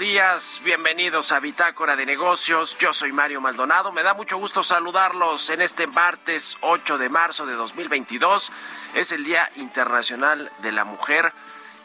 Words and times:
Días. 0.00 0.62
Bienvenidos 0.64 1.30
a 1.30 1.40
Bitácora 1.40 1.94
de 1.94 2.06
Negocios. 2.06 2.74
Yo 2.78 2.94
soy 2.94 3.12
Mario 3.12 3.42
Maldonado. 3.42 3.92
Me 3.92 4.02
da 4.02 4.14
mucho 4.14 4.38
gusto 4.38 4.62
saludarlos 4.62 5.50
en 5.50 5.60
este 5.60 5.86
martes 5.86 6.56
8 6.62 6.96
de 6.96 7.10
marzo 7.10 7.44
de 7.44 7.52
2022. 7.52 8.50
Es 8.94 9.12
el 9.12 9.24
Día 9.24 9.46
Internacional 9.56 10.50
de 10.62 10.72
la 10.72 10.84
Mujer 10.84 11.34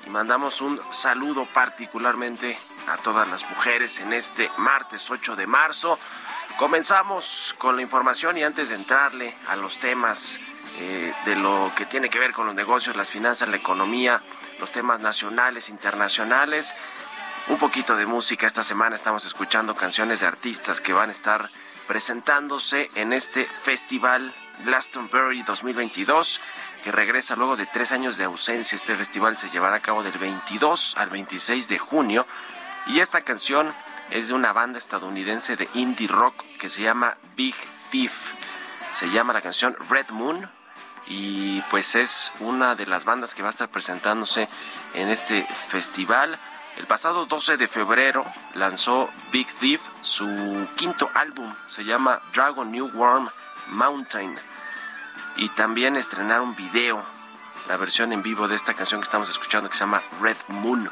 y 0.07 0.09
mandamos 0.09 0.61
un 0.61 0.79
saludo 0.91 1.45
particularmente 1.53 2.57
a 2.87 2.95
todas 2.95 3.27
las 3.27 3.49
mujeres 3.49 3.99
en 3.99 4.13
este 4.13 4.49
martes 4.55 5.11
8 5.11 5.35
de 5.35 5.45
marzo. 5.45 5.99
Comenzamos 6.57 7.53
con 7.57 7.75
la 7.75 7.81
información 7.81 8.37
y 8.37 8.45
antes 8.45 8.69
de 8.69 8.75
entrarle 8.75 9.37
a 9.45 9.57
los 9.57 9.77
temas 9.77 10.39
eh, 10.79 11.13
de 11.25 11.35
lo 11.35 11.73
que 11.75 11.85
tiene 11.85 12.09
que 12.09 12.19
ver 12.19 12.31
con 12.31 12.45
los 12.45 12.55
negocios, 12.55 12.95
las 12.95 13.11
finanzas, 13.11 13.49
la 13.49 13.57
economía, 13.57 14.21
los 14.59 14.71
temas 14.71 15.01
nacionales, 15.01 15.67
internacionales. 15.67 16.73
Un 17.47 17.59
poquito 17.59 17.95
de 17.95 18.07
música. 18.07 18.47
Esta 18.47 18.63
semana 18.63 18.95
estamos 18.95 19.23
escuchando 19.23 19.75
canciones 19.75 20.21
de 20.21 20.25
artistas 20.25 20.81
que 20.81 20.93
van 20.93 21.09
a 21.09 21.11
estar 21.11 21.47
presentándose 21.87 22.89
en 22.95 23.13
este 23.13 23.45
festival 23.45 24.33
Glastonbury 24.63 25.43
2022, 25.43 26.41
que 26.83 26.91
regresa 26.91 27.35
luego 27.35 27.55
de 27.55 27.67
tres 27.67 27.91
años 27.91 28.17
de 28.17 28.23
ausencia. 28.23 28.75
Este 28.75 28.95
festival 28.95 29.37
se 29.37 29.51
llevará 29.51 29.75
a 29.75 29.79
cabo 29.79 30.01
del 30.01 30.17
22 30.17 30.97
al 30.97 31.11
26 31.11 31.67
de 31.67 31.77
junio. 31.77 32.25
Y 32.87 32.99
esta 32.99 33.21
canción 33.21 33.71
es 34.09 34.29
de 34.29 34.33
una 34.33 34.51
banda 34.51 34.79
estadounidense 34.79 35.55
de 35.55 35.69
indie 35.75 36.07
rock 36.07 36.43
que 36.57 36.71
se 36.71 36.81
llama 36.81 37.15
Big 37.35 37.55
Thief. 37.91 38.33
Se 38.91 39.11
llama 39.11 39.33
la 39.33 39.41
canción 39.41 39.75
Red 39.87 40.09
Moon 40.09 40.49
y 41.07 41.61
pues 41.69 41.93
es 41.93 42.31
una 42.39 42.73
de 42.73 42.87
las 42.87 43.05
bandas 43.05 43.35
que 43.35 43.43
va 43.43 43.49
a 43.49 43.51
estar 43.51 43.69
presentándose 43.69 44.47
en 44.95 45.09
este 45.09 45.47
festival. 45.67 46.39
El 46.77 46.87
pasado 46.87 47.25
12 47.25 47.55
de 47.55 47.69
febrero 47.69 48.25
lanzó 48.53 49.09
Big 49.31 49.47
Thief 49.59 49.81
su 50.01 50.67
quinto 50.75 51.09
álbum, 51.13 51.55
se 51.67 51.85
llama 51.85 52.21
Dragon 52.33 52.69
New 52.69 52.89
Worm 52.93 53.29
Mountain. 53.67 54.35
Y 55.37 55.47
también 55.49 55.95
estrenaron 55.95 56.53
video, 56.55 57.01
la 57.69 57.77
versión 57.77 58.11
en 58.11 58.21
vivo 58.21 58.49
de 58.49 58.55
esta 58.55 58.73
canción 58.73 58.99
que 58.99 59.05
estamos 59.05 59.29
escuchando 59.29 59.69
que 59.69 59.75
se 59.75 59.81
llama 59.81 60.03
Red 60.21 60.37
Moon. 60.49 60.89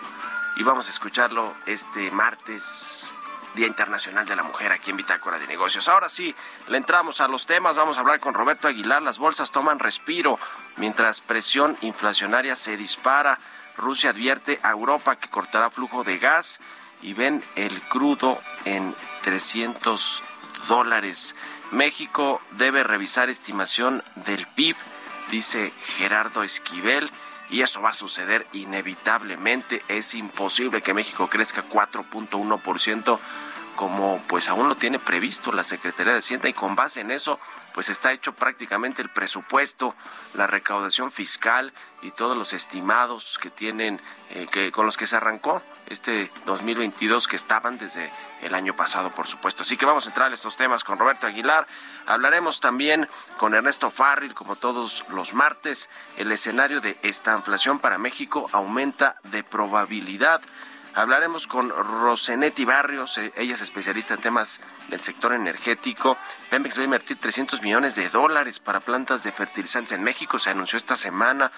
Y 0.56 0.64
vamos 0.64 0.88
a 0.88 0.90
escucharlo 0.90 1.54
este 1.66 2.12
martes 2.12 3.14
Día 3.56 3.68
Internacional 3.68 4.26
de 4.26 4.36
la 4.36 4.44
Mujer 4.44 4.72
aquí 4.72 4.90
en 4.92 4.98
Bitácora 4.98 5.38
de 5.38 5.48
Negocios. 5.48 5.88
Ahora 5.88 6.10
sí, 6.10 6.34
le 6.70 6.78
entramos 6.78 7.22
a 7.22 7.28
los 7.28 7.46
temas. 7.46 7.76
Vamos 7.76 7.98
a 7.98 8.00
hablar 8.00 8.20
con 8.20 8.34
Roberto 8.34 8.68
Aguilar. 8.68 9.02
Las 9.02 9.20
bolsas 9.20 9.52
toman 9.52 9.80
respiro 9.80 10.40
mientras 10.78 11.22
presión 11.22 11.78
inflacionaria 11.82 12.56
se 12.56 12.78
dispara. 12.78 13.38
Rusia 13.78 14.12
advierte 14.12 14.60
a 14.64 14.72
Europa 14.72 15.16
que 15.16 15.30
cortará 15.30 15.70
flujo 15.70 16.04
de 16.04 16.18
gas 16.18 16.60
y 17.02 17.14
ven 17.14 17.44
el 17.56 17.82
crudo 17.82 18.42
en 18.66 18.96
300 19.24 20.24
dólares. 20.68 21.36
México 21.72 22.40
debe 22.52 22.84
revisar 22.84 23.30
estimación 23.30 24.04
del 24.28 24.48
PIB, 24.48 24.76
dice 25.32 25.74
Gerardo 25.98 26.44
Esquivel 26.44 27.12
y 27.50 27.62
eso 27.62 27.82
va 27.82 27.90
a 27.90 27.96
suceder 27.96 28.48
inevitablemente. 28.54 29.84
Es 29.88 30.14
imposible 30.14 30.82
que 30.82 30.94
México 30.94 31.30
crezca 31.30 31.64
4.1% 31.68 33.20
como 33.76 34.22
pues 34.28 34.50
aún 34.50 34.70
lo 34.70 34.76
tiene 34.76 35.00
previsto 35.00 35.52
la 35.52 35.64
Secretaría 35.64 36.14
de 36.14 36.20
Hacienda 36.20 36.48
y 36.48 36.54
con 36.54 36.76
base 36.76 37.02
en 37.02 37.12
eso 37.12 37.40
pues 37.74 37.90
está 37.90 38.14
hecho 38.14 38.34
prácticamente 38.34 39.02
el 39.02 39.10
presupuesto, 39.10 39.96
la 40.36 40.48
recaudación 40.48 41.12
fiscal 41.12 41.74
y 42.04 42.12
todos 42.12 42.38
los 42.38 42.54
estimados 42.54 43.40
que 43.42 43.50
tienen 43.50 44.00
eh, 44.30 44.46
que 44.52 44.72
con 44.72 44.86
los 44.86 44.98
que 44.98 45.08
se 45.08 45.16
arrancó 45.16 45.62
este 45.88 46.32
2022 46.46 47.28
que 47.28 47.36
estaban 47.36 47.78
desde 47.78 48.12
el 48.42 48.54
año 48.56 48.76
pasado, 48.76 49.10
por 49.12 49.28
supuesto. 49.28 49.64
Así 49.64 49.78
que 49.78 49.86
vamos 49.86 50.06
a 50.06 50.10
entrar 50.10 50.28
en 50.28 50.34
estos 50.34 50.56
temas 50.58 50.84
con 50.84 51.00
Roberto 51.00 51.28
Aguilar. 51.28 51.68
Hablaremos 52.06 52.60
también 52.60 53.08
con 53.38 53.54
Ernesto 53.54 53.90
Farril, 53.90 54.34
como 54.34 54.56
todos 54.56 55.06
los 55.10 55.34
martes. 55.34 55.90
El 56.18 56.32
escenario 56.32 56.82
de 56.82 56.98
esta 57.04 57.36
inflación 57.36 57.80
para 57.80 57.98
México 57.98 58.50
aumenta 58.52 59.16
de 59.24 59.44
probabilidad. 59.44 60.42
Hablaremos 60.96 61.48
con 61.48 61.70
Rosenetti 61.70 62.66
Barrios, 62.66 63.18
eh, 63.18 63.32
ella 63.38 63.56
es 63.56 63.62
especialista 63.62 64.14
en 64.14 64.22
temas 64.22 64.60
del 64.90 65.02
sector 65.02 65.34
energético. 65.34 66.18
Pemex 66.52 66.78
va 66.78 66.82
a 66.82 66.86
invertir 66.86 67.18
300 67.18 67.64
millones 67.64 67.96
de 67.96 68.10
dólares 68.10 68.60
para 68.60 68.80
plantas 68.80 69.24
de 69.24 69.32
fertilizantes 69.32 69.94
en 69.94 70.04
México, 70.04 70.38
se 70.38 70.52
anunció 70.52 70.78
esta 70.78 70.96
semana. 70.96 71.52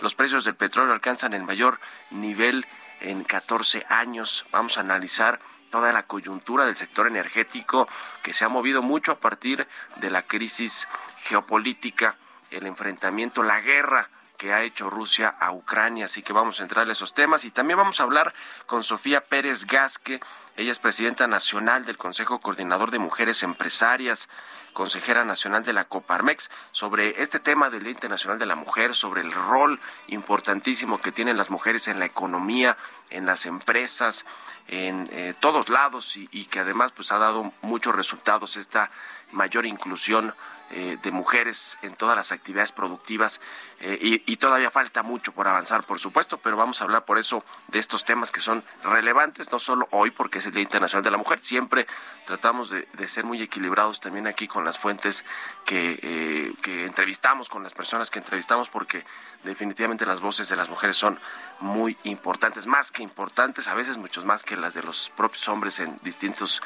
Los 0.00 0.14
precios 0.14 0.44
del 0.44 0.54
petróleo 0.54 0.92
alcanzan 0.92 1.34
el 1.34 1.42
mayor 1.42 1.78
nivel 2.10 2.66
en 3.00 3.22
14 3.22 3.84
años. 3.88 4.46
Vamos 4.50 4.78
a 4.78 4.80
analizar 4.80 5.40
toda 5.70 5.92
la 5.92 6.04
coyuntura 6.04 6.64
del 6.64 6.76
sector 6.76 7.06
energético 7.06 7.88
que 8.22 8.32
se 8.32 8.44
ha 8.44 8.48
movido 8.48 8.82
mucho 8.82 9.12
a 9.12 9.20
partir 9.20 9.68
de 9.96 10.10
la 10.10 10.22
crisis 10.22 10.88
geopolítica, 11.22 12.16
el 12.50 12.66
enfrentamiento, 12.66 13.42
la 13.42 13.60
guerra 13.60 14.08
que 14.36 14.54
ha 14.54 14.62
hecho 14.62 14.88
Rusia 14.88 15.28
a 15.28 15.52
Ucrania. 15.52 16.06
Así 16.06 16.22
que 16.22 16.32
vamos 16.32 16.60
a 16.60 16.62
entrar 16.62 16.86
en 16.86 16.92
esos 16.92 17.12
temas 17.12 17.44
y 17.44 17.50
también 17.50 17.76
vamos 17.76 18.00
a 18.00 18.04
hablar 18.04 18.34
con 18.66 18.82
Sofía 18.82 19.20
Pérez 19.22 19.66
Gasque. 19.66 20.20
Ella 20.56 20.72
es 20.72 20.78
presidenta 20.78 21.26
nacional 21.26 21.84
del 21.86 21.96
Consejo 21.96 22.40
Coordinador 22.40 22.90
de 22.90 22.98
Mujeres 22.98 23.42
Empresarias 23.42 24.28
consejera 24.72 25.24
nacional 25.24 25.64
de 25.64 25.72
la 25.72 25.84
Coparmex, 25.84 26.50
sobre 26.72 27.22
este 27.22 27.40
tema 27.40 27.70
del 27.70 27.82
Día 27.82 27.92
Internacional 27.92 28.38
de 28.38 28.46
la 28.46 28.54
Mujer, 28.54 28.94
sobre 28.94 29.20
el 29.20 29.32
rol 29.32 29.80
importantísimo 30.08 31.00
que 31.00 31.12
tienen 31.12 31.36
las 31.36 31.50
mujeres 31.50 31.88
en 31.88 31.98
la 31.98 32.06
economía, 32.06 32.76
en 33.10 33.26
las 33.26 33.46
empresas, 33.46 34.24
en 34.68 35.08
eh, 35.10 35.34
todos 35.40 35.68
lados 35.68 36.16
y, 36.16 36.28
y, 36.30 36.46
que 36.46 36.60
además 36.60 36.92
pues 36.92 37.12
ha 37.12 37.18
dado 37.18 37.52
muchos 37.62 37.94
resultados 37.94 38.56
esta 38.56 38.90
mayor 39.32 39.66
inclusión 39.66 40.34
eh, 40.72 40.98
de 41.02 41.10
mujeres 41.10 41.78
en 41.82 41.96
todas 41.96 42.14
las 42.14 42.30
actividades 42.30 42.70
productivas 42.70 43.40
eh, 43.80 43.98
y, 44.00 44.36
todavía 44.36 44.70
falta 44.70 45.02
mucho 45.02 45.32
por 45.32 45.48
avanzar, 45.48 45.84
por 45.84 45.98
supuesto, 45.98 46.38
pero 46.38 46.56
vamos 46.56 46.80
a 46.80 46.84
hablar 46.84 47.04
por 47.04 47.18
eso 47.18 47.44
de 47.68 47.80
estos 47.80 48.04
temas 48.04 48.30
que 48.30 48.40
son 48.40 48.62
relevantes, 48.84 49.50
no 49.50 49.58
solo 49.58 49.88
hoy 49.90 50.12
porque 50.12 50.38
es 50.38 50.46
el 50.46 50.52
Día 50.52 50.62
Internacional 50.62 51.02
de 51.02 51.10
la 51.10 51.16
Mujer, 51.16 51.40
siempre 51.40 51.88
tratamos 52.24 52.70
de, 52.70 53.08
ser 53.08 53.24
muy 53.24 53.42
equilibrados 53.42 54.00
también 54.00 54.28
aquí 54.28 54.46
con 54.46 54.64
las 54.64 54.78
fuentes 54.78 55.24
que, 55.66 55.98
eh, 56.02 56.52
que 56.62 56.84
entrevistamos, 56.84 57.48
con 57.48 57.64
las 57.64 57.74
personas 57.74 58.08
que 58.08 58.20
entrevistamos, 58.20 58.68
porque 58.68 59.04
definitivamente 59.44 60.06
las 60.06 60.20
voces 60.20 60.48
de 60.48 60.56
las 60.56 60.68
mujeres 60.68 60.96
son 60.96 61.18
muy 61.60 61.96
importantes, 62.04 62.66
más 62.66 62.90
que 62.90 63.02
importantes, 63.02 63.68
a 63.68 63.74
veces 63.74 63.96
muchos 63.96 64.24
más 64.24 64.42
que 64.42 64.56
las 64.56 64.74
de 64.74 64.82
los 64.82 65.10
propios 65.16 65.48
hombres 65.48 65.78
en 65.80 65.98
distintos 66.02 66.62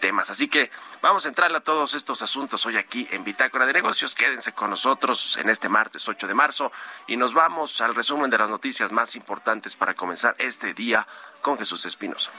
temas. 0.00 0.30
Así 0.30 0.48
que 0.48 0.70
vamos 1.00 1.26
a 1.26 1.28
entrarle 1.28 1.58
a 1.58 1.60
todos 1.60 1.94
estos 1.94 2.22
asuntos 2.22 2.66
hoy 2.66 2.76
aquí 2.76 3.06
en 3.10 3.24
Bitácora 3.24 3.66
de 3.66 3.72
Negocios. 3.72 4.14
Quédense 4.14 4.52
con 4.52 4.70
nosotros 4.70 5.36
en 5.40 5.48
este 5.48 5.68
martes 5.68 6.08
8 6.08 6.26
de 6.26 6.34
marzo 6.34 6.72
y 7.06 7.16
nos 7.16 7.34
vamos 7.34 7.80
al 7.80 7.94
resumen 7.94 8.30
de 8.30 8.38
las 8.38 8.50
noticias 8.50 8.92
más 8.92 9.14
importantes 9.16 9.76
para 9.76 9.94
comenzar 9.94 10.34
este 10.38 10.74
día 10.74 11.06
con 11.40 11.58
Jesús 11.58 11.86
Espinosa. 11.86 12.30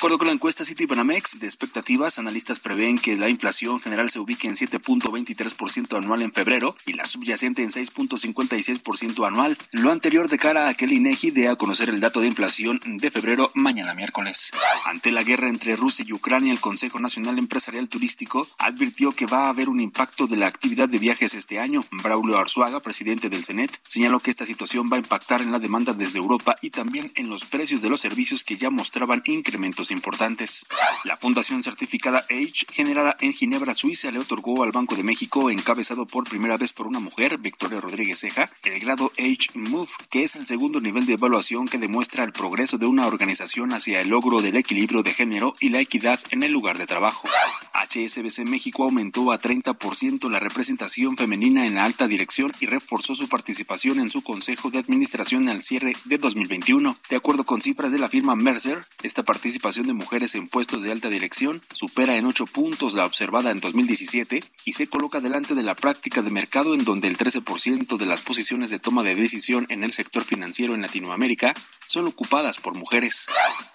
Acuerdo 0.00 0.16
con 0.16 0.28
la 0.28 0.32
encuesta 0.32 0.64
Citibanamex 0.64 1.40
de 1.40 1.46
expectativas, 1.46 2.18
analistas 2.18 2.58
prevén 2.58 2.96
que 2.96 3.18
la 3.18 3.28
inflación 3.28 3.82
general 3.82 4.08
se 4.08 4.18
ubique 4.18 4.48
en 4.48 4.56
7.23% 4.56 5.94
anual 5.94 6.22
en 6.22 6.32
febrero 6.32 6.74
y 6.86 6.94
la 6.94 7.04
subyacente 7.04 7.62
en 7.62 7.68
6.56% 7.68 9.26
anual. 9.26 9.58
Lo 9.72 9.92
anterior 9.92 10.30
de 10.30 10.38
cara 10.38 10.68
a 10.68 10.74
que 10.74 10.86
el 10.86 10.94
INEGI 10.94 11.32
dé 11.32 11.48
a 11.48 11.56
conocer 11.56 11.90
el 11.90 12.00
dato 12.00 12.22
de 12.22 12.28
inflación 12.28 12.80
de 12.82 13.10
febrero 13.10 13.50
mañana 13.52 13.92
miércoles. 13.92 14.52
Ante 14.86 15.12
la 15.12 15.22
guerra 15.22 15.50
entre 15.50 15.76
Rusia 15.76 16.02
y 16.08 16.14
Ucrania, 16.14 16.50
el 16.50 16.60
Consejo 16.60 16.98
Nacional 16.98 17.38
Empresarial 17.38 17.90
Turístico 17.90 18.48
advirtió 18.56 19.12
que 19.12 19.26
va 19.26 19.48
a 19.48 19.50
haber 19.50 19.68
un 19.68 19.80
impacto 19.80 20.26
de 20.26 20.38
la 20.38 20.46
actividad 20.46 20.88
de 20.88 20.98
viajes 20.98 21.34
este 21.34 21.58
año. 21.58 21.84
Braulio 21.90 22.38
Arzuaga, 22.38 22.80
presidente 22.80 23.28
del 23.28 23.44
CENET, 23.44 23.78
señaló 23.86 24.20
que 24.20 24.30
esta 24.30 24.46
situación 24.46 24.88
va 24.90 24.96
a 24.96 25.00
impactar 25.00 25.42
en 25.42 25.52
la 25.52 25.58
demanda 25.58 25.92
desde 25.92 26.20
Europa 26.20 26.56
y 26.62 26.70
también 26.70 27.12
en 27.16 27.28
los 27.28 27.44
precios 27.44 27.82
de 27.82 27.90
los 27.90 28.00
servicios 28.00 28.44
que 28.44 28.56
ya 28.56 28.70
mostraban 28.70 29.22
incrementos 29.26 29.89
importantes. 29.90 30.66
La 31.04 31.16
fundación 31.16 31.62
certificada 31.62 32.26
Age, 32.30 32.66
generada 32.72 33.16
en 33.20 33.32
Ginebra, 33.32 33.74
Suiza, 33.74 34.10
le 34.10 34.18
otorgó 34.18 34.62
al 34.62 34.72
Banco 34.72 34.96
de 34.96 35.02
México, 35.02 35.50
encabezado 35.50 36.06
por 36.06 36.28
primera 36.28 36.56
vez 36.56 36.72
por 36.72 36.86
una 36.86 37.00
mujer, 37.00 37.38
Victoria 37.38 37.80
Rodríguez 37.80 38.20
Ceja, 38.20 38.48
el 38.64 38.80
grado 38.80 39.12
Age 39.18 39.48
Move, 39.54 39.88
que 40.10 40.24
es 40.24 40.36
el 40.36 40.46
segundo 40.46 40.80
nivel 40.80 41.06
de 41.06 41.14
evaluación 41.14 41.68
que 41.68 41.78
demuestra 41.78 42.24
el 42.24 42.32
progreso 42.32 42.78
de 42.78 42.86
una 42.86 43.06
organización 43.06 43.72
hacia 43.72 44.00
el 44.00 44.08
logro 44.08 44.42
del 44.42 44.56
equilibrio 44.56 45.02
de 45.02 45.12
género 45.12 45.54
y 45.60 45.70
la 45.70 45.80
equidad 45.80 46.20
en 46.30 46.42
el 46.42 46.52
lugar 46.52 46.78
de 46.78 46.86
trabajo. 46.86 47.28
HSBC 47.72 48.46
México 48.46 48.84
aumentó 48.84 49.32
a 49.32 49.40
30% 49.40 50.28
la 50.28 50.40
representación 50.40 51.16
femenina 51.16 51.66
en 51.66 51.76
la 51.76 51.84
alta 51.84 52.08
dirección 52.08 52.52
y 52.60 52.66
reforzó 52.66 53.14
su 53.14 53.28
participación 53.28 54.00
en 54.00 54.10
su 54.10 54.22
consejo 54.22 54.70
de 54.70 54.78
administración 54.78 55.48
al 55.48 55.62
cierre 55.62 55.96
de 56.04 56.18
2021. 56.18 56.96
De 57.08 57.16
acuerdo 57.16 57.44
con 57.44 57.60
cifras 57.60 57.92
de 57.92 57.98
la 57.98 58.08
firma 58.08 58.36
Mercer, 58.36 58.84
esta 59.02 59.22
participación 59.22 59.79
de 59.86 59.92
mujeres 59.92 60.34
en 60.34 60.48
puestos 60.48 60.82
de 60.82 60.90
alta 60.90 61.08
dirección 61.08 61.62
supera 61.72 62.16
en 62.16 62.26
ocho 62.26 62.46
puntos 62.46 62.94
la 62.94 63.04
observada 63.04 63.50
en 63.50 63.60
2017 63.60 64.42
y 64.64 64.72
se 64.72 64.86
coloca 64.88 65.20
delante 65.20 65.54
de 65.54 65.62
la 65.62 65.74
práctica 65.74 66.22
de 66.22 66.30
mercado 66.30 66.74
en 66.74 66.84
donde 66.84 67.08
el 67.08 67.16
13% 67.16 67.96
de 67.96 68.06
las 68.06 68.22
posiciones 68.22 68.70
de 68.70 68.78
toma 68.78 69.02
de 69.02 69.14
decisión 69.14 69.66
en 69.68 69.84
el 69.84 69.92
sector 69.92 70.24
financiero 70.24 70.74
en 70.74 70.82
Latinoamérica 70.82 71.54
son 71.86 72.06
ocupadas 72.06 72.58
por 72.58 72.76
mujeres. 72.76 73.26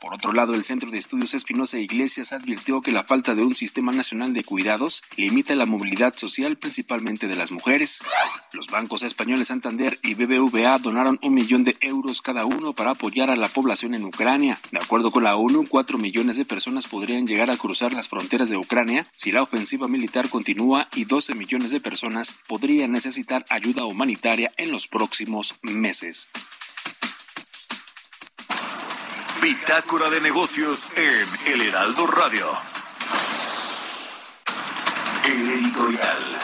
Por 0.02 0.13
otro 0.13 0.34
lado, 0.34 0.54
el 0.54 0.63
Centro 0.63 0.90
de 0.90 0.98
Estudios 0.98 1.34
Espinosa 1.34 1.80
Iglesias 1.80 2.34
advirtió 2.34 2.81
que 2.81 2.92
la 2.92 3.04
falta 3.04 3.36
de 3.36 3.44
un 3.44 3.56
sistema 3.56 3.92
nacional 3.92 4.34
de 4.34 4.44
cuidados 4.44 5.04
limita 5.18 5.56
la 5.56 5.66
movilidad 5.66 6.16
social 6.16 6.57
principalmente 6.57 7.28
de 7.28 7.36
las 7.36 7.52
mujeres. 7.52 8.00
Los 8.54 8.68
bancos 8.68 9.04
españoles 9.04 9.46
Santander 9.48 10.00
y 10.04 10.16
BBVA 10.16 10.80
donaron 10.80 11.19
un 11.22 11.34
millón 11.34 11.63
de 11.63 11.75
euros 11.81 12.22
cada 12.22 12.46
uno 12.46 12.74
para 12.74 12.92
apoyar 12.92 13.30
a 13.30 13.36
la 13.36 13.48
población 13.48 13.94
en 13.96 14.06
Ucrania. 14.06 14.60
De 14.72 14.80
acuerdo 14.80 15.12
con 15.12 15.24
la 15.24 15.36
ONU, 15.36 15.66
cuatro 15.68 15.94
millones 15.97 16.38
de 16.38 16.45
personas 16.45 16.88
podrían 16.88 17.27
llegar 17.27 17.51
a 17.51 17.57
cruzar 17.57 17.94
las 17.94 18.07
fronteras 18.07 18.50
de 18.50 18.57
Ucrania 18.57 19.06
si 19.15 19.31
la 19.31 19.44
ofensiva 19.44 19.88
militar 19.88 20.30
continúa 20.30 20.88
y 20.95 21.06
12 21.06 21.36
millones 21.36 21.71
de 21.71 21.80
personas 21.80 22.38
podrían 22.47 22.92
necesitar 22.92 23.45
ayuda 23.50 23.86
humanitaria 23.86 24.51
en 24.57 24.71
los 24.71 24.88
próximos 24.88 25.56
meses. 25.62 26.30
Bitácora 29.42 30.09
de 30.09 30.21
negocios 30.21 30.92
en 30.95 31.54
El 31.54 31.61
Heraldo 31.61 32.07
Radio. 32.07 32.47
El 35.25 35.49
editorial. 35.49 36.34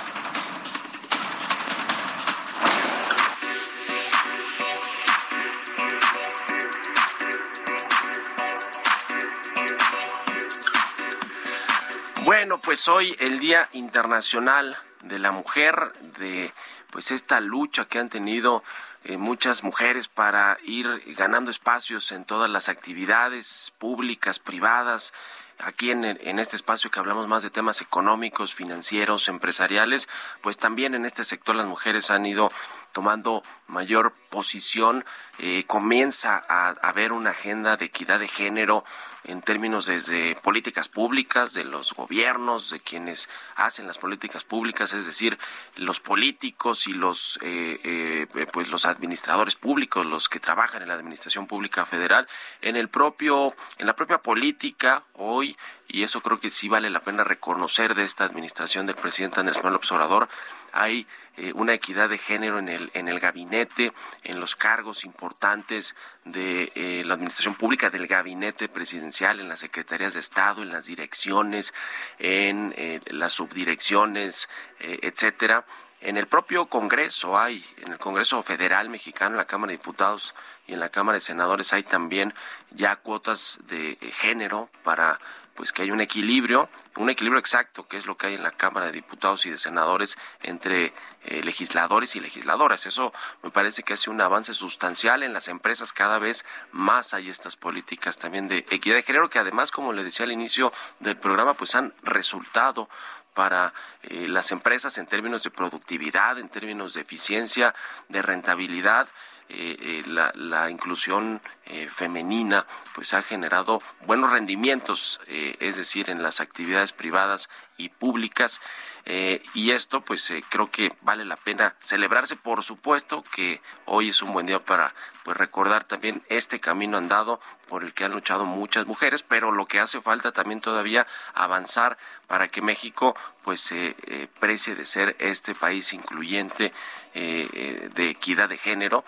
Bueno, 12.42 12.58
pues 12.60 12.88
hoy 12.88 13.16
el 13.20 13.38
Día 13.38 13.70
Internacional 13.72 14.76
de 15.04 15.20
la 15.20 15.32
Mujer, 15.32 15.94
de 16.18 16.52
pues 16.90 17.12
esta 17.12 17.40
lucha 17.40 17.86
que 17.86 18.00
han 18.00 18.10
tenido 18.10 18.64
eh, 19.04 19.18
muchas 19.18 19.64
mujeres 19.64 20.08
para 20.08 20.58
ir 20.64 21.04
ganando 21.16 21.52
espacios 21.52 22.12
en 22.12 22.26
todas 22.26 22.50
las 22.50 22.68
actividades 22.68 23.72
públicas, 23.78 24.40
privadas. 24.40 25.14
Aquí 25.60 25.92
en, 25.92 26.04
en 26.04 26.40
este 26.40 26.56
espacio 26.56 26.90
que 26.90 27.00
hablamos 27.00 27.28
más 27.28 27.44
de 27.44 27.52
temas 27.52 27.80
económicos, 27.80 28.56
financieros, 28.56 29.28
empresariales, 29.28 30.10
pues 30.42 30.58
también 30.58 30.96
en 30.96 31.06
este 31.06 31.24
sector 31.24 31.56
las 31.56 31.68
mujeres 31.68 32.10
han 32.10 32.26
ido 32.26 32.52
tomando 32.92 33.44
mayor 33.68 34.14
posición, 34.30 35.06
eh, 35.40 35.64
comienza 35.66 36.44
a 36.48 36.70
haber 36.82 37.12
una 37.12 37.32
agenda 37.32 37.78
de 37.78 37.86
equidad 37.86 38.20
de 38.20 38.28
género 38.28 38.84
en 39.24 39.42
términos 39.42 39.86
desde 39.86 40.36
políticas 40.36 40.90
públicas, 40.90 41.54
de 41.54 41.64
los 41.64 41.94
gobiernos, 41.94 42.72
de 42.72 42.80
quienes 42.80 43.30
hacen 43.56 43.86
las 43.86 43.98
políticas 43.98 44.44
públicas, 44.44 44.94
es 44.94 45.06
decir, 45.06 45.38
los 45.76 46.00
políticos 46.00 46.88
y 46.88 46.94
los 46.94 47.38
eh, 47.44 47.80
eh, 47.84 48.48
pues 48.52 48.70
los 48.70 48.86
administradores 48.86 49.56
públicos, 49.56 50.06
los 50.06 50.28
que 50.28 50.40
trabajan 50.40 50.82
en 50.82 50.88
la 50.88 50.96
administración 50.96 51.46
pública 51.46 51.86
federal, 51.86 52.28
en 52.62 52.76
el 52.76 52.90
propio, 52.90 53.54
en 53.78 53.86
la 53.86 53.96
propia 53.96 54.18
política 54.18 55.04
hoy 55.14 55.56
y 55.88 56.04
eso 56.04 56.22
creo 56.22 56.40
que 56.40 56.50
sí 56.50 56.70
vale 56.70 56.90
la 56.90 57.02
pena 57.02 57.24
reconocer 57.24 57.96
de 57.96 58.04
esta 58.04 58.24
administración 58.24 58.86
del 58.86 58.96
presidente 58.96 59.40
Andrés 59.40 59.58
Manuel 59.58 59.74
López 59.74 59.92
Obrador. 59.92 60.30
Hay 60.72 61.06
eh, 61.38 61.52
una 61.56 61.74
equidad 61.74 62.10
de 62.10 62.18
género 62.18 62.60
en 62.60 62.70
el, 62.70 62.92
en 62.94 63.08
el 63.08 63.20
gabinete, 63.20 63.94
en 64.24 64.40
los 64.40 64.56
cargos 64.56 65.06
importantes 65.06 65.96
de 66.26 66.72
eh, 66.76 67.04
la 67.06 67.14
administración 67.14 67.56
pública, 67.56 67.90
del 67.90 68.08
gabinete 68.08 68.68
presidencial, 68.68 69.40
en 69.40 69.50
las 69.50 69.62
secretarías 69.62 70.14
de 70.14 70.20
Estado, 70.20 70.62
en 70.62 70.72
las 70.72 70.86
direcciones, 70.86 71.74
en 72.20 72.74
eh, 72.78 73.00
las 73.08 73.34
subdirecciones, 73.34 74.50
etcétera. 74.80 75.66
En 76.02 76.18
el 76.18 76.28
propio 76.28 76.66
Congreso 76.66 77.38
hay, 77.38 77.64
en 77.78 77.92
el 77.92 78.00
Congreso 78.00 78.42
Federal 78.42 78.90
Mexicano, 78.90 79.36
en 79.36 79.38
la 79.38 79.46
Cámara 79.46 79.70
de 79.70 79.78
Diputados 79.78 80.34
y 80.66 80.74
en 80.74 80.80
la 80.80 80.90
Cámara 80.90 81.18
de 81.18 81.22
Senadores 81.22 81.74
hay 81.74 81.84
también 81.84 82.34
ya 82.72 82.96
cuotas 82.96 83.60
de 83.68 83.92
eh, 83.92 83.98
género 84.12 84.72
para 84.84 85.20
pues 85.56 85.72
que 85.72 85.84
haya 85.84 85.94
un 85.94 86.02
equilibrio, 86.02 86.70
un 86.96 87.10
equilibrio 87.10 87.40
exacto, 87.40 87.88
que 87.88 87.98
es 87.98 88.06
lo 88.06 88.18
que 88.18 88.28
hay 88.28 88.36
en 88.36 88.44
la 88.44 88.52
Cámara 88.52 88.88
de 88.88 88.94
Diputados 88.94 89.46
y 89.46 89.50
de 89.50 89.58
Senadores 89.58 90.18
entre 90.42 90.94
eh, 91.24 91.42
legisladores 91.44 92.16
y 92.16 92.20
legisladoras. 92.20 92.86
Eso 92.86 93.14
me 93.44 93.52
parece 93.52 93.84
que 93.84 93.94
hace 93.94 94.10
un 94.10 94.22
avance 94.22 94.54
sustancial 94.54 95.24
en 95.24 95.34
las 95.34 95.48
empresas, 95.48 95.94
cada 95.94 96.20
vez 96.20 96.46
más 96.72 97.14
hay 97.14 97.30
estas 97.30 97.56
políticas 97.56 98.18
también 98.18 98.48
de 98.48 98.66
equidad 98.70 98.96
de 98.96 99.04
género 99.04 99.30
que 99.30 99.40
además, 99.40 99.72
como 99.72 99.94
le 99.94 100.04
decía 100.04 100.26
al 100.26 100.32
inicio 100.32 100.74
del 101.00 101.18
programa, 101.18 101.54
pues 101.54 101.76
han 101.76 101.94
resultado 102.04 102.90
para 103.34 103.74
eh, 104.04 104.28
las 104.28 104.52
empresas 104.52 104.98
en 104.98 105.08
términos 105.08 105.44
de 105.44 105.52
productividad, 105.52 106.38
en 106.38 106.50
términos 106.50 106.94
de 106.94 107.02
eficiencia, 107.02 107.74
de 108.10 108.22
rentabilidad. 108.22 109.08
Eh, 109.54 110.04
la, 110.08 110.32
la, 110.36 110.70
inclusión 110.70 111.42
femenina 111.90 112.66
pues 112.96 113.14
ha 113.14 113.22
generado 113.22 113.82
buenos 114.06 114.32
rendimientos, 114.32 115.20
es 115.28 115.76
decir, 115.76 116.10
en 116.10 116.22
las 116.24 116.42
actividades 116.42 116.92
privadas 116.92 117.50
y 117.78 117.90
públicas. 117.90 118.62
Eh, 119.06 119.42
y 119.56 119.72
esto, 119.72 120.02
pues 120.02 120.30
eh, 120.30 120.44
creo 120.48 120.70
que 120.70 120.94
vale 121.02 121.26
la 121.26 121.36
pena 121.36 121.76
celebrarse. 121.80 122.36
Por 122.36 122.64
supuesto 122.64 123.24
que 123.36 123.62
hoy 123.86 124.10
es 124.10 124.22
un 124.22 124.34
buen 124.34 124.46
día 124.46 124.60
para 124.60 124.94
pues 125.24 125.36
recordar 125.38 125.86
también 125.86 126.22
este 126.30 126.60
camino 126.60 126.98
andado 126.98 127.40
por 127.68 127.84
el 127.84 127.94
que 127.94 128.06
han 128.06 128.12
luchado 128.12 128.46
muchas 128.46 128.86
mujeres, 128.86 129.24
pero 129.24 129.52
lo 129.52 129.66
que 129.66 129.80
hace 129.80 130.02
falta 130.02 130.32
también 130.32 130.62
todavía 130.62 131.08
avanzar 131.34 131.98
para 132.28 132.50
que 132.50 132.62
México 132.62 133.16
pues 133.44 133.62
se 133.62 133.96
eh, 134.06 134.28
precie 134.40 134.76
de 134.76 134.86
ser 134.86 135.16
este 135.20 135.56
país 135.56 135.94
incluyente 135.94 136.72
de 137.14 138.10
equidad 138.10 138.48
de 138.48 138.58
género 138.58 139.04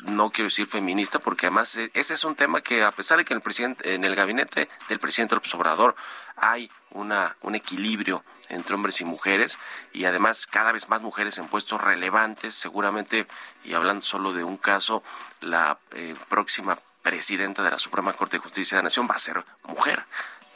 no 0.00 0.30
quiero 0.30 0.48
decir 0.48 0.66
feminista 0.66 1.18
porque 1.18 1.46
además 1.46 1.76
ese 1.76 2.14
es 2.14 2.24
un 2.24 2.36
tema 2.36 2.60
que 2.60 2.84
a 2.84 2.90
pesar 2.90 3.18
de 3.18 3.24
que 3.24 3.34
en 3.34 3.38
el 3.38 3.42
presidente 3.42 3.94
en 3.94 4.04
el 4.04 4.14
gabinete 4.14 4.68
del 4.88 4.98
presidente 4.98 5.34
López 5.34 5.52
Obrador 5.54 5.96
hay 6.36 6.70
una 6.90 7.36
un 7.42 7.54
equilibrio 7.54 8.22
entre 8.48 8.74
hombres 8.74 9.00
y 9.00 9.04
mujeres 9.04 9.58
y 9.92 10.04
además 10.04 10.46
cada 10.46 10.72
vez 10.72 10.88
más 10.88 11.02
mujeres 11.02 11.38
en 11.38 11.48
puestos 11.48 11.80
relevantes, 11.80 12.54
seguramente, 12.54 13.26
y 13.64 13.74
hablando 13.74 14.02
solo 14.02 14.32
de 14.32 14.44
un 14.44 14.56
caso, 14.56 15.02
la 15.40 15.78
eh, 15.92 16.14
próxima 16.28 16.78
presidenta 17.02 17.62
de 17.62 17.70
la 17.70 17.78
Suprema 17.78 18.12
Corte 18.12 18.36
de 18.36 18.42
Justicia 18.42 18.76
de 18.76 18.82
la 18.82 18.88
Nación 18.88 19.08
va 19.10 19.16
a 19.16 19.20
ser 19.20 19.44
mujer, 19.64 20.04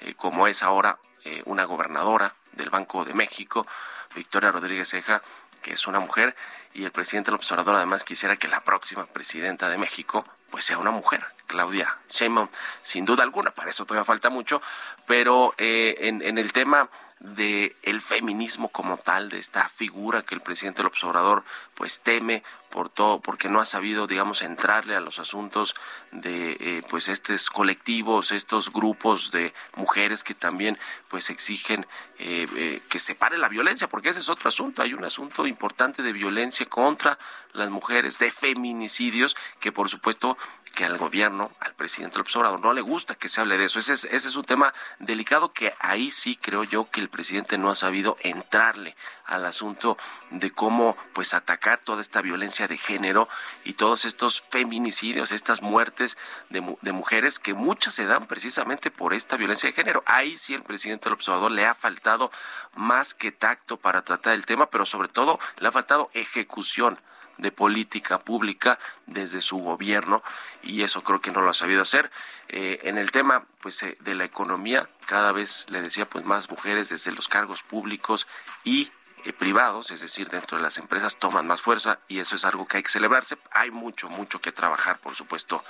eh, 0.01 0.15
como 0.15 0.47
es 0.47 0.63
ahora 0.63 0.99
eh, 1.25 1.43
una 1.47 1.65
gobernadora 1.65 2.35
del 2.53 2.71
Banco 2.71 3.05
de 3.05 3.15
México, 3.15 3.67
Victoria 4.15 4.51
Rodríguez 4.51 4.91
Ceja, 4.91 5.23
que 5.63 5.73
es 5.73 5.87
una 5.87 6.01
mujer, 6.01 6.35
y 6.75 6.85
el 6.85 6.91
presidente 6.91 7.31
López 7.31 7.51
Obrador 7.53 7.77
además 7.77 8.05
quisiera 8.05 8.37
que 8.37 8.49
la 8.49 8.61
próxima 8.61 9.07
presidenta 9.07 9.69
de 9.69 9.79
México 9.79 10.25
pues 10.51 10.65
sea 10.65 10.79
una 10.79 10.91
mujer, 10.91 11.25
Claudia 11.47 11.99
Sheinbaum, 12.11 12.49
sin 12.83 13.07
duda 13.07 13.23
alguna, 13.23 13.53
para 13.53 13.71
eso 13.71 13.87
todavía 13.87 14.05
falta 14.05 14.29
mucho, 14.29 14.61
pero 15.07 15.55
en, 15.57 16.21
en 16.21 16.37
el 16.37 16.53
tema 16.53 16.91
de 17.23 17.77
el 17.83 18.01
feminismo 18.01 18.69
como 18.69 18.97
tal, 18.97 19.29
de 19.29 19.39
esta 19.39 19.69
figura 19.69 20.23
que 20.23 20.35
el 20.35 20.41
presidente 20.41 20.79
del 20.79 20.89
observador 20.89 21.45
pues 21.75 22.01
teme 22.01 22.43
por 22.73 22.89
todo, 22.89 23.21
porque 23.21 23.49
no 23.49 23.61
ha 23.61 23.67
sabido, 23.67 24.09
digamos, 24.09 24.43
entrarle 24.43 24.97
a 24.97 25.01
los 25.01 25.19
asuntos 25.19 25.75
de 26.11 26.57
eh, 26.59 26.83
pues 26.89 27.09
estos 27.09 27.51
colectivos, 27.51 28.33
estos 28.33 28.73
grupos 28.73 29.31
de 29.31 29.53
mujeres 29.77 30.25
que 30.25 30.35
también 30.35 30.79
pues 31.09 31.29
exigen 31.31 31.87
eh, 32.19 32.47
eh, 32.57 32.81
que 32.89 32.99
se 32.99 33.15
pare 33.15 33.37
la 33.37 33.49
violencia, 33.49 33.89
porque 33.89 34.09
ese 34.09 34.21
es 34.21 34.29
otro 34.31 34.49
asunto, 34.49 34.83
hay 34.83 34.95
un 34.95 35.05
asunto 35.05 35.47
importante 35.47 36.03
de 36.03 36.13
violencia 36.13 36.65
contra 36.67 37.19
las 37.53 37.71
mujeres, 37.71 38.19
de 38.19 38.31
feminicidios, 38.31 39.37
que 39.61 39.73
por 39.73 39.89
supuesto 39.89 40.37
que 40.73 40.85
al 40.85 40.97
gobierno, 40.97 41.51
al 41.61 41.75
presidente 41.75 42.19
López 42.19 42.35
Obrador, 42.37 42.61
no 42.61 42.73
le 42.73 42.81
gusta 42.81 43.15
que 43.15 43.29
se 43.29 43.41
hable 43.41 43.59
de 43.59 43.67
eso. 43.67 43.79
Ese 43.79 43.93
es, 43.93 44.05
ese 44.05 44.29
es 44.29 44.37
un 44.37 44.45
tema 44.45 44.73
delicado 44.99 45.53
que 45.53 45.75
ahí 45.79 46.11
sí 46.11 46.37
creo 46.37 46.65
yo 46.65 46.91
que 46.91 47.01
el 47.01 47.09
presidente 47.09 47.59
no 47.59 47.71
ha 47.71 47.75
sabido 47.75 48.17
entrarle 48.21 48.97
al 49.27 49.45
asunto 49.45 49.97
de 50.31 50.51
cómo 50.51 50.97
pues 51.13 51.35
atacar 51.35 51.81
toda 51.81 52.01
esta 52.01 52.23
violencia 52.23 52.69
de 52.69 52.79
género 52.79 53.29
y 53.65 53.75
todos 53.75 54.05
estos 54.05 54.43
feminicidios, 54.49 55.31
estas 55.31 55.63
muertes 55.63 56.17
de, 56.49 56.77
de 56.81 56.93
mujeres 56.93 57.39
que 57.39 57.55
muchas 57.55 57.95
se 57.95 58.07
dan 58.07 58.27
precisamente 58.27 58.91
por 58.91 59.15
esta 59.15 59.37
violencia 59.37 59.69
de 59.69 59.75
género. 59.75 60.03
Ahí 60.07 60.37
sí 60.37 60.55
el 60.55 60.63
presidente 60.63 61.11
López 61.11 61.29
Obrador 61.29 61.53
le 61.53 61.67
ha 61.67 61.75
faltado 61.75 62.31
más 62.75 63.15
que 63.15 63.31
tacto 63.31 63.77
para 63.77 64.03
tratar 64.03 64.35
el 64.35 64.47
tema, 64.47 64.71
pero 64.71 64.87
sobre 64.87 65.09
todo 65.09 65.39
le 65.59 65.69
ha 65.69 65.73
faltado 65.73 66.11
ejecución 66.15 66.99
de 67.39 67.53
política 67.53 68.21
pública 68.21 68.79
desde 69.07 69.43
su 69.43 69.59
gobierno 69.59 70.23
y 70.63 70.83
eso 70.83 71.03
creo 71.03 71.21
que 71.21 71.31
no 71.31 71.43
lo 71.43 71.51
ha 71.51 71.55
sabido 71.55 71.83
hacer. 71.83 72.11
Eh, 72.49 72.81
en 72.85 72.99
el 72.99 73.11
tema 73.11 73.47
pues 73.61 73.83
eh, 73.83 73.97
de 74.01 74.15
la 74.15 74.25
economía, 74.25 74.89
cada 75.07 75.33
vez 75.33 75.67
le 75.69 75.83
decía 75.83 76.09
pues 76.09 76.25
más 76.25 76.51
mujeres 76.51 76.89
desde 76.89 77.13
los 77.13 77.29
cargos 77.29 77.63
públicos 77.63 78.27
y 78.65 78.91
eh, 79.25 79.33
privados, 79.33 79.93
es 79.93 80.01
decir, 80.01 80.29
dentro 80.29 80.57
de 80.57 80.65
las 80.65 80.79
empresas 80.79 81.17
toman 81.17 81.47
más 81.47 81.63
fuerza 81.63 82.01
y 82.09 82.19
eso 82.19 82.35
es 82.35 82.45
algo 82.45 82.67
que 82.67 82.79
hay 82.79 82.83
que 82.83 82.91
celebrarse. 82.91 83.39
Hay 83.53 83.71
mucho, 83.71 84.09
mucho 84.09 84.41
que 84.41 84.51
trabajar, 84.51 84.99
por 84.99 85.15
supuesto, 85.15 85.65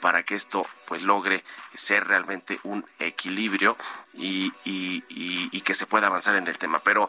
para 0.00 0.22
que 0.22 0.34
esto 0.34 0.66
pues 0.86 1.02
logre 1.02 1.44
ser 1.74 2.06
realmente 2.06 2.60
un 2.62 2.84
equilibrio 2.98 3.76
y, 4.14 4.52
y, 4.64 5.04
y, 5.08 5.60
que 5.60 5.74
se 5.74 5.86
pueda 5.86 6.06
avanzar 6.06 6.36
en 6.36 6.46
el 6.46 6.58
tema. 6.58 6.80
Pero 6.80 7.08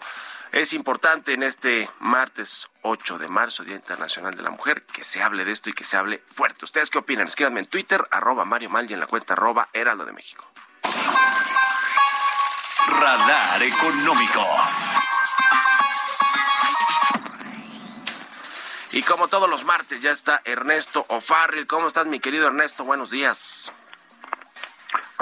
es 0.52 0.74
importante 0.74 1.34
en 1.34 1.44
este 1.44 1.90
martes 2.00 2.70
8 2.82 3.18
de 3.18 3.28
marzo, 3.28 3.64
Día 3.64 3.76
Internacional 3.76 4.36
de 4.36 4.44
la 4.44 4.52
Mujer, 4.52 4.84
que 4.84 5.04
se 5.04 5.22
hable 5.22 5.46
de 5.46 5.52
esto 5.52 5.70
y 5.70 5.74
que 5.74 5.84
se 5.84 5.98
hable 5.98 6.22
fuerte. 6.36 6.66
¿Ustedes 6.66 6.90
qué 6.90 6.98
opinan? 6.98 7.28
Escríbanme 7.28 7.62
en 7.62 7.68
Twitter, 7.68 8.04
arroba 8.12 8.46
Mario 8.46 8.70
Mal 8.70 8.90
y 8.90 8.94
en 8.94 9.00
la 9.00 9.08
cuenta 9.08 9.34
arroba 9.34 9.70
Heraldo 9.74 10.06
de 10.06 10.14
México. 10.14 10.46
Radar 12.88 13.64
Económico. 13.64 14.99
Y 18.92 19.04
como 19.04 19.28
todos 19.28 19.48
los 19.50 19.66
martes, 19.66 20.02
ya 20.02 20.12
está 20.12 20.42
Ernesto 20.46 21.06
O'Farrill. 21.10 21.68
¿Cómo 21.68 21.88
estás, 21.88 22.08
mi 22.08 22.20
querido 22.20 22.48
Ernesto? 22.48 22.84
Buenos 22.84 23.12
días. 23.12 23.72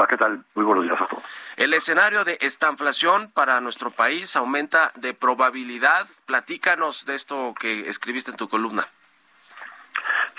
¿qué 0.08 0.16
tal? 0.16 0.44
Muy 0.56 0.64
buenos 0.64 0.86
días 0.86 1.02
a 1.02 1.06
todos. 1.06 1.24
El 1.58 1.74
escenario 1.74 2.24
de 2.24 2.38
estanflación 2.40 3.30
para 3.32 3.60
nuestro 3.60 3.92
país 3.92 4.38
aumenta 4.38 4.92
de 4.96 5.14
probabilidad. 5.14 6.08
Platícanos 6.26 7.06
de 7.06 7.16
esto 7.16 7.54
que 7.60 7.90
escribiste 7.90 8.32
en 8.32 8.38
tu 8.38 8.48
columna. 8.48 8.88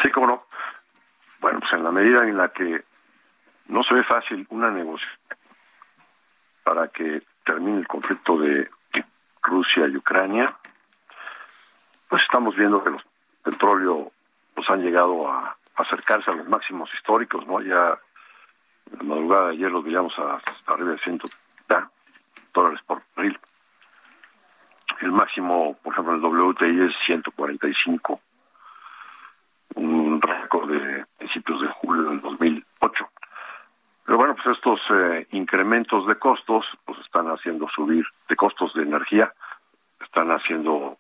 Sí, 0.03 0.11
cómo 0.11 0.27
no. 0.27 0.47
Bueno, 1.41 1.61
pues 1.61 1.73
en 1.75 1.85
la 1.85 1.91
medida 1.91 2.27
en 2.27 2.37
la 2.39 2.49
que 2.49 2.83
no 3.67 3.83
se 3.83 3.95
ve 3.95 4.05
fácil 4.05 4.47
una 4.49 4.71
negociación 4.71 5.19
para 6.63 6.89
que 6.89 7.23
termine 7.45 7.81
el 7.81 7.89
conflicto 7.89 8.39
de 8.39 8.71
Rusia 9.43 9.87
y 9.87 9.97
Ucrania, 9.97 10.57
pues 12.09 12.23
estamos 12.23 12.57
viendo 12.57 12.83
que 12.83 12.91
los 12.91 13.03
petróleo 13.51 14.13
pues 14.55 14.69
han 14.69 14.83
llegado 14.83 15.31
a 15.31 15.57
acercarse 15.77 16.31
a 16.31 16.35
los 16.35 16.49
máximos 16.49 16.91
históricos, 16.95 17.47
¿no? 17.47 17.61
Ya 17.63 17.99
en 18.91 18.99
la 18.99 19.05
madrugada 19.05 19.47
de 19.47 19.53
ayer 19.53 19.71
los 19.71 19.85
veíamos 19.85 20.13
a, 20.19 20.41
arriba 20.67 20.93
de 20.93 20.99
100 20.99 21.21
dólares 22.53 22.81
por 22.87 23.03
barril. 23.17 23.39
El 25.01 25.13
máximo, 25.13 25.77
por 25.83 25.93
ejemplo, 25.93 26.15
el 26.15 26.25
WTI 26.25 26.87
es 26.89 26.93
145, 27.07 28.21
un 29.77 30.21
récord 30.21 30.71
de 30.71 31.07
principios 31.17 31.61
de 31.63 31.69
julio 31.69 32.11
del 32.11 32.21
2008. 32.21 33.11
Pero 34.05 34.19
bueno, 34.19 34.35
pues 34.35 34.57
estos 34.57 34.81
eh, 34.91 35.29
incrementos 35.33 36.07
de 36.07 36.17
costos 36.17 36.67
pues 36.85 36.99
están 36.99 37.29
haciendo 37.29 37.69
subir, 37.69 38.05
de 38.29 38.37
costos 38.37 38.75
de 38.75 38.83
energía, 38.83 39.33
están 40.01 40.31
haciendo 40.33 40.98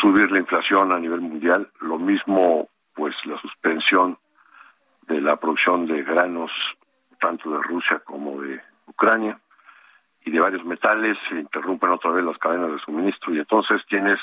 subir 0.00 0.30
la 0.30 0.38
inflación 0.38 0.92
a 0.92 0.98
nivel 0.98 1.20
mundial, 1.20 1.70
lo 1.80 1.98
mismo 1.98 2.68
pues 2.94 3.14
la 3.24 3.40
suspensión 3.40 4.18
de 5.06 5.20
la 5.20 5.36
producción 5.36 5.86
de 5.86 6.02
granos 6.02 6.50
tanto 7.20 7.50
de 7.50 7.62
Rusia 7.62 8.00
como 8.00 8.40
de 8.40 8.60
Ucrania 8.86 9.38
y 10.24 10.30
de 10.30 10.40
varios 10.40 10.64
metales 10.64 11.16
se 11.28 11.36
interrumpen 11.36 11.90
otra 11.90 12.10
vez 12.10 12.24
las 12.24 12.38
cadenas 12.38 12.72
de 12.72 12.78
suministro 12.80 13.34
y 13.34 13.38
entonces 13.38 13.82
tienes 13.88 14.18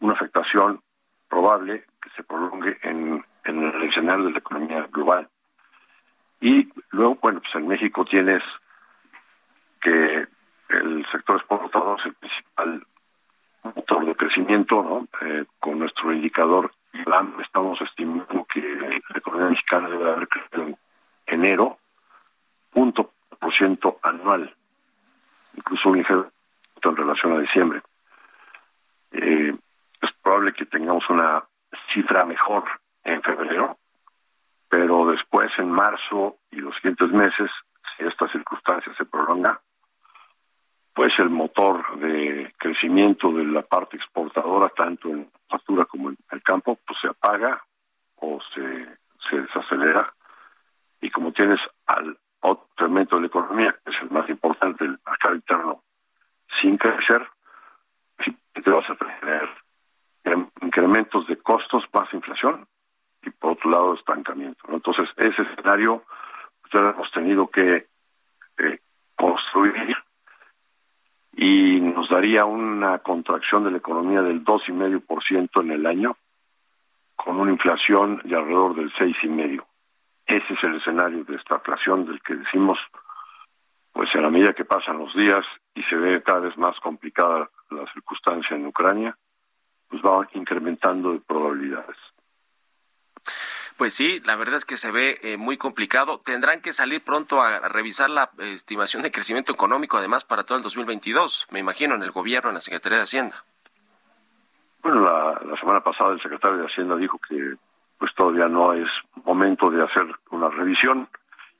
una 0.00 0.14
afectación 0.14 0.80
probable 1.28 1.84
que 2.02 2.10
se 2.16 2.22
prolongue 2.22 2.78
en, 2.82 3.24
en 3.44 3.62
el 3.62 3.82
escenario 3.82 4.26
de 4.26 4.32
la 4.32 4.38
economía 4.38 4.86
global. 4.90 5.28
Y 6.40 6.68
luego, 6.90 7.18
bueno, 7.20 7.40
pues 7.40 7.54
en 7.54 7.66
México 7.66 8.04
tienes 8.04 8.42
que 9.80 10.26
el 10.70 11.06
sector 11.10 11.36
exportador 11.36 11.98
es 12.00 12.06
el 12.06 12.14
principal 12.14 12.86
motor 13.62 14.04
de 14.04 14.14
crecimiento, 14.14 14.82
¿no? 14.82 15.08
Eh, 15.26 15.44
con 15.58 15.78
nuestro 15.78 16.12
indicador 16.12 16.72
estamos 17.42 17.80
estimando 17.80 18.46
que 18.52 18.60
la 18.60 19.18
economía 19.18 19.50
mexicana 19.50 19.88
debe 19.88 20.10
haber 20.10 20.28
crecido 20.28 20.66
en 20.66 20.78
enero 21.26 21.78
punto 22.70 23.12
por 23.38 23.52
ciento 23.54 23.98
anual, 24.02 24.54
incluso 25.54 25.90
un 25.90 25.98
ligero 25.98 26.30
en 26.82 26.96
relación 26.96 27.32
a 27.34 27.40
diciembre. 27.40 27.82
Eh, 29.12 29.54
probable 30.28 30.52
que 30.52 30.66
tengamos 30.66 31.08
una 31.08 31.42
cifra 31.94 32.26
mejor 32.26 32.64
en 33.02 33.22
febrero, 33.22 33.78
pero 34.68 35.06
después 35.06 35.50
en 35.56 35.70
marzo 35.70 36.36
y 36.50 36.56
los 36.56 36.74
siguientes 36.76 37.10
meses, 37.12 37.50
si 37.96 38.04
esta 38.04 38.28
circunstancia 38.28 38.92
se 38.98 39.06
prolonga, 39.06 39.58
pues 40.98 41.12
el 41.20 41.30
motor 41.30 41.96
de 42.00 42.52
crecimiento 42.58 43.30
de 43.30 43.44
la 43.44 43.62
parte 43.62 43.96
exportadora, 43.96 44.68
tanto 44.70 45.08
en 45.10 45.30
factura 45.48 45.84
como 45.84 46.08
en 46.08 46.18
el 46.32 46.42
campo, 46.42 46.76
pues 46.84 46.98
se 47.00 47.06
apaga 47.06 47.64
o 48.16 48.40
se, 48.52 48.84
se 49.30 49.42
desacelera. 49.42 50.12
Y 51.00 51.08
como 51.08 51.30
tienes 51.30 51.60
al 51.86 52.18
otro 52.40 52.86
elemento 52.86 53.14
de 53.14 53.20
la 53.20 53.26
economía, 53.28 53.76
que 53.84 53.92
es 53.92 54.02
el 54.02 54.10
más 54.10 54.28
importante, 54.28 54.86
el 54.86 54.98
mercado 55.06 55.36
interno, 55.36 55.84
sin 56.60 56.76
crecer, 56.76 57.24
te 58.52 58.68
vas 58.68 58.90
a 58.90 58.96
tener 58.96 59.48
incrementos 60.60 61.28
de 61.28 61.36
costos 61.36 61.84
más 61.92 62.12
inflación 62.12 62.66
y 63.22 63.30
por 63.30 63.52
otro 63.52 63.70
lado 63.70 63.94
estancamiento. 63.94 64.64
Entonces, 64.68 65.08
ese 65.16 65.42
escenario 65.42 66.02
pues, 66.60 66.74
hemos 66.74 67.12
tenido 67.12 67.46
que 67.46 67.86
eh, 68.58 68.80
construir 69.14 69.96
y 71.40 71.80
nos 71.80 72.08
daría 72.08 72.44
una 72.44 72.98
contracción 72.98 73.62
de 73.62 73.70
la 73.70 73.78
economía 73.78 74.22
del 74.22 74.44
2,5% 74.44 75.62
en 75.62 75.70
el 75.70 75.86
año, 75.86 76.16
con 77.14 77.38
una 77.38 77.52
inflación 77.52 78.20
de 78.24 78.34
alrededor 78.34 78.74
del 78.74 78.92
6,5%. 78.94 79.64
Ese 80.26 80.52
es 80.52 80.64
el 80.64 80.76
escenario 80.78 81.22
de 81.22 81.36
esta 81.36 81.54
inflación 81.54 82.06
del 82.06 82.20
que 82.22 82.34
decimos, 82.34 82.76
pues 83.92 84.12
en 84.14 84.22
la 84.22 84.30
medida 84.30 84.52
que 84.52 84.64
pasan 84.64 84.98
los 84.98 85.14
días 85.14 85.44
y 85.76 85.82
se 85.84 85.94
ve 85.94 86.20
cada 86.24 86.40
vez 86.40 86.58
más 86.58 86.78
complicada 86.80 87.48
la 87.70 87.84
circunstancia 87.92 88.56
en 88.56 88.66
Ucrania, 88.66 89.16
pues 89.88 90.02
va 90.02 90.26
incrementando 90.34 91.12
de 91.12 91.20
probabilidades. 91.20 91.96
Pues 93.78 93.94
sí, 93.94 94.20
la 94.24 94.34
verdad 94.34 94.56
es 94.56 94.64
que 94.64 94.76
se 94.76 94.90
ve 94.90 95.20
eh, 95.22 95.36
muy 95.36 95.56
complicado. 95.56 96.18
Tendrán 96.18 96.60
que 96.60 96.72
salir 96.72 97.00
pronto 97.00 97.40
a, 97.40 97.60
revisar 97.68 98.10
la 98.10 98.28
eh, 98.38 98.52
estimación 98.54 99.04
de 99.04 99.12
crecimiento 99.12 99.52
económico, 99.52 99.96
además, 99.96 100.24
para 100.24 100.42
todo 100.42 100.58
el 100.58 100.64
2022, 100.64 101.46
me 101.52 101.60
imagino, 101.60 101.94
en 101.94 102.02
el 102.02 102.10
gobierno, 102.10 102.50
en 102.50 102.56
la 102.56 102.60
Secretaría 102.60 102.98
de 102.98 103.04
Hacienda. 103.04 103.44
Bueno, 104.82 105.02
la, 105.02 105.56
semana 105.60 105.80
pasada 105.80 106.12
el 106.12 106.20
secretario 106.20 106.58
de 106.58 106.66
Hacienda 106.66 106.96
dijo 106.96 107.20
que 107.28 107.54
pues 107.98 108.12
todavía 108.16 108.48
no 108.48 108.72
es 108.72 108.88
momento 109.24 109.70
de 109.70 109.84
hacer 109.84 110.06
una 110.32 110.48
revisión. 110.48 111.08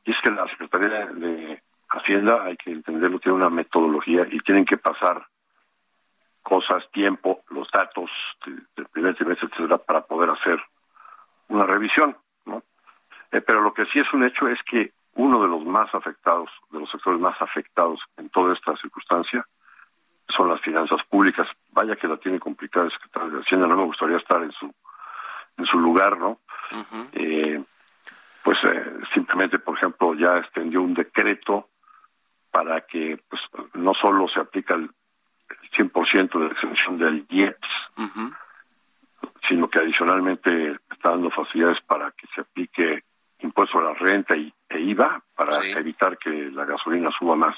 Y 0.04 0.10
es 0.10 0.16
que 0.20 0.32
la 0.32 0.48
Secretaría 0.48 1.06
de 1.06 1.62
Hacienda, 1.88 2.42
hay 2.42 2.56
que 2.56 2.72
entenderlo, 2.72 3.20
tiene 3.20 3.36
una 3.36 3.50
metodología 3.50 4.26
y 4.28 4.40
tienen 4.40 4.64
que 4.64 4.76
pasar 4.76 5.24
cosas, 6.42 6.82
tiempo, 6.90 7.42
los 7.50 7.70
datos 7.70 8.10
del 8.44 8.86
primer 8.86 9.14
trimestre, 9.14 9.46
etcétera, 9.52 9.78
para 9.78 10.00
poder 10.00 10.30
hacer 10.30 10.60
una 11.48 11.64
revisión, 11.64 12.16
¿no? 12.46 12.62
Eh, 13.32 13.40
pero 13.40 13.60
lo 13.60 13.72
que 13.74 13.86
sí 13.86 13.98
es 13.98 14.12
un 14.12 14.24
hecho 14.24 14.48
es 14.48 14.58
que 14.62 14.92
uno 15.14 15.42
de 15.42 15.48
los 15.48 15.64
más 15.64 15.92
afectados, 15.94 16.48
de 16.70 16.80
los 16.80 16.90
sectores 16.90 17.20
más 17.20 17.40
afectados 17.40 18.00
en 18.16 18.28
toda 18.30 18.54
esta 18.54 18.76
circunstancia, 18.76 19.46
son 20.36 20.48
las 20.48 20.60
finanzas 20.60 21.00
públicas. 21.08 21.46
Vaya 21.72 21.96
que 21.96 22.06
la 22.06 22.16
tiene 22.16 22.38
complicada 22.38 22.86
el 22.86 22.92
secretario 22.92 23.30
de 23.30 23.40
Hacienda, 23.40 23.66
no 23.66 23.76
me 23.76 23.84
gustaría 23.84 24.18
estar 24.18 24.42
en 24.42 24.52
su 24.52 24.72
en 25.56 25.66
su 25.66 25.78
lugar, 25.78 26.16
¿no? 26.16 26.38
eh, 27.12 27.60
pues 28.44 28.58
eh, 28.62 29.00
simplemente, 29.12 29.58
por 29.58 29.76
ejemplo, 29.76 30.14
ya 30.14 30.38
extendió 30.38 30.82
un 30.82 30.94
decreto 30.94 31.68
para 32.52 32.82
que 32.82 33.20
pues 33.28 33.42
no 33.74 33.92
solo 33.94 34.28
se 34.28 34.38
aplica 34.38 34.74
el, 34.74 34.88
100% 35.76 36.38
de 36.38 36.44
la 36.46 36.52
exención 36.52 36.98
del 36.98 37.26
IEPS, 37.28 37.68
sino 39.48 39.68
que 39.68 39.78
adicionalmente 39.78 40.78
está 40.90 41.10
dando 41.10 41.30
facilidades 41.30 41.80
para 41.86 42.10
que 42.12 42.26
se 42.34 42.42
aplique 42.42 43.02
impuesto 43.40 43.78
a 43.78 43.82
la 43.82 43.94
renta 43.94 44.36
y, 44.36 44.52
e 44.68 44.80
IVA 44.80 45.22
para 45.34 45.64
evitar 45.66 46.18
que 46.18 46.50
la 46.50 46.64
gasolina 46.64 47.10
suba 47.18 47.36
más. 47.36 47.56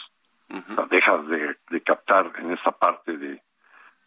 dejas 0.90 1.26
de, 1.28 1.80
captar 1.82 2.32
en 2.38 2.52
esa 2.52 2.70
parte 2.72 3.16
de 3.16 3.42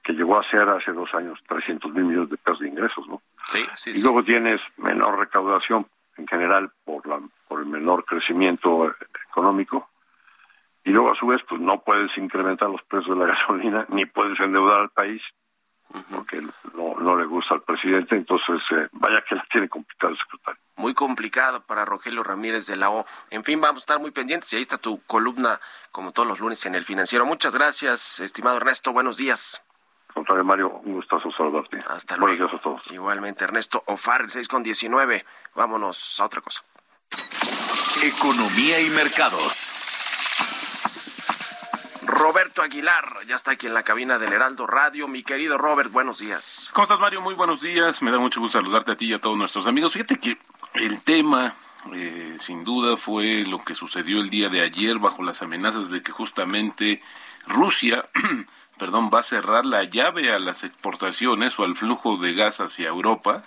que 0.03 0.13
llegó 0.13 0.37
a 0.37 0.49
ser 0.49 0.67
hace 0.67 0.91
dos 0.91 1.13
años 1.13 1.39
300 1.47 1.93
mil 1.93 2.03
millones 2.03 2.29
de 2.29 2.37
pesos 2.37 2.59
de 2.59 2.67
ingresos, 2.67 3.07
¿no? 3.07 3.21
Sí, 3.45 3.65
sí, 3.75 3.91
y 3.91 4.01
luego 4.01 4.23
tienes 4.23 4.59
menor 4.77 5.17
recaudación 5.17 5.85
en 6.17 6.27
general 6.27 6.71
por 6.83 7.07
la 7.07 7.19
por 7.47 7.61
el 7.61 7.67
menor 7.67 8.03
crecimiento 8.05 8.93
económico 9.29 9.89
y 10.83 10.91
luego 10.91 11.11
a 11.11 11.15
su 11.15 11.27
vez 11.27 11.41
pues 11.47 11.61
no 11.61 11.81
puedes 11.81 12.15
incrementar 12.17 12.69
los 12.69 12.83
precios 12.83 13.17
de 13.17 13.25
la 13.25 13.33
gasolina 13.33 13.85
ni 13.89 14.05
puedes 14.05 14.39
endeudar 14.39 14.81
al 14.81 14.89
país 14.89 15.21
porque 16.09 16.41
no, 16.73 16.95
no 16.99 17.15
le 17.15 17.25
gusta 17.25 17.55
al 17.55 17.61
presidente, 17.61 18.15
entonces 18.15 18.59
eh, 18.71 18.87
vaya 18.93 19.23
que 19.27 19.35
la 19.35 19.45
tiene 19.51 19.69
complicado 19.69 20.13
el 20.13 20.19
secretario. 20.19 20.59
Muy 20.75 20.93
complicado 20.93 21.61
para 21.61 21.85
Rogelio 21.85 22.23
Ramírez 22.23 22.65
de 22.65 22.75
la 22.75 22.89
O. 22.89 23.05
En 23.29 23.43
fin, 23.43 23.61
vamos 23.61 23.81
a 23.81 23.83
estar 23.83 23.99
muy 23.99 24.11
pendientes 24.11 24.51
y 24.53 24.55
ahí 24.55 24.61
está 24.61 24.77
tu 24.77 25.01
columna, 25.05 25.59
como 25.91 26.11
todos 26.11 26.27
los 26.27 26.39
lunes 26.39 26.65
en 26.65 26.75
el 26.75 26.83
financiero. 26.83 27.25
Muchas 27.25 27.53
gracias, 27.53 28.19
estimado 28.19 28.57
Ernesto. 28.57 28.91
Buenos 28.91 29.17
días. 29.17 29.61
Contrario, 30.13 30.43
Mario, 30.43 30.69
un 30.83 30.93
gustazo 30.93 31.31
saludarte. 31.31 31.77
Hasta 31.87 32.17
luego. 32.17 32.33
Buenos 32.37 32.51
días 32.51 32.59
a 32.59 32.63
todos. 32.63 32.91
Igualmente, 32.91 33.43
Ernesto 33.43 33.83
Ofar, 33.87 34.21
el 34.21 34.31
6 34.31 34.47
con 34.47 34.63
19. 34.63 35.25
Vámonos 35.55 36.19
a 36.19 36.25
otra 36.25 36.41
cosa. 36.41 36.63
Economía 38.03 38.79
y 38.79 38.89
mercados. 38.89 39.82
Aguilar, 42.63 43.25
ya 43.27 43.35
está 43.35 43.51
aquí 43.51 43.67
en 43.67 43.73
la 43.73 43.83
cabina 43.83 44.17
del 44.17 44.31
Heraldo 44.31 44.65
Radio. 44.65 45.09
Mi 45.09 45.21
querido 45.21 45.57
Robert, 45.57 45.91
buenos 45.91 46.19
días. 46.19 46.69
¿Cómo 46.71 46.83
estás, 46.83 46.99
Mario? 46.99 47.19
Muy 47.19 47.35
buenos 47.35 47.59
días. 47.59 48.01
Me 48.01 48.09
da 48.09 48.19
mucho 48.19 48.39
gusto 48.39 48.57
saludarte 48.57 48.93
a 48.93 48.95
ti 48.95 49.07
y 49.07 49.13
a 49.13 49.19
todos 49.19 49.37
nuestros 49.37 49.67
amigos. 49.67 49.91
Fíjate 49.91 50.17
que 50.17 50.37
el 50.75 51.01
tema, 51.01 51.55
eh, 51.93 52.37
sin 52.39 52.63
duda, 52.63 52.95
fue 52.95 53.43
lo 53.45 53.61
que 53.63 53.75
sucedió 53.75 54.21
el 54.21 54.29
día 54.29 54.47
de 54.47 54.61
ayer 54.61 54.97
bajo 54.97 55.23
las 55.23 55.41
amenazas 55.41 55.91
de 55.91 56.01
que 56.01 56.13
justamente 56.13 57.01
Rusia, 57.47 58.05
perdón, 58.79 59.11
va 59.13 59.19
a 59.19 59.23
cerrar 59.23 59.65
la 59.65 59.83
llave 59.83 60.31
a 60.31 60.39
las 60.39 60.63
exportaciones 60.63 61.59
o 61.59 61.65
al 61.65 61.75
flujo 61.75 62.15
de 62.15 62.33
gas 62.33 62.61
hacia 62.61 62.87
Europa 62.87 63.43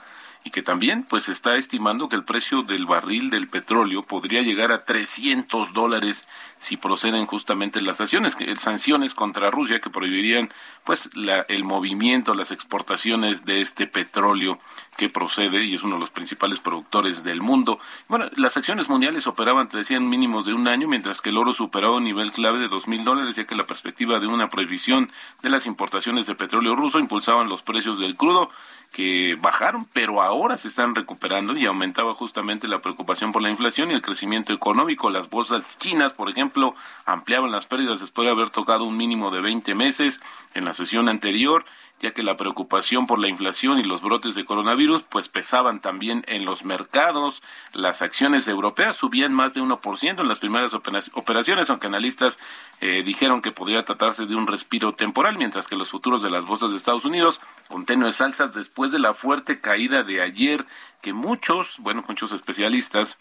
y 0.47 0.51
que 0.51 0.63
también 0.63 1.03
pues 1.03 1.29
está 1.29 1.57
estimando 1.57 2.09
que 2.09 2.15
el 2.15 2.23
precio 2.23 2.63
del 2.63 2.87
barril 2.87 3.31
del 3.31 3.49
petróleo 3.49 4.05
podría 4.05 4.43
llegar 4.43 4.71
a 4.71 4.85
300 4.85 5.73
dólares 5.73 6.29
si 6.61 6.77
proceden 6.77 7.27
justamente 7.27 7.83
las 7.83 7.97
sanciones, 7.97 8.37
sanciones 8.61 9.17
contra 9.17 9.51
Rusia 9.51 9.81
que 9.81 9.91
prohibirían 9.91 10.53
pues 10.85 11.11
la, 11.17 11.41
el 11.49 11.65
movimiento, 11.65 12.33
las 12.33 12.53
exportaciones 12.53 13.45
de 13.45 13.61
este 13.61 13.89
petróleo 13.89 14.61
que 14.97 15.11
procede 15.11 15.65
y 15.65 15.75
es 15.75 15.83
uno 15.83 15.97
de 15.97 16.01
los 16.01 16.11
principales 16.11 16.61
productores 16.61 17.25
del 17.25 17.43
mundo. 17.43 17.81
Bueno, 18.09 18.27
las 18.37 18.57
acciones 18.57 18.89
mundiales 18.89 19.27
operaban, 19.27 19.69
te 19.69 19.79
decían, 19.79 20.09
mínimos 20.09 20.47
de 20.47 20.55
un 20.55 20.69
año, 20.69 20.87
mientras 20.87 21.21
que 21.21 21.31
el 21.31 21.39
oro 21.39 21.53
superaba 21.55 21.97
un 21.97 22.05
nivel 22.05 22.31
clave 22.31 22.61
de 22.61 22.69
dos 22.69 22.87
mil 22.87 23.03
dólares, 23.03 23.35
ya 23.35 23.47
que 23.47 23.57
la 23.57 23.65
perspectiva 23.65 24.21
de 24.21 24.29
una 24.29 24.49
prohibición 24.49 25.11
de 25.43 25.51
las 25.51 25.67
importaciones 25.67 26.27
de 26.27 26.37
petróleo 26.37 26.77
ruso 26.77 27.01
impulsaban 27.01 27.49
los 27.49 27.63
precios 27.63 27.99
del 27.99 28.15
crudo 28.15 28.49
que 28.93 29.37
bajaron, 29.41 29.87
pero 29.93 30.23
ahora 30.23 30.36
se 30.57 30.69
están 30.69 30.95
recuperando 30.95 31.57
y 31.57 31.65
aumentaba 31.65 32.15
justamente 32.15 32.69
la 32.69 32.81
preocupación 32.81 33.33
por 33.33 33.43
la 33.43 33.49
inflación 33.51 33.91
y 33.91 33.95
el 33.95 34.03
crecimiento 34.03 34.53
económico. 34.53 35.09
Las 35.09 35.31
bolsas 35.31 35.79
chinas, 35.79 36.13
por 36.13 36.29
ejemplo, 36.29 36.75
ampliaban 37.07 37.51
las 37.51 37.67
pérdidas 37.67 38.01
después 38.01 38.27
de 38.27 38.33
haber 38.33 38.51
tocado 38.51 38.85
un 38.85 38.97
mínimo 38.97 39.31
de 39.31 39.41
20 39.41 39.75
meses 39.75 40.21
en 40.55 40.65
la 40.65 40.75
sesión 40.75 41.09
anterior 41.09 41.65
ya 42.01 42.13
que 42.13 42.23
la 42.23 42.37
preocupación 42.37 43.07
por 43.07 43.19
la 43.19 43.29
inflación 43.29 43.79
y 43.79 43.83
los 43.83 44.03
brotes 44.03 44.35
de 44.35 44.45
coronavirus 44.45 45.03
pues 45.03 45.29
pesaban 45.29 45.81
también 45.81 46.25
en 46.29 46.45
los 46.45 46.65
mercados. 46.65 47.43
Las 47.73 48.03
acciones 48.03 48.49
europeas 48.49 48.97
subían 48.97 49.33
más 49.33 49.55
de 49.55 49.63
1% 49.63 50.21
en 50.21 50.29
las 50.29 50.39
primeras 50.39 50.75
operaciones, 50.75 51.71
aunque 51.71 51.87
analistas 51.87 52.39
eh, 52.81 53.03
dijeron 53.05 53.41
que 53.41 53.53
podría 53.53 53.83
tratarse 53.83 54.27
de 54.27 54.35
un 54.35 54.47
respiro 54.47 54.93
temporal, 54.93 55.39
mientras 55.39 55.67
que 55.67 55.77
los 55.77 55.91
futuros 55.91 56.23
de 56.23 56.31
las 56.31 56.45
bolsas 56.45 56.71
de 56.71 56.77
Estados 56.77 57.05
Unidos 57.05 57.41
con 57.69 57.87
tenues 57.87 58.21
alzas 58.21 58.55
después 58.55 58.93
de 58.93 58.99
la 58.99 59.15
fuerte 59.15 59.61
caída 59.61 60.03
de 60.03 60.23
ayer 60.23 60.65
que 61.01 61.13
muchos, 61.13 61.79
bueno, 61.79 62.05
muchos 62.07 62.33
especialistas 62.33 63.17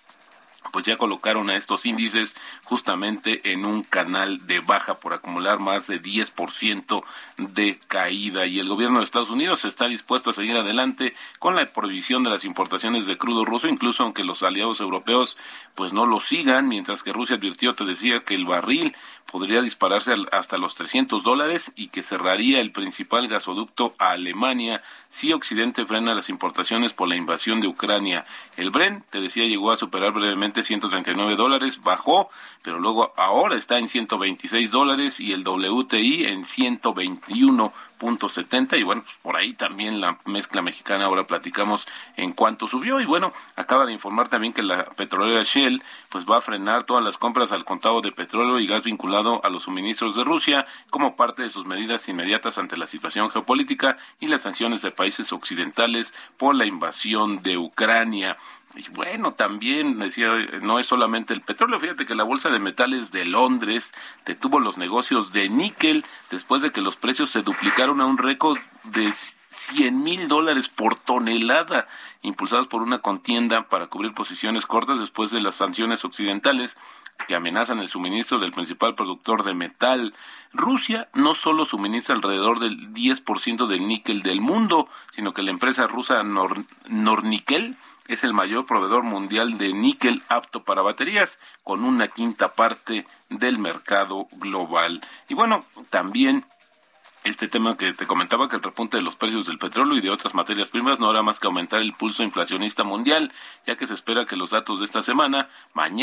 pues 0.71 0.85
ya 0.85 0.97
colocaron 0.97 1.49
a 1.49 1.55
estos 1.55 1.85
índices 1.85 2.35
justamente 2.63 3.51
en 3.51 3.65
un 3.65 3.83
canal 3.83 4.45
de 4.47 4.59
baja 4.59 4.95
por 4.95 5.13
acumular 5.13 5.59
más 5.59 5.87
de 5.87 6.01
10% 6.01 7.03
de 7.37 7.79
caída 7.87 8.45
y 8.45 8.59
el 8.59 8.69
gobierno 8.69 8.99
de 8.99 9.05
Estados 9.05 9.29
Unidos 9.29 9.65
está 9.65 9.87
dispuesto 9.87 10.29
a 10.29 10.33
seguir 10.33 10.57
adelante 10.57 11.13
con 11.39 11.55
la 11.55 11.65
prohibición 11.65 12.23
de 12.23 12.29
las 12.29 12.45
importaciones 12.45 13.05
de 13.05 13.17
crudo 13.17 13.45
ruso, 13.45 13.67
incluso 13.67 14.03
aunque 14.03 14.23
los 14.23 14.43
aliados 14.43 14.79
europeos 14.79 15.37
pues 15.75 15.93
no 15.93 16.05
lo 16.05 16.19
sigan, 16.19 16.67
mientras 16.67 17.03
que 17.03 17.13
Rusia 17.13 17.35
advirtió, 17.35 17.73
te 17.73 17.85
decía, 17.85 18.21
que 18.21 18.35
el 18.35 18.45
barril 18.45 18.95
podría 19.31 19.61
dispararse 19.61 20.13
hasta 20.31 20.57
los 20.57 20.75
300 20.75 21.23
dólares 21.23 21.73
y 21.75 21.87
que 21.87 22.03
cerraría 22.03 22.61
el 22.61 22.71
principal 22.71 23.27
gasoducto 23.27 23.95
a 23.97 24.11
Alemania 24.11 24.81
si 25.09 25.33
Occidente 25.33 25.85
frena 25.85 26.15
las 26.15 26.29
importaciones 26.29 26.93
por 26.93 27.07
la 27.07 27.15
invasión 27.15 27.59
de 27.59 27.67
Ucrania. 27.67 28.25
El 28.55 28.69
Bren, 28.69 29.03
te 29.09 29.19
decía, 29.19 29.45
llegó 29.45 29.71
a 29.71 29.75
superar 29.75 30.13
brevemente 30.13 30.54
inicialmente 30.55 30.63
139 30.63 31.35
dólares, 31.35 31.83
bajó, 31.83 32.29
pero 32.61 32.79
luego 32.79 33.13
ahora 33.17 33.55
está 33.55 33.77
en 33.77 33.87
126 33.87 34.71
dólares 34.71 35.19
y 35.19 35.33
el 35.33 35.47
WTI 35.47 36.25
en 36.25 36.43
121.70 36.43 38.79
y 38.79 38.83
bueno, 38.83 39.03
pues 39.03 39.17
por 39.21 39.35
ahí 39.35 39.53
también 39.53 40.01
la 40.01 40.17
mezcla 40.25 40.61
mexicana 40.61 41.05
ahora 41.05 41.27
platicamos 41.27 41.87
en 42.15 42.33
cuánto 42.33 42.67
subió 42.67 42.99
y 42.99 43.05
bueno, 43.05 43.33
acaba 43.55 43.85
de 43.85 43.93
informar 43.93 44.29
también 44.29 44.53
que 44.53 44.63
la 44.63 44.85
petrolera 44.85 45.43
Shell 45.43 45.83
pues 46.09 46.25
va 46.25 46.37
a 46.37 46.41
frenar 46.41 46.85
todas 46.85 47.03
las 47.03 47.17
compras 47.17 47.51
al 47.51 47.65
contado 47.65 48.01
de 48.01 48.11
petróleo 48.11 48.59
y 48.59 48.67
gas 48.67 48.83
vinculado 48.83 49.43
a 49.43 49.49
los 49.49 49.63
suministros 49.63 50.15
de 50.15 50.23
Rusia 50.23 50.67
como 50.89 51.15
parte 51.15 51.41
de 51.43 51.49
sus 51.49 51.65
medidas 51.65 52.07
inmediatas 52.07 52.57
ante 52.57 52.77
la 52.77 52.87
situación 52.87 53.29
geopolítica 53.29 53.97
y 54.19 54.27
las 54.27 54.41
sanciones 54.41 54.81
de 54.81 54.91
países 54.91 55.33
occidentales 55.33 56.13
por 56.37 56.55
la 56.55 56.65
invasión 56.65 57.43
de 57.43 57.57
Ucrania. 57.57 58.37
Y 58.77 58.89
bueno, 58.89 59.31
también 59.31 59.99
decía, 59.99 60.27
no 60.61 60.79
es 60.79 60.85
solamente 60.85 61.33
el 61.33 61.41
petróleo, 61.41 61.79
fíjate 61.79 62.05
que 62.05 62.13
la 62.13 62.23
Bolsa 62.23 62.49
de 62.49 62.59
Metales 62.59 63.11
de 63.11 63.23
Londres 63.23 63.93
detuvo 64.25 64.59
los 64.59 64.77
negocios 64.77 65.31
de 65.31 65.47
níquel 65.47 66.03
después 66.29 66.61
de 66.61 66.71
que 66.71 66.81
los 66.81 66.97
precios 66.97 67.29
se 67.29 67.41
duplicaron 67.41 68.01
a 68.01 68.05
un 68.05 68.17
récord 68.17 68.59
de 68.83 69.09
100 69.13 70.03
mil 70.03 70.27
dólares 70.27 70.67
por 70.67 70.99
tonelada, 70.99 71.87
impulsados 72.21 72.67
por 72.67 72.81
una 72.81 72.99
contienda 72.99 73.69
para 73.69 73.87
cubrir 73.87 74.13
posiciones 74.13 74.65
cortas 74.65 74.99
después 74.99 75.31
de 75.31 75.39
las 75.39 75.55
sanciones 75.55 76.03
occidentales 76.03 76.77
que 77.29 77.35
amenazan 77.35 77.79
el 77.79 77.87
suministro 77.87 78.39
del 78.39 78.51
principal 78.51 78.95
productor 78.95 79.43
de 79.43 79.53
metal. 79.53 80.13
Rusia 80.51 81.07
no 81.13 81.33
solo 81.33 81.63
suministra 81.63 82.13
alrededor 82.13 82.59
del 82.59 82.93
10% 82.93 83.67
del 83.67 83.87
níquel 83.87 84.21
del 84.21 84.41
mundo, 84.41 84.89
sino 85.11 85.33
que 85.33 85.43
la 85.43 85.51
empresa 85.51 85.87
rusa 85.87 86.23
Nornickel 86.23 87.77
es 88.07 88.23
el 88.23 88.33
mayor 88.33 88.65
proveedor 88.65 89.03
mundial 89.03 89.57
de 89.57 89.73
níquel 89.73 90.23
apto 90.29 90.63
para 90.63 90.81
baterías, 90.81 91.39
con 91.63 91.83
una 91.83 92.07
quinta 92.07 92.53
parte 92.53 93.05
del 93.29 93.57
mercado 93.57 94.27
global. 94.33 95.01
Y 95.27 95.33
bueno, 95.33 95.65
también 95.89 96.45
este 97.25 97.47
tema 97.47 97.75
que 97.75 97.91
te 97.93 98.05
comentaba 98.05 98.47
que 98.47 98.55
el 98.55 98.61
repunte 98.61 98.97
de 98.97 99.03
los 99.03 99.15
precios 99.15 99.47
del 99.47 99.57
petróleo 99.57 99.97
y 99.97 100.01
de 100.01 100.11
otras 100.11 100.35
materias 100.35 100.69
primas 100.69 100.99
no 100.99 101.09
hará 101.09 101.23
más 101.23 101.39
que 101.39 101.47
aumentar 101.47 101.81
el 101.81 101.93
pulso 101.93 102.21
inflacionista 102.23 102.83
mundial, 102.83 103.33
ya 103.65 103.75
que 103.75 103.87
se 103.87 103.95
espera 103.95 104.25
que 104.25 104.35
los 104.35 104.51
datos 104.51 104.79
de 104.79 104.85
esta 104.85 105.01
semana, 105.01 105.49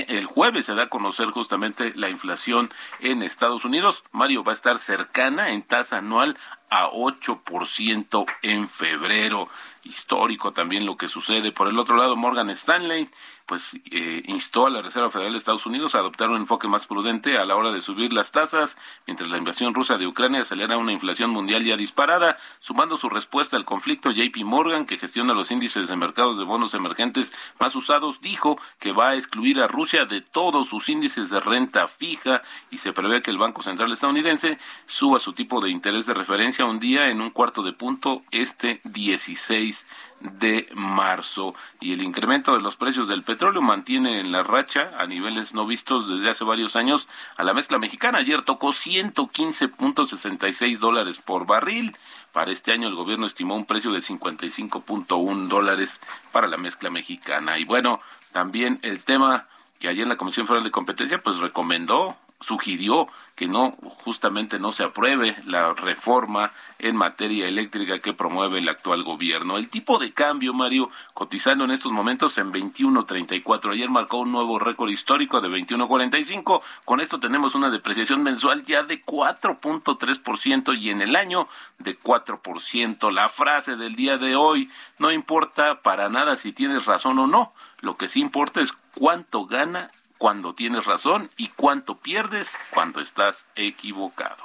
el 0.09 0.25
jueves 0.27 0.67
se 0.67 0.75
da 0.75 0.85
a 0.85 0.89
conocer 0.89 1.29
justamente 1.29 1.93
la 1.95 2.09
inflación 2.09 2.71
en 2.99 3.23
Estados 3.23 3.65
Unidos. 3.65 4.03
Mario 4.11 4.43
va 4.43 4.51
a 4.51 4.55
estar 4.55 4.79
cercana 4.79 5.53
en 5.53 5.63
tasa 5.63 5.99
anual 5.99 6.37
a 6.71 6.91
8% 6.91 8.25
en 8.43 8.69
febrero. 8.69 9.49
Histórico 9.85 10.53
también 10.53 10.87
lo 10.87 10.97
que 10.97 11.07
sucede. 11.07 11.53
Por 11.53 11.69
el 11.69 11.79
otro 11.79 11.97
lado, 11.97 12.17
Morgan 12.17 12.51
Stanley 12.51 13.09
pues 13.53 13.79
eh, 13.91 14.23
instó 14.29 14.67
a 14.67 14.71
la 14.71 14.81
Reserva 14.81 15.11
Federal 15.11 15.33
de 15.33 15.37
Estados 15.37 15.67
Unidos 15.67 15.95
a 15.95 15.99
adoptar 15.99 16.31
un 16.31 16.39
enfoque 16.39 16.69
más 16.69 16.87
prudente 16.87 17.37
a 17.37 17.45
la 17.45 17.55
hora 17.55 17.71
de 17.71 17.83
subir 17.83 18.11
las 18.11 18.33
tasas, 18.33 18.79
mientras 19.07 19.29
la 19.29 19.37
invasión 19.37 19.75
rusa 19.75 19.99
de 19.99 20.07
Ucrania 20.07 20.41
acelera 20.41 20.79
una 20.79 20.95
inflación 20.95 21.29
mundial 21.29 21.63
ya 21.63 21.77
disparada, 21.77 22.39
sumando 22.61 22.97
su 22.97 23.11
respuesta 23.11 23.59
al 23.59 23.67
conflicto, 23.67 24.11
JP 24.11 24.39
Morgan, 24.47 24.87
que 24.87 24.97
gestiona 24.97 25.35
los 25.35 25.51
índices 25.51 25.89
de 25.89 25.97
mercados 25.97 26.39
de 26.39 26.45
bonos 26.45 26.73
emergentes 26.73 27.35
más 27.61 27.77
usados, 27.77 28.23
dijo 28.23 28.59
que 28.79 28.93
va 28.93 29.11
a 29.11 29.17
excluir 29.17 29.61
a 29.61 29.69
Rusia 29.69 30.07
de 30.07 30.23
todos 30.23 30.69
sus 30.69 30.89
índices 30.89 31.29
de 31.29 31.39
renta 31.39 31.89
fija 31.89 32.41
y 32.71 32.79
se 32.79 32.95
prevé 32.95 33.21
que 33.21 33.31
el 33.31 33.37
Banco 33.37 33.61
Central 33.61 33.93
estadounidense 33.93 34.57
suba 34.87 35.19
su 35.19 35.35
tipo 35.35 35.61
de 35.61 35.69
interés 35.69 36.07
de 36.07 36.15
referencia 36.15 36.65
un 36.65 36.81
día 36.81 37.11
en 37.11 37.21
un 37.21 37.29
cuarto 37.29 37.63
de 37.63 37.75
punto 37.75 38.23
este 38.31 38.81
16 38.85 39.87
de 40.23 40.69
marzo 40.75 41.55
y 41.81 41.93
el 41.93 42.03
incremento 42.03 42.55
de 42.55 42.61
los 42.61 42.77
precios 42.77 43.09
del 43.09 43.23
petróleo 43.23 43.61
mantiene 43.61 44.21
en 44.21 44.31
la 44.31 44.43
racha 44.43 44.91
a 44.99 45.07
niveles 45.07 45.55
no 45.55 45.67
vistos 45.67 46.09
desde 46.09 46.31
hace 46.31 46.45
varios 46.45 46.77
años 46.77 47.09
a 47.37 47.45
la 47.45 47.55
mezcla 47.55 47.79
mexicana. 47.79 48.19
Ayer 48.19 48.43
tocó 48.43 48.69
115.66 48.69 50.79
dólares 50.79 51.19
por 51.19 51.47
barril. 51.47 51.97
Para 52.33 52.53
este 52.53 52.73
año 52.73 52.89
el 52.89 52.95
gobierno 52.95 53.27
estimó 53.27 53.57
un 53.57 53.67
precio 53.67 53.93
de 53.93 53.99
55.1 53.99 55.49
dólares 55.49 56.01
para 56.31 56.47
la 56.47 56.57
mezcla 56.57 56.91
mexicana. 56.91 57.59
Y 57.59 57.65
bueno, 57.65 58.01
también 58.33 58.79
el 58.83 59.03
tema 59.03 59.47
que 59.79 59.89
ayer 59.89 60.07
la 60.07 60.17
Comisión 60.17 60.47
Federal 60.47 60.65
de 60.65 60.71
Competencia 60.71 61.23
pues 61.23 61.39
recomendó 61.39 62.17
sugirió 62.43 63.09
que 63.35 63.47
no 63.47 63.73
justamente 64.05 64.59
no 64.59 64.73
se 64.73 64.85
apruebe 64.85 65.37
la 65.47 65.73
reforma 65.73 66.53
en 66.79 66.97
materia 66.97 67.49
eléctrica 67.49 67.99
que 68.01 68.13
promueve 68.13 68.59
el 68.59 68.69
actual 68.69 69.03
gobierno. 69.03 69.57
El 69.57 69.69
tipo 69.69 69.99
de 69.99 70.13
cambio, 70.13 70.53
Mario, 70.53 70.91
cotizando 71.15 71.65
en 71.65 71.71
estos 71.71 71.93
momentos 71.93 72.37
en 72.39 72.53
21.34. 72.53 73.73
Ayer 73.73 73.89
marcó 73.89 74.19
un 74.19 74.33
nuevo 74.33 74.59
récord 74.59 74.91
histórico 74.91 75.41
de 75.41 75.49
21.45. 75.49 76.61
Con 76.85 77.01
esto 77.01 77.21
tenemos 77.21 77.55
una 77.55 77.71
depreciación 77.71 78.23
mensual 78.23 78.65
ya 78.65 78.83
de 78.83 79.03
4.3% 79.03 80.79
y 80.79 80.91
en 80.91 81.01
el 81.01 81.17
año 81.17 81.49
de 81.79 81.99
4%. 81.99 83.11
La 83.13 83.29
frase 83.29 83.77
del 83.77 83.97
día 83.97 84.19
de 84.19 84.37
hoy, 84.37 84.71
no 84.99 85.11
importa 85.11 85.81
para 85.83 86.09
nada 86.09 86.37
si 86.37 86.53
tienes 86.53 86.87
razón 86.87 87.19
o 87.19 87.27
no. 87.27 87.53
Lo 87.81 87.97
que 87.97 88.09
sí 88.09 88.21
importa 88.21 88.61
es 88.61 88.73
cuánto 88.95 89.47
gana 89.47 89.91
cuando 90.23 90.55
tienes 90.55 90.85
razón 90.85 91.31
y 91.37 91.49
cuánto 91.49 91.97
pierdes 91.97 92.57
cuando 92.71 93.01
estás 93.01 93.49
equivocado. 93.57 94.37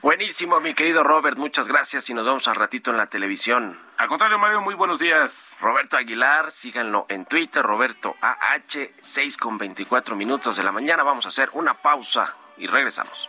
Buenísimo, 0.00 0.60
mi 0.60 0.72
querido 0.72 1.04
Robert, 1.04 1.36
muchas 1.36 1.68
gracias 1.68 2.08
y 2.08 2.14
nos 2.14 2.24
vemos 2.24 2.48
al 2.48 2.56
ratito 2.56 2.90
en 2.90 2.96
la 2.96 3.06
televisión. 3.08 3.78
Al 3.98 4.08
contrario, 4.08 4.38
Mario, 4.38 4.62
muy 4.62 4.74
buenos 4.74 4.98
días. 4.98 5.56
Roberto 5.60 5.98
Aguilar, 5.98 6.50
síganlo 6.50 7.04
en 7.10 7.26
Twitter, 7.26 7.62
Roberto 7.62 8.16
AH, 8.22 8.92
6 8.98 9.36
con 9.36 9.58
24 9.58 10.16
minutos 10.16 10.56
de 10.56 10.62
la 10.62 10.72
mañana. 10.72 11.02
Vamos 11.02 11.26
a 11.26 11.28
hacer 11.28 11.50
una 11.52 11.74
pausa 11.74 12.34
y 12.56 12.66
regresamos. 12.66 13.28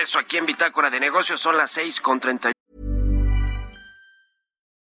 Regreso 0.00 0.18
aquí 0.18 0.36
en 0.38 0.46
Bitácora 0.46 0.90
de 0.90 1.00
Negocios. 1.00 1.40
Son 1.40 1.56
las 1.56 1.70
seis 1.70 2.00
con 2.00 2.20
treinta. 2.20 2.52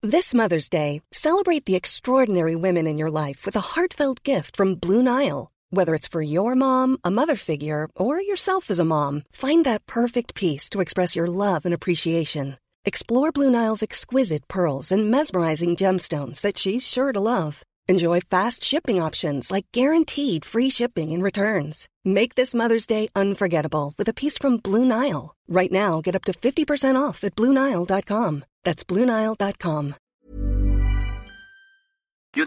This 0.04 0.34
Mother's 0.34 0.70
Day, 0.70 1.02
celebrate 1.12 1.66
the 1.66 1.76
extraordinary 1.76 2.56
women 2.56 2.86
in 2.88 2.98
your 2.98 3.10
life 3.10 3.46
with 3.46 3.56
a 3.56 3.76
heartfelt 3.76 4.24
gift 4.24 4.56
from 4.56 4.76
Blue 4.76 5.02
Nile. 5.02 5.50
Whether 5.72 5.96
it's 5.96 6.08
for 6.08 6.22
your 6.22 6.56
mom, 6.56 6.98
a 7.04 7.12
mother 7.12 7.36
figure, 7.36 7.90
or 7.96 8.22
yourself 8.22 8.70
as 8.70 8.80
a 8.80 8.86
mom, 8.86 9.24
find 9.32 9.66
that 9.66 9.86
perfect 9.86 10.36
piece 10.36 10.70
to 10.70 10.82
express 10.82 11.16
your 11.16 11.28
love 11.28 11.66
and 11.66 11.74
appreciation. 11.74 12.58
Explore 12.86 13.32
Blue 13.32 13.50
Nile's 13.50 13.84
exquisite 13.84 14.48
pearls 14.48 14.92
and 14.92 15.12
mesmerizing 15.12 15.76
gemstones 15.76 16.42
that 16.42 16.58
she's 16.58 16.88
sure 16.88 17.12
to 17.12 17.20
love. 17.20 17.64
Enjoy 17.90 18.20
fast 18.20 18.66
shipping 18.66 19.02
options 19.02 19.50
like 19.50 19.66
guaranteed 19.72 20.44
free 20.44 20.70
shipping 20.70 21.14
and 21.14 21.24
returns. 21.24 21.88
Make 22.04 22.36
this 22.36 22.54
Mother's 22.54 22.86
Day 22.86 23.08
unforgettable 23.16 23.94
with 23.98 24.10
a 24.10 24.14
piece 24.14 24.38
from 24.38 24.58
Blue 24.58 24.84
Nile. 24.84 25.34
Right 25.48 25.72
now, 25.72 26.02
get 26.02 26.14
up 26.14 26.26
to 26.26 26.34
50% 26.34 27.00
off 27.00 27.24
at 27.24 27.34
BlueNile.com. 27.36 28.44
That's 28.66 28.84
BlueNile.com. 28.84 29.96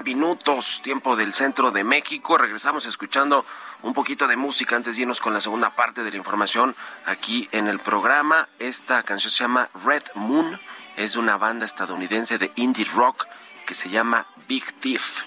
minutos, 0.04 0.80
tiempo 0.82 1.16
del 1.16 1.32
centro 1.32 1.70
de 1.70 1.84
México. 1.84 2.36
Regresamos 2.36 2.84
escuchando 2.84 3.44
un 3.82 3.94
poquito 3.94 4.28
de 4.28 4.36
música 4.36 4.76
antes 4.76 4.96
de 4.96 5.02
irnos 5.02 5.20
con 5.20 5.32
la 5.32 5.40
segunda 5.40 5.74
parte 5.74 6.04
de 6.04 6.10
la 6.10 6.18
información 6.18 6.76
aquí 7.06 7.48
en 7.52 7.66
el 7.66 7.78
programa. 7.80 8.48
Esta 8.58 9.02
canción 9.02 9.30
se 9.30 9.38
llama 9.38 9.70
Red 9.84 10.02
Moon. 10.14 10.60
Es 10.96 11.16
una 11.16 11.38
banda 11.38 11.64
estadounidense 11.64 12.36
de 12.36 12.52
indie 12.56 12.84
rock 12.84 13.26
que 13.70 13.74
se 13.76 13.88
llama 13.88 14.26
Big 14.48 14.64
Thief. 14.80 15.22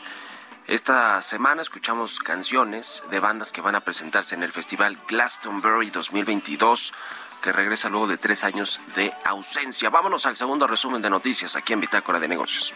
Esta 0.67 1.21
semana 1.21 1.61
escuchamos 1.61 2.19
canciones 2.19 3.01
de 3.09 3.21
bandas 3.21 3.53
que 3.53 3.61
van 3.61 3.73
a 3.73 3.79
presentarse 3.85 4.35
en 4.35 4.43
el 4.43 4.51
Festival 4.51 4.97
Glastonbury 5.07 5.91
2022 5.91 6.93
que 7.41 7.53
regresa 7.53 7.87
luego 7.87 8.05
de 8.05 8.17
tres 8.17 8.43
años 8.43 8.81
de 8.97 9.13
ausencia. 9.23 9.89
Vámonos 9.89 10.25
al 10.25 10.35
segundo 10.35 10.67
resumen 10.67 11.01
de 11.01 11.09
noticias 11.09 11.55
aquí 11.55 11.71
en 11.71 11.79
Bitácora 11.79 12.19
de 12.19 12.27
Negocios. 12.27 12.73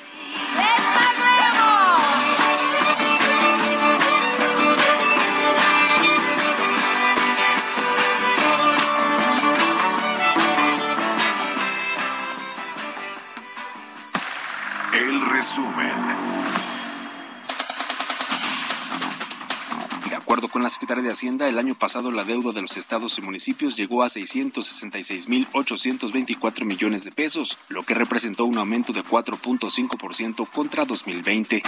Acuerdo 20.38 20.54
con 20.54 20.62
la 20.62 20.70
Secretaría 20.70 21.04
de 21.04 21.10
Hacienda, 21.10 21.50
el 21.50 21.58
año 21.58 21.74
pasado 21.74 22.12
la 22.12 22.24
deuda 22.24 22.52
de 22.52 22.62
los 22.62 22.78
estados 22.78 23.18
y 23.18 23.24
municipios 23.24 23.76
llegó 23.76 24.04
a 24.04 24.08
666.824 24.08 26.64
millones 26.64 27.06
de 27.06 27.12
pesos, 27.12 27.58
lo 27.70 27.82
que 27.82 27.96
representó 27.96 28.46
un 28.46 28.60
aumento 28.60 28.94
de 28.94 29.04
4.5% 29.04 30.48
contra 30.52 30.86
2020. 30.86 31.64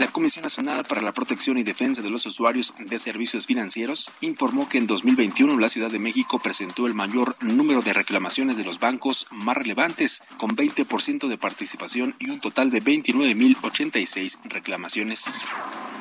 La 0.00 0.08
Comisión 0.08 0.42
Nacional 0.42 0.82
para 0.82 1.00
la 1.00 1.14
Protección 1.14 1.58
y 1.58 1.62
Defensa 1.62 2.02
de 2.02 2.10
los 2.10 2.26
Usuarios 2.26 2.74
de 2.76 2.98
Servicios 2.98 3.46
Financieros 3.46 4.10
informó 4.20 4.68
que 4.68 4.78
en 4.78 4.88
2021 4.88 5.56
la 5.56 5.68
Ciudad 5.68 5.92
de 5.92 6.00
México 6.00 6.40
presentó 6.40 6.88
el 6.88 6.94
mayor 6.94 7.36
número 7.40 7.82
de 7.82 7.92
reclamaciones 7.92 8.56
de 8.56 8.64
los 8.64 8.80
bancos 8.80 9.28
más 9.30 9.56
relevantes, 9.56 10.24
con 10.38 10.56
20% 10.56 11.28
de 11.28 11.38
participación 11.38 12.16
y 12.18 12.30
un 12.30 12.40
total 12.40 12.72
de 12.72 12.82
29.086 12.82 14.38
reclamaciones. 14.48 15.32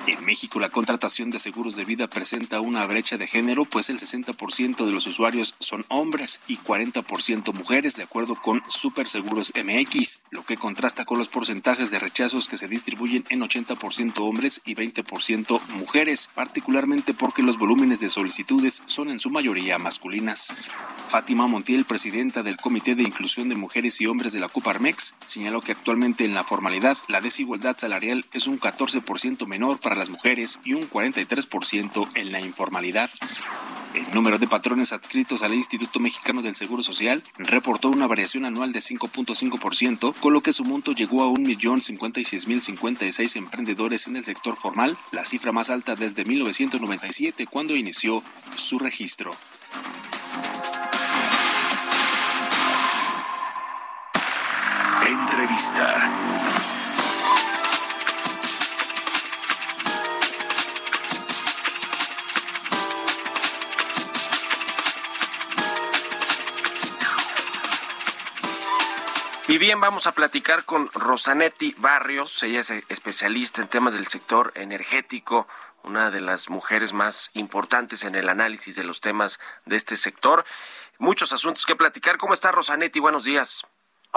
En 0.08 0.24
México, 0.24 0.60
la 0.60 0.70
contratación 0.70 1.32
de 1.32 1.40
seguros 1.40 1.76
de 1.76 1.84
vida 1.84 2.08
presenta 2.08 2.60
una 2.60 2.86
brecha 2.86 3.18
de 3.18 3.26
género, 3.26 3.66
pues 3.66 3.90
el 3.90 3.98
60% 3.98 4.86
de 4.86 4.92
los 4.92 5.08
usuarios 5.08 5.56
son 5.58 5.84
hombres 5.88 6.42
y 6.48 6.58
40% 6.58 7.54
mujeres, 7.54 7.96
de 7.96 8.04
acuerdo 8.04 8.36
con 8.36 8.62
Superseguros 8.68 9.52
MX, 9.56 10.20
lo 10.30 10.46
que 10.46 10.58
contrasta 10.58 11.06
con 11.06 11.18
los 11.18 11.28
porcentajes 11.28 11.90
de 11.90 11.98
rechazos 11.98 12.48
que 12.48 12.60
se 12.60 12.68
distribuyen 12.68 13.26
en 13.30 13.42
80% 13.42 14.20
hombres 14.20 14.62
y 14.64 14.76
20% 14.76 15.60
mujeres, 15.70 16.30
particularmente 16.36 17.16
porque 17.16 17.42
los 17.42 17.58
volúmenes 17.58 18.00
de 18.00 18.12
solicitudes 18.12 18.84
son 18.86 19.10
en 19.10 19.20
su 19.20 19.32
mayoría 19.32 19.80
masculinas. 19.80 20.54
Fátima 21.08 21.48
Montiel, 21.48 21.86
presidenta 21.86 22.44
del 22.44 22.58
Comité 22.58 22.94
de 22.94 23.04
Inclusión 23.04 23.50
de 23.50 23.56
Mujeres 23.56 24.00
y 24.02 24.06
Hombres 24.06 24.34
de 24.34 24.40
la 24.40 24.50
Coparmex, 24.50 25.16
señaló 25.26 25.62
que 25.62 25.72
actualmente 25.72 26.26
en 26.26 26.36
la 26.36 26.44
formalidad 26.44 26.98
la 27.08 27.22
desigualdad 27.22 27.76
salarial 27.78 28.26
es 28.34 28.46
un 28.46 28.60
14% 28.60 29.48
menor 29.48 29.80
para 29.80 29.95
las 29.96 30.10
mujeres 30.10 30.60
y 30.64 30.74
un 30.74 30.90
43% 30.90 32.10
en 32.16 32.32
la 32.32 32.42
informalidad. 32.42 33.10
El 33.96 34.14
número 34.14 34.38
de 34.38 34.48
patrones 34.48 34.92
adscritos 34.92 35.42
al 35.42 35.54
Instituto 35.54 36.02
Mexicano 36.02 36.42
del 36.42 36.56
Seguro 36.56 36.84
Social 36.84 37.24
reportó 37.38 37.88
una 37.90 38.08
variación 38.08 38.44
anual 38.44 38.74
de 38.74 38.82
5.5%, 38.82 40.14
con 40.20 40.34
lo 40.34 40.42
que 40.42 40.52
su 40.52 40.66
monto 40.66 40.92
llegó 40.92 41.24
a 41.24 41.30
1.056.056 41.30 43.38
emprendedores 43.38 44.08
en 44.08 44.18
el 44.18 44.26
sector 44.26 44.58
formal, 44.58 44.98
la 45.14 45.24
cifra 45.24 45.54
más 45.54 45.70
alta 45.70 45.96
desde 45.96 46.26
1997 46.26 47.48
cuando 47.48 47.78
inició 47.78 48.22
su 48.56 48.80
registro. 48.80 49.32
Entrevista. 55.08 56.75
Y 69.56 69.58
bien, 69.58 69.80
vamos 69.80 70.06
a 70.06 70.12
platicar 70.12 70.66
con 70.66 70.90
Rosanetti 70.92 71.76
Barrios. 71.78 72.44
Ella 72.44 72.60
es 72.60 72.72
especialista 72.72 73.62
en 73.62 73.70
temas 73.70 73.94
del 73.94 74.06
sector 74.08 74.52
energético, 74.56 75.48
una 75.82 76.12
de 76.12 76.20
las 76.20 76.50
mujeres 76.50 76.92
más 76.92 77.32
importantes 77.36 78.04
en 78.04 78.16
el 78.16 78.28
análisis 78.28 78.76
de 78.76 78.84
los 78.84 79.00
temas 79.00 79.40
de 79.64 79.78
este 79.78 79.96
sector. 79.96 80.44
Muchos 80.98 81.32
asuntos 81.32 81.66
que 81.66 81.78
platicar. 81.78 82.18
¿Cómo 82.18 82.34
está 82.34 82.52
Rosanetti? 82.52 83.00
Buenos 83.00 83.24
días. 83.24 83.66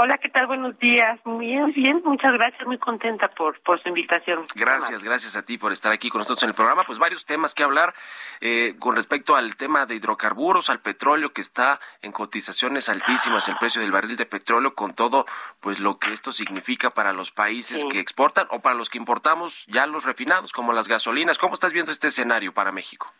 Hola, 0.00 0.16
¿qué 0.18 0.28
tal? 0.28 0.46
Buenos 0.46 0.78
días. 0.78 1.18
Muy 1.24 1.46
bien, 1.46 1.72
bien. 1.72 2.00
Muchas 2.04 2.32
gracias. 2.34 2.64
Muy 2.64 2.78
contenta 2.78 3.28
por, 3.30 3.60
por 3.62 3.82
su 3.82 3.88
invitación. 3.88 4.44
Gracias, 4.54 5.02
gracias 5.02 5.34
a 5.34 5.44
ti 5.44 5.58
por 5.58 5.72
estar 5.72 5.90
aquí 5.90 6.08
con 6.08 6.20
nosotros 6.20 6.44
en 6.44 6.50
el 6.50 6.54
programa. 6.54 6.84
Pues 6.84 7.00
varios 7.00 7.26
temas 7.26 7.52
que 7.52 7.64
hablar 7.64 7.92
eh, 8.40 8.76
con 8.78 8.94
respecto 8.94 9.34
al 9.34 9.56
tema 9.56 9.86
de 9.86 9.96
hidrocarburos, 9.96 10.70
al 10.70 10.78
petróleo 10.78 11.32
que 11.32 11.40
está 11.40 11.80
en 12.00 12.12
cotizaciones 12.12 12.88
altísimas, 12.88 13.48
el 13.48 13.56
precio 13.56 13.80
del 13.80 13.90
barril 13.90 14.16
de 14.16 14.26
petróleo, 14.26 14.76
con 14.76 14.94
todo 14.94 15.26
pues 15.58 15.80
lo 15.80 15.98
que 15.98 16.12
esto 16.12 16.30
significa 16.30 16.90
para 16.90 17.12
los 17.12 17.32
países 17.32 17.84
que 17.90 17.98
exportan 17.98 18.46
o 18.50 18.60
para 18.60 18.76
los 18.76 18.90
que 18.90 18.98
importamos 18.98 19.66
ya 19.66 19.88
los 19.88 20.04
refinados, 20.04 20.52
como 20.52 20.72
las 20.72 20.86
gasolinas. 20.86 21.38
¿Cómo 21.38 21.54
estás 21.54 21.72
viendo 21.72 21.90
este 21.90 22.06
escenario 22.06 22.54
para 22.54 22.70
México? 22.70 23.12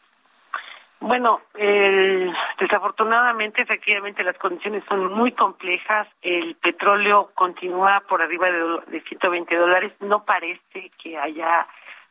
Bueno, 1.01 1.43
eh, 1.55 2.29
desafortunadamente, 2.59 3.63
efectivamente, 3.63 4.25
las 4.25 4.37
condiciones 4.37 4.83
son 4.89 5.13
muy 5.13 5.33
complejas. 5.33 6.09
El 6.23 6.57
petróleo 6.57 7.31
continúa 7.35 8.03
por 8.09 8.21
arriba 8.21 8.51
de, 8.51 8.81
de 8.89 9.01
120 9.03 9.57
dólares. 9.57 9.93
No 10.01 10.25
parece 10.25 10.91
que 11.01 11.17
haya 11.17 11.67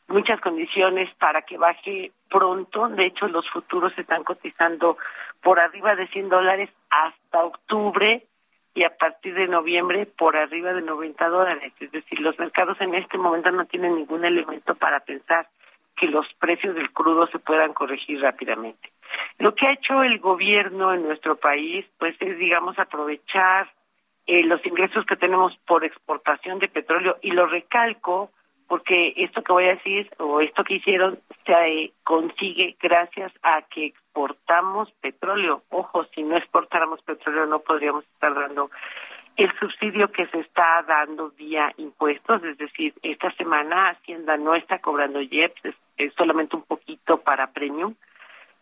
muchas 0.08 0.40
condiciones 0.40 1.14
para 1.16 1.42
que 1.42 1.58
baje 1.58 2.12
pronto. 2.30 2.88
De 2.88 3.06
hecho, 3.06 3.28
los 3.28 3.50
futuros 3.50 3.94
se 3.94 4.02
están 4.02 4.24
cotizando 4.24 4.98
por 5.42 5.60
arriba 5.60 5.96
de 5.96 6.08
100 6.08 6.30
dólares 6.30 6.70
hasta 6.90 7.44
octubre 7.44 8.26
y 8.74 8.84
a 8.84 8.96
partir 8.96 9.34
de 9.34 9.48
noviembre 9.48 10.06
por 10.06 10.38
arriba 10.38 10.72
de 10.72 10.82
90 10.82 11.28
dólares. 11.28 11.74
Es 11.80 11.92
decir, 11.92 12.20
los 12.22 12.38
mercados 12.40 12.80
en 12.80 12.96
este 12.96 13.18
momento 13.18 13.52
no 13.52 13.66
tienen 13.66 13.96
ningún 13.96 14.24
elemento 14.24 14.76
para 14.76 15.00
pensar 15.02 15.48
que 15.98 16.08
los 16.08 16.26
precios 16.40 16.76
del 16.76 16.92
crudo 16.92 17.28
se 17.28 17.40
puedan 17.40 17.74
corregir 17.74 18.22
rápidamente. 18.22 18.92
Lo 19.40 19.56
que 19.56 19.68
ha 19.68 19.74
hecho 19.74 20.04
el 20.04 20.20
gobierno 20.20 20.94
en 20.94 21.04
nuestro 21.04 21.36
país, 21.36 21.86
pues 21.98 22.16
es, 22.20 22.38
digamos, 22.38 22.78
aprovechar 22.80 23.72
eh, 24.28 24.44
los 24.44 24.66
ingresos 24.66 25.06
que 25.06 25.16
tenemos 25.16 25.58
por 25.66 25.84
exportación 25.84 26.60
de 26.60 26.68
petróleo 26.68 27.18
y 27.22 27.32
lo 27.32 27.48
recalco 27.48 28.32
porque 28.68 29.14
esto 29.16 29.42
que 29.42 29.54
voy 29.54 29.66
a 29.66 29.76
decir 29.76 30.10
o 30.18 30.42
esto 30.42 30.64
que 30.64 30.76
hicieron 30.76 31.18
se 31.46 31.54
eh, 31.54 31.94
consigue 32.04 32.76
gracias 32.82 33.32
a 33.42 33.62
que 33.62 33.86
exportamos 33.86 34.92
petróleo. 35.00 35.64
Ojo, 35.70 36.06
si 36.14 36.24
no 36.24 36.36
exportáramos 36.36 37.02
petróleo 37.02 37.46
no 37.46 37.60
podríamos 37.60 38.04
estar 38.04 38.36
dando 38.36 38.70
el 39.38 39.52
subsidio 39.60 40.12
que 40.12 40.26
se 40.28 40.40
está 40.40 40.84
dando 40.88 41.30
vía 41.30 41.72
impuestos, 41.78 42.44
es 42.44 42.58
decir, 42.58 42.94
esta 43.04 43.32
semana 43.34 43.90
Hacienda 43.90 44.36
no 44.36 44.56
está 44.56 44.80
cobrando 44.80 45.22
IEPS, 45.22 45.76
es, 45.98 46.14
solamente 46.16 46.56
un 46.56 46.64
poquito 46.64 47.22
para 47.22 47.52
premium, 47.52 47.94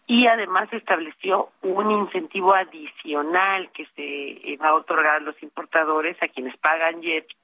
y 0.05 0.27
además 0.27 0.71
estableció 0.73 1.49
un 1.61 1.91
incentivo 1.91 2.53
adicional 2.53 3.71
que 3.71 3.85
se 3.95 4.03
eh, 4.51 4.57
va 4.61 4.69
a 4.69 4.75
otorgar 4.75 5.15
a 5.15 5.19
los 5.21 5.41
importadores, 5.41 6.21
a 6.21 6.27
quienes 6.27 6.55
pagan 6.57 7.01
IEPS, 7.01 7.35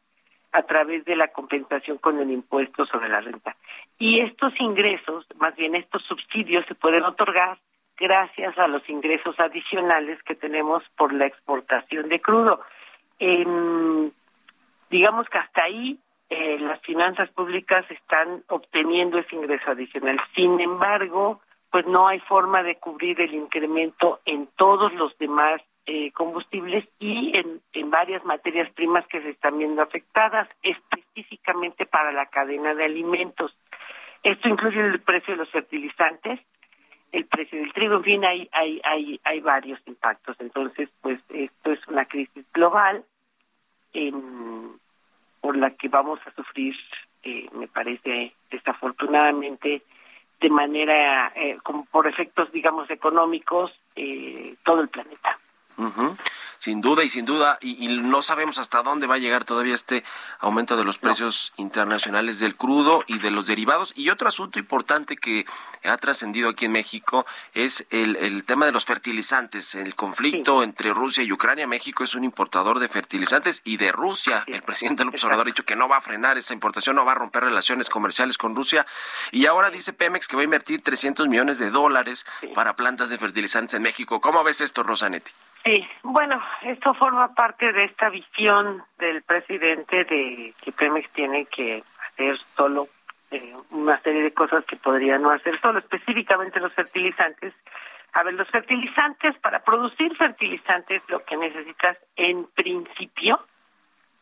a 0.52 0.64
través 0.64 1.06
de 1.06 1.16
la 1.16 1.30
compensación 1.30 1.98
con 1.98 2.20
el 2.20 2.30
impuesto 2.30 2.86
sobre 2.86 3.08
la 3.08 3.22
renta. 3.22 3.56
Y 3.98 4.20
estos 4.20 4.54
ingresos, 4.60 5.26
más 5.40 5.56
bien 5.56 5.76
estos 5.76 6.04
subsidios, 6.04 6.66
se 6.68 6.76
pueden 6.76 7.06
otorgar 7.06 7.58
gracias 7.98 8.58
a 8.58 8.68
los 8.68 8.88
ingresos 8.90 9.40
adicionales 9.40 10.22
que 10.24 10.36
tenemos 10.36 10.84
por 10.98 11.14
la 11.14 11.28
exportación 11.28 12.10
de 12.10 12.20
crudo 12.20 12.62
digamos 14.90 15.30
que 15.30 15.38
hasta 15.38 15.64
ahí 15.64 16.00
eh, 16.30 16.58
las 16.60 16.82
finanzas 16.82 17.30
públicas 17.30 17.86
están 17.92 18.44
obteniendo 18.48 19.20
ese 19.20 19.36
ingreso 19.36 19.72
adicional. 19.72 20.20
Sin 20.34 20.60
embargo, 20.60 21.42
pues 21.70 21.86
no 21.86 22.08
hay 22.08 22.20
forma 22.20 22.64
de 22.64 22.76
cubrir 22.76 23.20
el 23.22 23.34
incremento 23.34 24.22
en 24.26 24.48
todos 24.56 24.94
los 24.94 25.18
demás 25.18 25.62
eh, 25.86 26.12
combustibles 26.12 26.88
y 27.00 27.38
en, 27.38 27.62
en 27.74 27.90
varias 27.90 28.24
materias 28.24 28.72
primas 28.72 29.06
que 29.08 29.22
se 29.22 29.30
están 29.30 29.58
viendo 29.58 29.82
afectadas, 29.82 30.48
específicamente 30.64 31.86
para 31.86 32.12
la 32.12 32.28
cadena 32.28 32.74
de 32.76 32.86
alimentos. 32.86 33.56
Esto 34.24 34.48
incluye 34.48 34.80
el 34.80 35.02
precio 35.02 35.34
de 35.34 35.40
los 35.40 35.50
fertilizantes, 35.50 36.40
el 37.12 37.26
precio 37.26 37.60
del 37.60 37.74
trigo, 37.74 37.96
en 37.96 38.04
fin, 38.04 38.26
hay, 38.26 38.48
hay, 38.54 38.80
hay, 38.84 39.20
hay 39.24 39.40
varios 39.42 39.80
impactos. 39.86 40.38
Entonces, 40.40 40.90
pues 41.02 41.20
esto 41.30 41.72
es 41.74 41.88
una 41.88 42.06
crisis 42.06 42.46
global 42.54 43.04
por 45.42 45.58
la 45.58 45.72
que 45.72 45.90
vamos 45.90 46.20
a 46.26 46.32
sufrir, 46.32 46.76
eh, 47.24 47.48
me 47.54 47.68
parece, 47.68 48.34
desafortunadamente, 48.50 49.82
de 50.40 50.50
manera, 50.50 51.32
eh, 51.36 51.58
como 51.64 51.86
por 51.86 52.08
efectos, 52.08 52.52
digamos, 52.52 52.90
económicos, 52.90 53.72
eh, 53.96 54.56
todo 54.64 54.82
el 54.82 54.90
planeta. 54.90 55.38
Sin 56.62 56.80
duda 56.80 57.04
y 57.04 57.10
sin 57.10 57.26
duda, 57.26 57.58
y, 57.60 57.88
no 57.88 58.22
sabemos 58.22 58.60
hasta 58.60 58.84
dónde 58.84 59.08
va 59.08 59.16
a 59.16 59.18
llegar 59.18 59.46
todavía 59.46 59.74
este 59.74 60.04
aumento 60.40 60.78
de 60.78 60.84
los 60.84 61.00
precios 61.00 61.54
internacionales 61.58 62.38
del 62.38 62.56
crudo 62.56 63.04
y 63.08 63.18
de 63.18 63.32
los 63.32 63.48
derivados. 63.48 63.94
Y 63.96 64.12
otro 64.12 64.28
asunto 64.28 64.60
importante 64.60 65.18
que 65.18 65.48
ha 65.84 65.98
trascendido 65.98 66.50
aquí 66.50 66.66
en 66.66 66.74
México 66.74 67.26
es 67.56 67.88
el, 67.90 68.44
tema 68.44 68.68
de 68.68 68.72
los 68.72 68.86
fertilizantes. 68.86 69.74
El 69.74 69.96
conflicto 69.96 70.62
entre 70.62 70.94
Rusia 70.94 71.24
y 71.24 71.32
Ucrania. 71.32 71.66
México 71.66 72.04
es 72.04 72.14
un 72.14 72.24
importador 72.24 72.78
de 72.78 72.90
fertilizantes 72.90 73.62
y 73.64 73.78
de 73.78 73.92
Rusia. 73.92 74.44
El 74.46 74.62
presidente 74.62 75.04
López 75.04 75.24
Obrador 75.24 75.48
ha 75.48 75.50
dicho 75.50 75.66
que 75.66 75.76
no 75.76 75.90
va 75.90 75.98
a 75.98 76.02
frenar 76.02 76.38
esa 76.38 76.54
importación, 76.54 76.96
no 76.96 77.06
va 77.06 77.14
a 77.14 77.16
romper 77.16 77.44
relaciones 77.44 77.90
comerciales 77.90 78.38
con 78.38 78.56
Rusia. 78.56 78.86
Y 79.32 79.48
ahora 79.48 79.72
dice 79.72 79.94
Pemex 79.94 80.28
que 80.28 80.36
va 80.36 80.44
a 80.44 80.46
invertir 80.46 80.84
300 80.84 81.28
millones 81.28 81.58
de 81.58 81.72
dólares 81.72 82.28
para 82.54 82.76
plantas 82.76 83.10
de 83.10 83.18
fertilizantes 83.18 83.74
en 83.74 83.82
México. 83.82 84.22
¿Cómo 84.22 84.44
ves 84.44 84.62
esto, 84.62 84.84
Rosanetti? 84.84 85.32
Sí, 85.64 85.88
bueno, 86.02 86.42
esto 86.64 86.94
forma 86.96 87.36
parte 87.36 87.72
de 87.72 87.84
esta 87.84 88.10
visión 88.10 88.84
del 88.98 89.22
presidente 89.22 90.06
de 90.06 90.54
que 90.60 90.72
Pemex 90.72 91.10
tiene 91.12 91.46
que 91.46 91.84
hacer 92.08 92.40
solo 92.56 92.88
eh, 93.30 93.54
una 93.70 94.02
serie 94.02 94.24
de 94.24 94.34
cosas 94.34 94.66
que 94.66 94.76
podría 94.76 95.20
no 95.20 95.30
hacer 95.30 95.60
solo, 95.62 95.80
específicamente 95.80 96.60
los 96.60 96.74
fertilizantes. 96.74 97.54
A 98.14 98.24
ver, 98.24 98.34
los 98.34 98.50
fertilizantes, 98.50 99.38
para 99.38 99.64
producir 99.64 100.16
fertilizantes 100.18 101.04
lo 101.08 101.24
que 101.24 101.38
necesitas 101.38 101.98
en 102.16 102.46
principio 102.48 103.40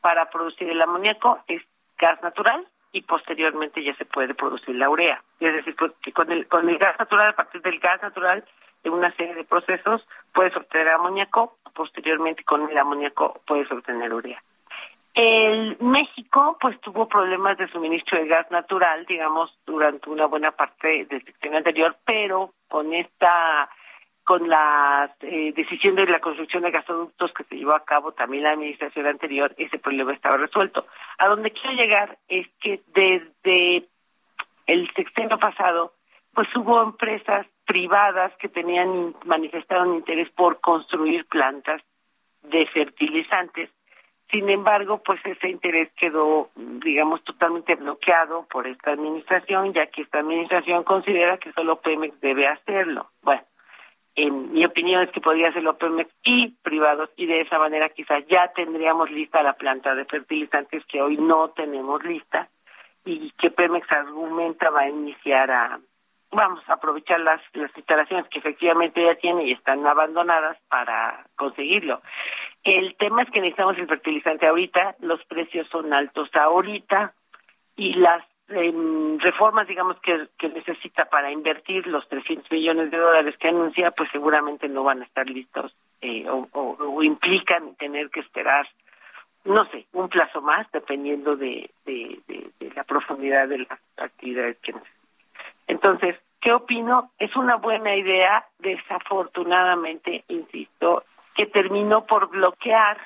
para 0.02 0.30
producir 0.30 0.70
el 0.70 0.82
amoníaco 0.82 1.44
es 1.48 1.64
gas 1.98 2.22
natural 2.22 2.68
y 2.92 3.02
posteriormente 3.04 3.84
ya 3.84 3.96
se 3.96 4.06
puede 4.06 4.34
producir 4.34 4.76
la 4.76 4.90
urea. 4.90 5.24
Es 5.40 5.54
decir, 5.54 5.76
que 6.02 6.12
con 6.12 6.32
el, 6.32 6.48
con 6.48 6.70
el 6.70 6.78
gas 6.78 7.00
natural, 7.00 7.30
a 7.30 7.36
partir 7.36 7.62
del 7.62 7.80
gas 7.80 8.02
natural, 8.02 8.44
en 8.84 8.94
una 8.94 9.12
serie 9.16 9.36
de 9.36 9.44
procesos 9.44 10.06
puedes 10.34 10.56
obtener 10.56 10.90
amoníaco, 10.90 11.58
posteriormente 11.74 12.44
con 12.44 12.70
el 12.70 12.78
amoníaco 12.78 13.42
puedes 13.46 13.72
obtener 13.72 14.14
urea. 14.14 14.42
El 15.14 15.78
México 15.80 16.58
pues 16.62 16.80
tuvo 16.82 17.08
problemas 17.08 17.58
de 17.58 17.68
suministro 17.68 18.20
de 18.20 18.28
gas 18.28 18.50
natural, 18.52 19.06
digamos, 19.06 19.54
durante 19.66 20.10
una 20.10 20.28
buena 20.28 20.52
parte 20.52 21.06
del 21.06 21.24
sexenio 21.26 21.58
anterior, 21.58 21.98
pero 22.06 22.54
con 22.68 22.94
esta 22.94 23.70
con 24.24 24.48
la 24.48 25.12
eh, 25.22 25.52
decisión 25.56 25.96
de 25.96 26.06
la 26.06 26.20
construcción 26.20 26.62
de 26.62 26.70
gasoductos 26.70 27.34
que 27.34 27.44
se 27.46 27.56
llevó 27.56 27.74
a 27.74 27.84
cabo 27.84 28.12
también 28.12 28.44
la 28.44 28.52
administración 28.52 29.08
anterior, 29.08 29.56
ese 29.58 29.80
problema 29.80 30.14
estaba 30.14 30.38
resuelto. 30.38 30.86
A 31.18 31.28
donde 31.28 31.50
quiero 31.50 31.72
llegar 31.72 32.16
es 32.28 32.48
que 32.62 32.80
desde 32.94 33.88
el 34.68 34.88
sexenio 34.96 35.40
pasado, 35.40 35.94
pues 36.36 36.48
hubo 36.56 36.80
empresas 36.84 37.48
privadas 37.70 38.34
que 38.40 38.50
tenían 38.50 39.14
manifestaron 39.26 39.94
interés 39.94 40.28
por 40.32 40.60
construir 40.60 41.28
plantas 41.28 41.84
de 42.42 42.66
fertilizantes. 42.66 43.70
Sin 44.32 44.50
embargo, 44.50 45.04
pues 45.06 45.20
ese 45.24 45.50
interés 45.50 45.92
quedó, 45.96 46.50
digamos, 46.56 47.24
totalmente 47.24 47.76
bloqueado 47.76 48.48
por 48.52 48.66
esta 48.66 48.94
administración, 48.94 49.72
ya 49.72 49.86
que 49.86 50.02
esta 50.02 50.18
administración 50.18 50.84
considera 50.84 51.38
que 51.38 51.54
solo 51.54 51.80
Pemex 51.80 52.20
debe 52.20 52.48
hacerlo. 52.48 53.12
Bueno, 53.22 53.44
en 54.16 54.52
mi 54.52 54.66
opinión 54.66 55.04
es 55.04 55.12
que 55.12 55.22
podría 55.22 55.50
hacerlo 55.50 55.78
Pemex 55.78 56.12
y 56.24 56.48
privados, 56.64 57.12
y 57.18 57.28
de 57.28 57.42
esa 57.42 57.60
manera 57.60 57.90
quizás 57.90 58.26
ya 58.28 58.48
tendríamos 58.48 59.12
lista 59.12 59.44
la 59.44 59.54
planta 59.54 59.94
de 59.94 60.06
fertilizantes 60.06 60.84
que 60.86 61.04
hoy 61.04 61.18
no 61.18 61.50
tenemos 61.50 62.04
lista 62.04 62.50
y 63.06 63.30
que 63.38 63.52
Pemex 63.52 63.92
argumenta 63.92 64.72
va 64.72 64.82
a 64.82 64.90
iniciar 64.90 65.52
a, 65.52 65.80
vamos 66.32 66.62
a 66.68 66.74
aprovechar 66.74 67.20
las, 67.20 67.42
las 67.54 67.76
instalaciones 67.76 68.28
que 68.30 68.40
efectivamente 68.40 69.04
ya 69.04 69.16
tiene 69.16 69.46
y 69.46 69.52
están 69.54 69.86
abandonadas 69.86 70.58
para 70.70 71.26
conseguirlo. 71.36 72.02
El 72.64 72.96
tema 72.96 73.24
es 73.24 73.30
que 73.32 73.40
necesitamos 73.40 73.78
el 73.78 73.88
fertilizante 73.88 74.48
ahorita, 74.48 74.96
los 75.00 75.24
precios 75.26 75.68
son 75.70 75.94
altos 75.94 76.30
ahorita 76.36 77.14
y 77.76 77.94
las 77.94 78.24
em, 78.50 79.18
reformas, 79.20 79.68
digamos, 79.68 80.00
que, 80.02 80.28
que 80.38 80.50
necesita 80.50 81.06
para 81.06 81.32
invertir 81.32 81.88
los 81.88 82.08
300 82.10 82.52
millones 82.52 82.92
de 82.92 82.98
dólares 82.98 83.36
que 83.38 83.48
anuncia, 83.48 83.92
pues 83.92 84.10
seguramente 84.12 84.68
no 84.68 84.84
van 84.84 85.02
a 85.02 85.06
estar 85.06 85.28
listos 85.28 85.74
eh, 86.02 86.28
o, 86.30 86.48
o, 86.52 87.04
implican 87.04 87.76
tener 87.76 88.10
que 88.10 88.20
esperar, 88.20 88.68
no 89.46 89.66
sé, 89.72 89.86
un 89.94 90.10
plazo 90.10 90.42
más, 90.42 90.70
dependiendo 90.72 91.36
de, 91.36 91.70
de, 91.86 92.20
de 92.28 92.72
la 92.76 92.84
profundidad 92.84 93.48
de 93.48 93.60
las 93.60 93.80
actividades 93.98 94.58
que 94.60 94.74
necesitamos. 94.74 94.99
Entonces, 95.70 96.16
¿qué 96.42 96.52
opino? 96.52 97.12
Es 97.20 97.36
una 97.36 97.56
buena 97.56 97.96
idea, 97.96 98.46
desafortunadamente, 98.58 100.26
insisto, 100.28 101.04
que 101.36 101.46
terminó 101.46 102.06
por 102.06 102.28
bloquear 102.30 102.98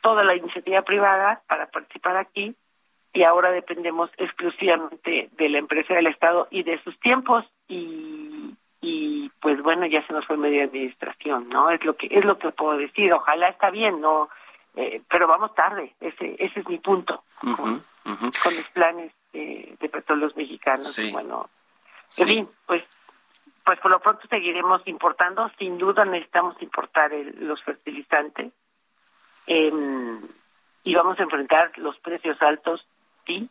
toda 0.00 0.24
la 0.24 0.34
iniciativa 0.34 0.82
privada 0.82 1.42
para 1.46 1.66
participar 1.66 2.16
aquí 2.16 2.56
y 3.12 3.22
ahora 3.24 3.50
dependemos 3.50 4.10
exclusivamente 4.16 5.28
de 5.32 5.48
la 5.50 5.58
empresa 5.58 5.94
del 5.94 6.06
Estado 6.06 6.48
y 6.50 6.62
de 6.62 6.82
sus 6.82 6.98
tiempos 7.00 7.44
y, 7.68 8.54
y 8.80 9.30
pues 9.40 9.62
bueno 9.62 9.86
ya 9.86 10.06
se 10.06 10.12
nos 10.12 10.26
fue 10.26 10.36
media 10.36 10.64
administración 10.64 11.48
no 11.48 11.70
es 11.70 11.84
lo 11.84 11.96
que 11.96 12.08
es 12.10 12.24
lo 12.24 12.38
que 12.38 12.52
puedo 12.52 12.76
decir. 12.76 13.12
Ojalá 13.12 13.48
está 13.48 13.70
bien 13.70 14.00
no 14.00 14.28
eh, 14.76 15.00
pero 15.08 15.26
vamos 15.26 15.54
tarde 15.54 15.94
ese 16.00 16.36
ese 16.38 16.60
es 16.60 16.68
mi 16.68 16.78
punto 16.78 17.22
con, 17.40 17.82
los 18.04 18.68
planes 18.74 19.12
de, 19.32 19.76
de 19.80 19.88
petróleos 19.88 20.36
mexicanos 20.36 20.96
bueno 21.10 21.48
en 22.16 22.26
fin, 22.26 22.48
pues, 22.66 22.84
pues 23.64 23.80
por 23.80 23.90
lo 23.90 24.00
pronto 24.00 24.26
seguiremos 24.28 24.86
importando. 24.86 25.50
Sin 25.58 25.78
duda 25.78 26.04
necesitamos 26.04 26.60
importar 26.62 27.12
los 27.38 27.62
fertilizantes. 27.62 28.52
Em, 29.46 30.20
y 30.84 30.94
vamos 30.94 31.18
a 31.18 31.22
enfrentar 31.22 31.72
los 31.78 31.98
precios 31.98 32.40
altos, 32.42 32.86
sí, 33.26 33.48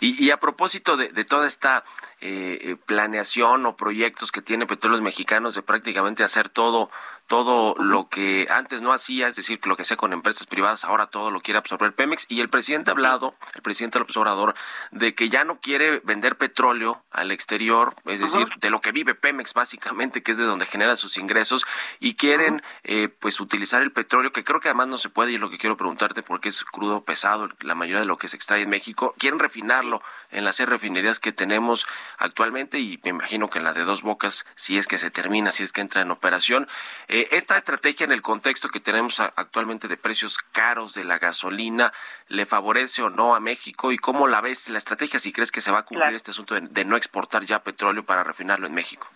y, 0.00 0.30
a 0.30 0.38
propósito 0.38 0.96
de, 0.96 1.24
toda 1.24 1.46
esta 1.46 1.84
eh, 2.22 2.58
eh, 2.62 2.76
planeación 2.86 3.66
o 3.66 3.76
proyectos 3.76 4.32
que 4.32 4.40
tiene 4.40 4.66
Petróleos 4.66 5.02
Mexicanos 5.02 5.54
de 5.54 5.62
prácticamente 5.62 6.24
hacer 6.24 6.48
todo 6.48 6.90
todo 7.30 7.76
lo 7.78 8.08
que 8.08 8.48
antes 8.50 8.82
no 8.82 8.92
hacía, 8.92 9.28
es 9.28 9.36
decir, 9.36 9.60
lo 9.62 9.76
que 9.76 9.82
hacía 9.82 9.96
con 9.96 10.12
empresas 10.12 10.48
privadas, 10.48 10.84
ahora 10.84 11.06
todo 11.06 11.30
lo 11.30 11.40
quiere 11.40 11.58
absorber 11.58 11.94
Pemex. 11.94 12.26
Y 12.28 12.40
el 12.40 12.48
presidente 12.48 12.90
ha 12.90 12.92
hablado, 12.92 13.36
el 13.54 13.62
presidente 13.62 14.00
López 14.00 14.16
Obrador, 14.16 14.56
de 14.90 15.14
que 15.14 15.28
ya 15.28 15.44
no 15.44 15.60
quiere 15.60 16.00
vender 16.00 16.36
petróleo 16.36 17.04
al 17.12 17.30
exterior, 17.30 17.94
es 18.06 18.18
decir, 18.18 18.48
de 18.58 18.70
lo 18.70 18.80
que 18.80 18.90
vive 18.90 19.14
Pemex 19.14 19.54
básicamente, 19.54 20.24
que 20.24 20.32
es 20.32 20.38
de 20.38 20.44
donde 20.44 20.66
genera 20.66 20.96
sus 20.96 21.18
ingresos, 21.18 21.64
y 22.00 22.16
quieren 22.16 22.64
eh, 22.82 23.06
pues 23.06 23.38
utilizar 23.38 23.80
el 23.80 23.92
petróleo, 23.92 24.32
que 24.32 24.42
creo 24.42 24.58
que 24.58 24.66
además 24.66 24.88
no 24.88 24.98
se 24.98 25.08
puede, 25.08 25.30
y 25.30 25.36
es 25.36 25.40
lo 25.40 25.50
que 25.50 25.58
quiero 25.58 25.76
preguntarte, 25.76 26.24
porque 26.24 26.48
es 26.48 26.64
crudo, 26.64 27.04
pesado, 27.04 27.48
la 27.60 27.76
mayoría 27.76 28.00
de 28.00 28.06
lo 28.06 28.18
que 28.18 28.26
se 28.26 28.34
extrae 28.34 28.62
en 28.62 28.70
México, 28.70 29.14
quieren 29.18 29.38
refinarlo 29.38 30.02
en 30.30 30.44
las 30.44 30.56
seis 30.56 30.68
refinerías 30.68 31.18
que 31.18 31.32
tenemos 31.32 31.86
actualmente, 32.18 32.78
y 32.78 32.98
me 33.04 33.10
imagino 33.10 33.48
que 33.48 33.58
en 33.58 33.64
la 33.64 33.72
de 33.72 33.84
dos 33.84 34.02
bocas, 34.02 34.46
si 34.54 34.78
es 34.78 34.86
que 34.86 34.98
se 34.98 35.10
termina, 35.10 35.52
si 35.52 35.62
es 35.62 35.72
que 35.72 35.80
entra 35.80 36.02
en 36.02 36.10
operación. 36.10 36.68
Eh, 37.08 37.28
esta 37.32 37.56
estrategia 37.56 38.04
en 38.04 38.12
el 38.12 38.22
contexto 38.22 38.68
que 38.68 38.80
tenemos 38.80 39.20
actualmente 39.20 39.88
de 39.88 39.96
precios 39.96 40.38
caros 40.38 40.94
de 40.94 41.04
la 41.04 41.18
gasolina, 41.18 41.92
¿le 42.28 42.46
favorece 42.46 43.02
o 43.02 43.10
no 43.10 43.34
a 43.34 43.40
México? 43.40 43.92
¿Y 43.92 43.98
cómo 43.98 44.28
la 44.28 44.40
ves 44.40 44.70
la 44.70 44.78
estrategia 44.78 45.18
si 45.18 45.32
crees 45.32 45.52
que 45.52 45.60
se 45.60 45.70
va 45.70 45.80
a 45.80 45.84
cumplir 45.84 46.14
este 46.14 46.30
asunto 46.30 46.54
de, 46.54 46.84
no 46.84 46.96
exportar 46.96 47.44
ya 47.44 47.62
petróleo 47.62 48.04
para 48.04 48.24
refinarlo 48.24 48.66
en 48.66 48.74
México? 48.74 49.08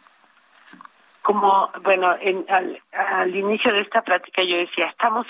Como, 1.22 1.70
bueno, 1.82 2.10
al, 2.48 3.36
inicio 3.36 3.72
de 3.72 3.80
esta 3.80 4.02
plática 4.02 4.42
yo 4.42 4.58
decía, 4.58 4.86
estamos 4.86 5.26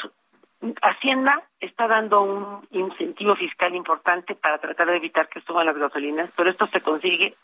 Hacienda 0.82 1.42
está 1.60 1.86
dando 1.86 2.22
un 2.22 2.68
incentivo 2.70 3.36
fiscal 3.36 3.74
importante 3.74 4.34
para 4.34 4.58
tratar 4.58 4.88
de 4.88 4.96
evitar 4.96 5.28
que 5.28 5.40
suban 5.42 5.66
las 5.66 5.76
gasolinas, 5.76 6.30
pero 6.36 6.50
esto 6.50 6.66
se 6.68 6.80
consigue 6.80 7.34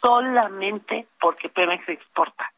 solamente 0.00 1.06
porque 1.20 1.48
Pemex 1.48 1.88
exporta 1.88 2.50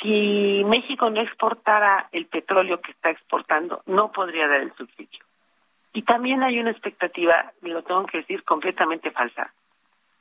si 0.00 0.62
México 0.66 1.10
no 1.10 1.20
exportara 1.20 2.08
el 2.12 2.26
petróleo 2.26 2.80
que 2.80 2.92
está 2.92 3.10
exportando, 3.10 3.82
no 3.86 4.12
podría 4.12 4.46
dar 4.46 4.60
el 4.60 4.74
subsidio. 4.74 5.24
Y 5.92 6.02
también 6.02 6.42
hay 6.42 6.58
una 6.58 6.70
expectativa, 6.70 7.52
lo 7.62 7.82
tengo 7.82 8.04
que 8.06 8.18
decir, 8.18 8.44
completamente 8.44 9.10
falsa, 9.10 9.52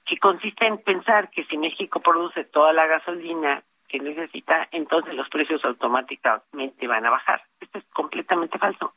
que 0.05 0.17
consiste 0.17 0.65
en 0.65 0.77
pensar 0.77 1.29
que 1.29 1.43
si 1.45 1.57
México 1.57 1.99
produce 1.99 2.45
toda 2.45 2.71
la 2.71 2.87
gasolina 2.87 3.63
que 3.95 4.03
necesita, 4.03 4.67
entonces 4.71 5.13
los 5.13 5.29
precios 5.29 5.63
automáticamente 5.63 6.87
van 6.87 7.05
a 7.05 7.11
bajar. 7.11 7.41
Esto 7.59 7.77
es 7.79 7.85
completamente 7.93 8.57
falso. 8.57 8.93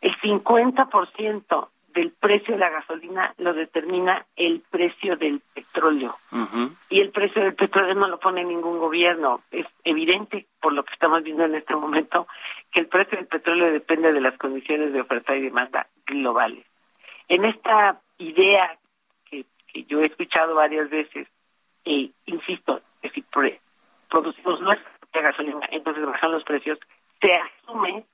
El 0.00 0.14
50% 0.16 1.68
del 1.94 2.10
precio 2.10 2.54
de 2.54 2.60
la 2.60 2.70
gasolina 2.70 3.32
lo 3.38 3.54
determina 3.54 4.26
el 4.36 4.60
precio 4.68 5.16
del 5.16 5.40
petróleo. 5.54 6.16
Y 6.90 7.00
el 7.00 7.10
precio 7.10 7.42
del 7.42 7.54
petróleo 7.54 7.94
no 7.94 8.08
lo 8.08 8.18
pone 8.18 8.44
ningún 8.44 8.78
gobierno. 8.78 9.42
Es 9.50 9.66
evidente, 9.84 10.46
por 10.60 10.72
lo 10.72 10.84
que 10.84 10.92
estamos 10.92 11.22
viendo 11.22 11.44
en 11.44 11.54
este 11.54 11.74
momento, 11.74 12.26
que 12.70 12.80
el 12.80 12.88
precio 12.88 13.16
del 13.16 13.28
petróleo 13.28 13.72
depende 13.72 14.12
de 14.12 14.20
las 14.20 14.36
condiciones 14.36 14.92
de 14.92 15.00
oferta 15.00 15.34
y 15.36 15.42
demanda 15.42 15.86
globales. 16.04 16.66
En 17.28 17.44
esta 17.44 18.00
idea 18.18 18.76
que, 19.24 19.46
yo 19.88 20.02
he 20.02 20.06
escuchado 20.06 20.54
varias 20.56 20.90
veces, 20.90 21.28
e 21.84 22.10
insisto, 22.26 22.82
que 23.00 23.10
si 23.10 23.22
producimos 24.14 24.60
nuestra 24.60 25.20
gasolina, 25.20 25.66
entonces 25.70 26.04
bajan 26.06 26.32
los 26.32 26.44
precios, 26.44 26.78
se 27.20 27.34
asume 27.34 28.04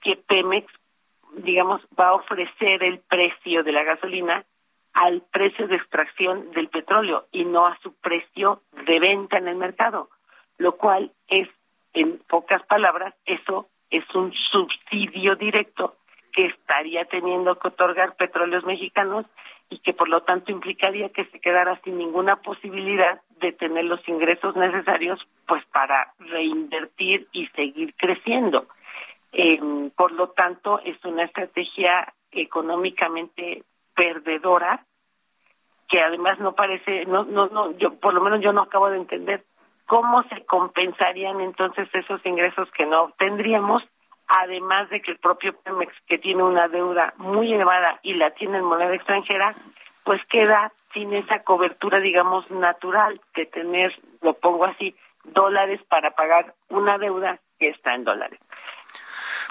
que 0.00 0.16
Pemex 0.16 0.72
digamos, 1.32 1.80
va 1.98 2.08
a 2.08 2.14
ofrecer 2.14 2.82
el 2.82 3.00
precio 3.00 3.62
de 3.62 3.72
la 3.72 3.84
gasolina 3.84 4.44
al 4.92 5.22
precio 5.30 5.68
de 5.68 5.76
extracción 5.76 6.50
del 6.52 6.68
petróleo 6.68 7.26
y 7.30 7.44
no 7.44 7.66
a 7.66 7.78
su 7.82 7.94
precio 7.94 8.62
de 8.86 8.98
venta 8.98 9.38
en 9.38 9.48
el 9.48 9.56
mercado, 9.56 10.10
lo 10.56 10.72
cual 10.76 11.12
es, 11.28 11.48
en 11.92 12.18
pocas 12.18 12.62
palabras, 12.64 13.14
eso 13.24 13.68
es 13.90 14.04
un 14.14 14.32
subsidio 14.50 15.36
directo 15.36 15.96
que 16.32 16.46
estaría 16.46 17.04
teniendo 17.04 17.58
que 17.58 17.68
otorgar 17.68 18.16
petróleos 18.16 18.64
mexicanos 18.64 19.26
y 19.70 19.78
que 19.78 19.92
por 19.92 20.08
lo 20.08 20.22
tanto 20.22 20.50
implicaría 20.50 21.10
que 21.10 21.26
se 21.26 21.40
quedara 21.40 21.80
sin 21.84 21.98
ninguna 21.98 22.36
posibilidad 22.36 23.20
de 23.38 23.52
tener 23.52 23.84
los 23.84 24.06
ingresos 24.08 24.56
necesarios 24.56 25.26
pues 25.46 25.64
para 25.66 26.12
reinvertir 26.18 27.28
y 27.32 27.46
seguir 27.48 27.94
creciendo. 27.96 28.66
Eh, 29.32 29.60
por 29.94 30.12
lo 30.12 30.30
tanto, 30.30 30.80
es 30.84 31.02
una 31.04 31.24
estrategia 31.24 32.12
económicamente 32.30 33.64
perdedora 33.94 34.84
que 35.88 36.00
además 36.00 36.38
no 36.38 36.54
parece, 36.54 37.06
no, 37.06 37.24
no, 37.24 37.46
no, 37.46 37.76
yo 37.78 37.94
por 37.94 38.12
lo 38.12 38.20
menos 38.20 38.40
yo 38.40 38.52
no 38.52 38.62
acabo 38.62 38.90
de 38.90 38.98
entender 38.98 39.44
cómo 39.86 40.22
se 40.24 40.44
compensarían 40.44 41.40
entonces 41.40 41.88
esos 41.94 42.24
ingresos 42.26 42.70
que 42.72 42.84
no 42.84 43.04
obtendríamos, 43.04 43.82
además 44.26 44.90
de 44.90 45.00
que 45.00 45.12
el 45.12 45.18
propio 45.18 45.58
Pemex, 45.62 45.94
que 46.06 46.18
tiene 46.18 46.42
una 46.42 46.68
deuda 46.68 47.14
muy 47.16 47.54
elevada 47.54 47.98
y 48.02 48.14
la 48.14 48.30
tiene 48.32 48.58
en 48.58 48.64
moneda 48.64 48.94
extranjera, 48.94 49.54
pues 50.08 50.24
queda 50.30 50.72
sin 50.94 51.12
esa 51.12 51.42
cobertura, 51.42 52.00
digamos, 52.00 52.50
natural 52.50 53.20
de 53.34 53.44
tener, 53.44 53.94
lo 54.22 54.32
pongo 54.32 54.64
así, 54.64 54.96
dólares 55.22 55.82
para 55.86 56.12
pagar 56.12 56.54
una 56.70 56.96
deuda 56.96 57.38
que 57.58 57.68
está 57.68 57.94
en 57.94 58.04
dólares. 58.04 58.40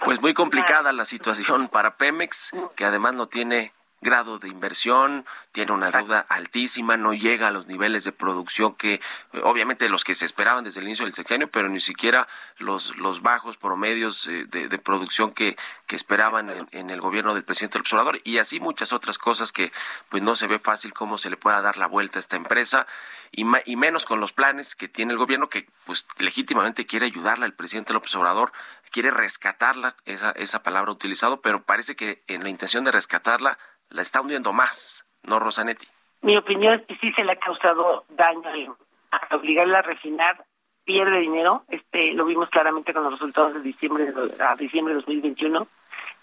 Pues 0.03 0.19
muy 0.19 0.33
complicada 0.33 0.91
la 0.93 1.05
situación 1.05 1.69
para 1.69 1.95
Pemex, 1.95 2.53
que 2.75 2.85
además 2.85 3.13
no 3.13 3.27
tiene 3.27 3.71
grado 4.01 4.37
de 4.37 4.47
inversión, 4.47 5.25
tiene 5.51 5.71
una 5.71 5.89
deuda 5.89 6.19
altísima, 6.29 6.97
no 6.97 7.13
llega 7.13 7.47
a 7.47 7.51
los 7.51 7.67
niveles 7.67 8.03
de 8.03 8.11
producción 8.11 8.75
que 8.75 8.95
eh, 8.95 9.01
obviamente 9.43 9.89
los 9.89 10.03
que 10.03 10.13
se 10.13 10.25
esperaban 10.25 10.63
desde 10.63 10.81
el 10.81 10.87
inicio 10.87 11.05
del 11.05 11.13
sexenio, 11.13 11.49
pero 11.49 11.67
ni 11.69 11.79
siquiera 11.79 12.27
los, 12.57 12.95
los 12.97 13.21
bajos 13.21 13.57
promedios 13.57 14.27
eh, 14.27 14.45
de, 14.45 14.77
producción 14.77 15.31
que, 15.33 15.57
que 15.87 15.95
esperaban 15.95 16.67
en, 16.71 16.89
el 16.89 17.01
gobierno 17.01 17.33
del 17.33 17.43
presidente 17.43 17.79
López 17.79 17.93
Obrador. 17.93 18.21
Y 18.23 18.37
así 18.37 18.59
muchas 18.59 18.93
otras 18.93 19.17
cosas 19.17 19.51
que 19.51 19.71
pues 20.09 20.21
no 20.21 20.35
se 20.35 20.47
ve 20.47 20.59
fácil 20.59 20.93
cómo 20.93 21.17
se 21.17 21.29
le 21.29 21.37
pueda 21.37 21.61
dar 21.61 21.77
la 21.77 21.87
vuelta 21.87 22.19
a 22.19 22.21
esta 22.21 22.35
empresa 22.35 22.85
y, 23.31 23.45
y 23.65 23.75
menos 23.75 24.05
con 24.05 24.19
los 24.19 24.31
planes 24.31 24.75
que 24.75 24.87
tiene 24.87 25.13
el 25.13 25.17
gobierno 25.17 25.49
que 25.49 25.67
pues 25.85 26.05
legítimamente 26.19 26.85
quiere 26.85 27.07
ayudarla 27.07 27.45
el 27.45 27.53
presidente 27.53 27.93
López 27.93 28.15
Obrador 28.15 28.51
quiere 28.89 29.11
rescatarla, 29.11 29.95
esa, 30.05 30.31
esa 30.31 30.63
palabra 30.63 30.91
utilizado, 30.91 31.37
pero 31.41 31.63
parece 31.63 31.95
que 31.95 32.23
en 32.27 32.43
la 32.43 32.49
intención 32.49 32.83
de 32.83 32.91
rescatarla 32.91 33.57
la 33.89 34.01
está 34.01 34.21
hundiendo 34.21 34.53
más, 34.53 35.05
¿no, 35.23 35.39
Rosanetti? 35.39 35.88
Mi 36.21 36.38
opinión 36.38 36.75
es 36.75 36.85
que 36.85 36.97
sí 36.97 37.11
se 37.13 37.23
le 37.23 37.33
ha 37.33 37.39
causado 37.39 38.05
daño 38.09 38.77
a 39.11 39.35
obligarla 39.35 39.79
a 39.79 39.83
refinar, 39.83 40.43
pierde 40.83 41.19
dinero, 41.19 41.63
este 41.69 42.13
lo 42.13 42.25
vimos 42.25 42.49
claramente 42.49 42.93
con 42.93 43.03
los 43.03 43.13
resultados 43.13 43.53
de 43.53 43.61
diciembre 43.61 44.13
a 44.39 44.55
diciembre 44.55 44.93
de 44.93 45.01
2021, 45.01 45.67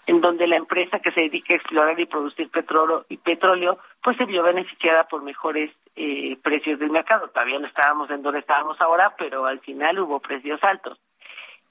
en 0.07 0.21
donde 0.21 0.47
la 0.47 0.57
empresa 0.57 0.99
que 0.99 1.11
se 1.11 1.21
dedica 1.21 1.53
a 1.53 1.57
explorar 1.57 1.99
y 1.99 2.05
producir 2.05 2.49
petróleo 2.49 3.05
y 3.09 3.17
petróleo, 3.17 3.79
pues 4.03 4.17
se 4.17 4.25
vio 4.25 4.43
beneficiada 4.43 5.07
por 5.07 5.23
mejores 5.23 5.71
eh, 5.95 6.37
precios 6.43 6.79
del 6.79 6.91
mercado. 6.91 7.29
Todavía 7.29 7.59
no 7.59 7.67
estábamos 7.67 8.09
en 8.11 8.21
donde 8.21 8.39
estábamos 8.39 8.79
ahora, 8.81 9.15
pero 9.17 9.45
al 9.45 9.59
final 9.59 9.99
hubo 9.99 10.19
precios 10.19 10.63
altos. 10.63 10.99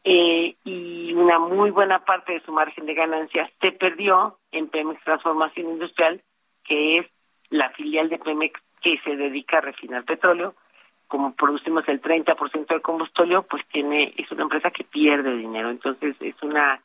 Eh, 0.07 0.55
y 0.65 1.15
una 1.15 1.39
muy 1.39 1.71
buena 1.71 2.05
parte 2.05 2.35
de 2.35 2.41
su 2.41 2.53
margen 2.53 2.85
de 2.85 2.93
ganancias 2.93 3.51
se 3.61 3.73
perdió 3.73 4.39
en 4.53 4.69
Pemex 4.69 5.03
Transformación 5.03 5.71
Industrial, 5.71 6.23
que 6.63 6.99
es 6.99 7.07
la 7.49 7.71
filial 7.71 8.11
de 8.11 8.19
Pemex 8.19 8.61
que 8.83 8.99
se 9.03 9.17
dedica 9.17 9.59
a 9.59 9.63
refinar 9.63 10.05
petróleo. 10.05 10.55
Como 11.09 11.35
producimos 11.35 11.89
el 11.89 12.03
30% 12.03 12.67
del 12.67 12.83
combustible, 12.83 13.41
pues 13.43 13.65
tiene 13.69 14.13
es 14.17 14.31
una 14.31 14.43
empresa 14.43 14.71
que 14.71 14.85
pierde 14.85 15.37
dinero. 15.37 15.71
Entonces 15.71 16.17
es 16.21 16.43
una 16.43 16.81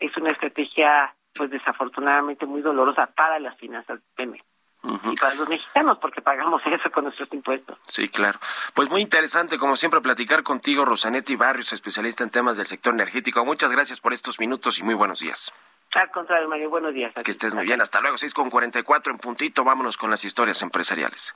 es 0.00 0.16
una 0.16 0.30
estrategia 0.30 1.14
pues 1.32 1.50
desafortunadamente 1.50 2.46
muy 2.46 2.60
dolorosa 2.60 3.06
para 3.06 3.38
las 3.38 3.56
finanzas 3.56 4.00
de 4.00 4.06
Pemex 4.16 4.44
y 4.84 5.16
para 5.16 5.34
los 5.34 5.48
mexicanos, 5.48 5.98
porque 5.98 6.20
pagamos 6.20 6.62
eso 6.66 6.90
con 6.90 7.04
nuestros 7.04 7.32
impuestos. 7.32 7.78
Sí, 7.88 8.08
claro. 8.08 8.38
Pues 8.74 8.90
muy 8.90 9.00
interesante, 9.00 9.58
como 9.58 9.76
siempre, 9.76 10.00
platicar 10.00 10.42
contigo, 10.42 10.84
Rosanetti 10.84 11.36
Barrios, 11.36 11.72
especialista 11.72 12.22
en 12.22 12.30
temas 12.30 12.56
del 12.56 12.66
sector 12.66 12.92
energético. 12.92 13.44
Muchas 13.44 13.70
gracias 13.70 14.00
por 14.00 14.12
estos 14.12 14.38
minutos 14.38 14.78
y 14.78 14.82
muy 14.82 14.94
buenos 14.94 15.20
días. 15.20 15.52
Al 15.94 16.10
contrario, 16.10 16.48
Mario, 16.48 16.70
buenos 16.70 16.92
días. 16.92 17.14
Que 17.14 17.30
estés 17.30 17.54
muy 17.54 17.64
bien. 17.64 17.80
Hasta 17.80 18.00
luego, 18.00 18.18
6 18.18 18.34
con 18.34 18.50
44 18.50 19.12
en 19.12 19.18
puntito. 19.18 19.62
Vámonos 19.62 19.96
con 19.96 20.10
las 20.10 20.24
historias 20.24 20.60
empresariales. 20.62 21.34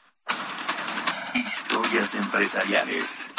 Historias 1.34 2.16
empresariales. 2.16 3.30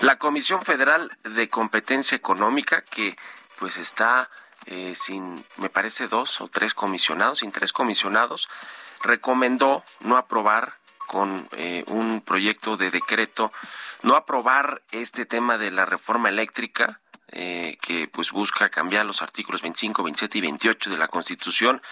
La 0.00 0.18
Comisión 0.18 0.62
Federal 0.62 1.16
de 1.22 1.48
Competencia 1.48 2.16
Económica, 2.16 2.82
que 2.82 3.16
pues 3.58 3.78
está 3.78 4.28
eh, 4.66 4.94
sin, 4.94 5.44
me 5.56 5.68
parece, 5.68 6.08
dos 6.08 6.40
o 6.40 6.48
tres 6.48 6.74
comisionados, 6.74 7.38
sin 7.38 7.52
tres 7.52 7.72
comisionados, 7.72 8.48
recomendó 9.02 9.84
no 10.00 10.16
aprobar 10.16 10.74
con 11.06 11.48
eh, 11.52 11.84
un 11.86 12.20
proyecto 12.20 12.76
de 12.76 12.90
decreto, 12.90 13.52
no 14.02 14.16
aprobar 14.16 14.82
este 14.90 15.24
tema 15.24 15.56
de 15.56 15.70
la 15.70 15.86
reforma 15.86 16.28
eléctrica, 16.28 17.00
eh, 17.32 17.78
que 17.80 18.08
pues 18.08 18.30
busca 18.30 18.68
cambiar 18.68 19.06
los 19.06 19.22
artículos 19.22 19.62
25, 19.62 20.02
27 20.02 20.38
y 20.38 20.40
28 20.42 20.90
de 20.90 20.96
la 20.96 21.08
Constitución 21.08 21.82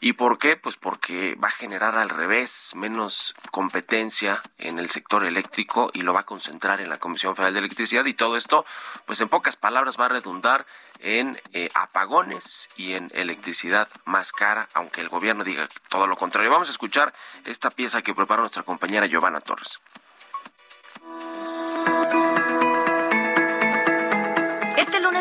¿Y 0.00 0.12
por 0.12 0.38
qué? 0.38 0.56
Pues 0.56 0.76
porque 0.76 1.34
va 1.36 1.48
a 1.48 1.52
generar 1.52 1.96
al 1.96 2.10
revés 2.10 2.72
menos 2.74 3.34
competencia 3.50 4.42
en 4.58 4.78
el 4.78 4.90
sector 4.90 5.24
eléctrico 5.24 5.90
y 5.94 6.02
lo 6.02 6.12
va 6.12 6.20
a 6.20 6.26
concentrar 6.26 6.80
en 6.80 6.90
la 6.90 6.98
Comisión 6.98 7.34
Federal 7.34 7.54
de 7.54 7.60
Electricidad 7.60 8.04
y 8.04 8.14
todo 8.14 8.36
esto, 8.36 8.66
pues 9.06 9.20
en 9.20 9.28
pocas 9.28 9.56
palabras 9.56 9.98
va 9.98 10.06
a 10.06 10.10
redundar 10.10 10.66
en 11.00 11.40
eh, 11.52 11.70
apagones 11.74 12.68
y 12.76 12.92
en 12.92 13.10
electricidad 13.14 13.88
más 14.04 14.32
cara, 14.32 14.68
aunque 14.74 15.00
el 15.00 15.08
gobierno 15.08 15.44
diga 15.44 15.68
todo 15.88 16.06
lo 16.06 16.16
contrario. 16.16 16.50
Vamos 16.50 16.68
a 16.68 16.72
escuchar 16.72 17.14
esta 17.44 17.70
pieza 17.70 18.02
que 18.02 18.14
preparó 18.14 18.42
nuestra 18.42 18.62
compañera 18.62 19.06
Giovanna 19.06 19.40
Torres. 19.40 19.80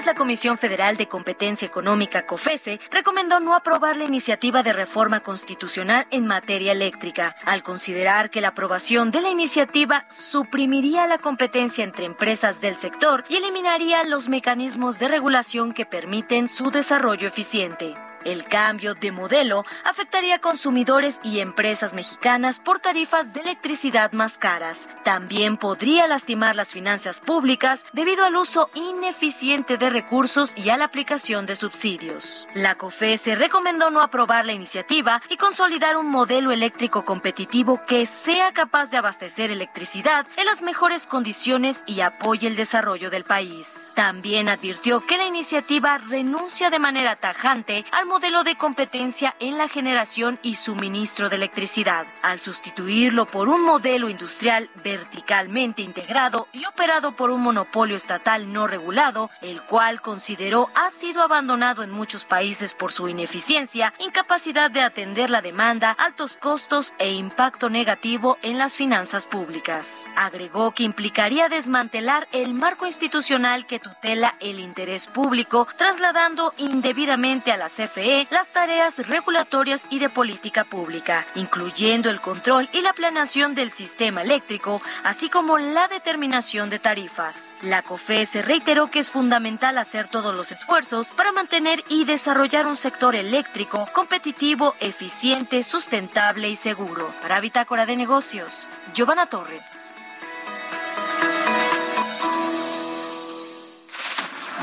La 0.06 0.16
Comisión 0.16 0.58
Federal 0.58 0.98
de 0.98 1.08
Competencia 1.08 1.66
Económica, 1.66 2.26
COFESE, 2.26 2.80
recomendó 2.92 3.40
no 3.40 3.56
aprobar 3.56 3.98
la 3.98 4.06
iniciativa 4.06 4.64
de 4.64 4.74
reforma 4.74 5.22
constitucional 5.22 6.08
en 6.12 6.26
materia 6.26 6.72
eléctrica, 6.72 7.36
al 7.46 7.64
considerar 7.64 8.30
que 8.30 8.42
la 8.42 8.50
aprobación 8.50 9.12
de 9.12 9.22
la 9.22 9.30
iniciativa 9.30 10.06
suprimiría 10.10 11.08
la 11.08 11.18
competencia 11.18 11.84
entre 11.84 12.06
empresas 12.06 12.62
del 12.62 12.78
sector 12.78 13.24
y 13.30 13.38
eliminaría 13.38 14.04
los 14.04 14.30
mecanismos 14.30 15.00
de 15.00 15.08
regulación 15.08 15.74
que 15.74 15.86
permiten 15.86 16.50
su 16.50 16.72
desarrollo 16.72 17.28
eficiente. 17.28 17.96
El 18.26 18.46
cambio 18.46 18.96
de 18.96 19.12
modelo 19.12 19.66
afectaría 19.84 20.36
a 20.36 20.40
consumidores 20.40 21.20
y 21.24 21.42
empresas 21.42 21.94
mexicanas 21.94 22.60
por 22.60 22.80
tarifas 22.80 23.34
de 23.36 23.42
electricidad 23.42 24.14
más 24.14 24.40
caras. 24.40 24.90
También 25.04 25.58
podría 25.58 26.08
lastimar 26.08 26.56
las 26.56 26.72
finanzas 26.72 27.20
públicas 27.20 27.86
debido 27.94 28.26
al 28.26 28.36
uso 28.36 28.72
ineficiente 28.74 29.78
de 29.78 29.92
recursos 29.92 30.54
y 30.58 30.70
a 30.72 30.78
la 30.78 30.86
aplicación 30.86 31.46
de 31.46 31.56
subsidios. 31.56 32.48
La 32.56 32.74
COFESE 32.74 33.36
recomendó 33.36 33.92
no 33.92 34.02
aprobar 34.02 34.44
la 34.48 34.54
iniciativa 34.54 35.22
y 35.30 35.38
consolidar 35.38 35.96
un 35.96 36.08
modelo 36.08 36.52
eléctrico 36.52 37.06
competitivo 37.06 37.86
que 37.86 38.08
sea 38.08 38.54
capaz 38.54 38.90
de 38.90 38.98
abastecer 38.98 39.52
electricidad 39.52 40.26
en 40.36 40.48
las 40.48 40.64
mejores 40.64 41.06
condiciones 41.06 41.84
y 41.86 42.02
apoye 42.02 42.48
el 42.48 42.56
desarrollo 42.56 43.12
del 43.12 43.24
país. 43.24 43.92
También 43.94 44.50
advirtió 44.50 45.06
que 45.06 45.18
la 45.18 45.28
iniciativa 45.28 46.00
renuncia 46.00 46.72
de 46.72 46.80
manera 46.80 47.16
tajante 47.18 47.86
al 47.92 48.15
de 48.20 48.56
competencia 48.56 49.36
en 49.40 49.58
la 49.58 49.68
generación 49.68 50.40
y 50.42 50.56
suministro 50.56 51.28
de 51.28 51.36
electricidad, 51.36 52.08
al 52.22 52.40
sustituirlo 52.40 53.26
por 53.26 53.50
un 53.50 53.62
modelo 53.62 54.08
industrial 54.08 54.70
verticalmente 54.84 55.82
integrado 55.82 56.48
y 56.54 56.66
operado 56.66 57.16
por 57.18 57.30
un 57.30 57.42
monopolio 57.42 57.98
estatal 57.98 58.54
no 58.54 58.68
regulado, 58.68 59.30
el 59.42 59.62
cual 59.64 60.02
consideró 60.02 60.70
ha 60.76 60.92
sido 60.92 61.24
abandonado 61.24 61.84
en 61.84 61.92
muchos 61.92 62.24
países 62.24 62.74
por 62.74 62.94
su 62.94 63.10
ineficiencia, 63.10 63.94
incapacidad 64.00 64.72
de 64.72 64.82
atender 64.82 65.30
la 65.30 65.42
demanda, 65.42 65.92
altos 65.92 66.38
costos 66.38 66.94
e 67.00 67.12
impacto 67.12 67.70
negativo 67.70 68.38
en 68.44 68.58
las 68.58 68.76
finanzas 68.76 69.28
públicas. 69.28 70.08
Agregó 70.16 70.72
que 70.72 70.84
implicaría 70.84 71.50
desmantelar 71.50 72.30
el 72.32 72.54
marco 72.54 72.86
institucional 72.86 73.66
que 73.66 73.80
tutela 73.80 74.36
el 74.40 74.60
interés 74.60 75.08
público, 75.08 75.68
trasladando 75.78 76.54
indebidamente 76.58 77.52
a 77.52 77.58
la 77.58 77.68
CFE 77.68 78.05
las 78.30 78.52
tareas 78.52 79.00
regulatorias 79.08 79.88
y 79.90 79.98
de 79.98 80.10
política 80.10 80.64
pública, 80.64 81.26
incluyendo 81.34 82.12
el 82.12 82.22
control 82.22 82.70
y 82.72 82.82
la 82.82 82.94
planeación 82.94 83.56
del 83.56 83.72
sistema 83.72 84.22
eléctrico, 84.22 84.80
así 85.04 85.28
como 85.28 85.58
la 85.58 85.88
determinación 85.88 86.70
de 86.70 86.78
tarifas. 86.78 87.56
La 87.62 87.82
COFE 87.82 88.28
se 88.28 88.44
reiteró 88.44 88.92
que 88.92 89.00
es 89.00 89.10
fundamental 89.10 89.80
hacer 89.80 90.08
todos 90.08 90.36
los 90.36 90.52
esfuerzos 90.52 91.14
para 91.14 91.32
mantener 91.32 91.84
y 91.90 92.06
desarrollar 92.06 92.68
un 92.68 92.78
sector 92.78 93.16
eléctrico 93.16 93.90
competitivo, 93.92 94.76
eficiente, 94.82 95.64
sustentable 95.64 96.50
y 96.50 96.56
seguro. 96.56 97.12
Para 97.24 97.40
Bitácora 97.40 97.88
de 97.88 97.96
Negocios, 97.96 98.70
Giovanna 98.94 99.26
Torres. 99.26 99.96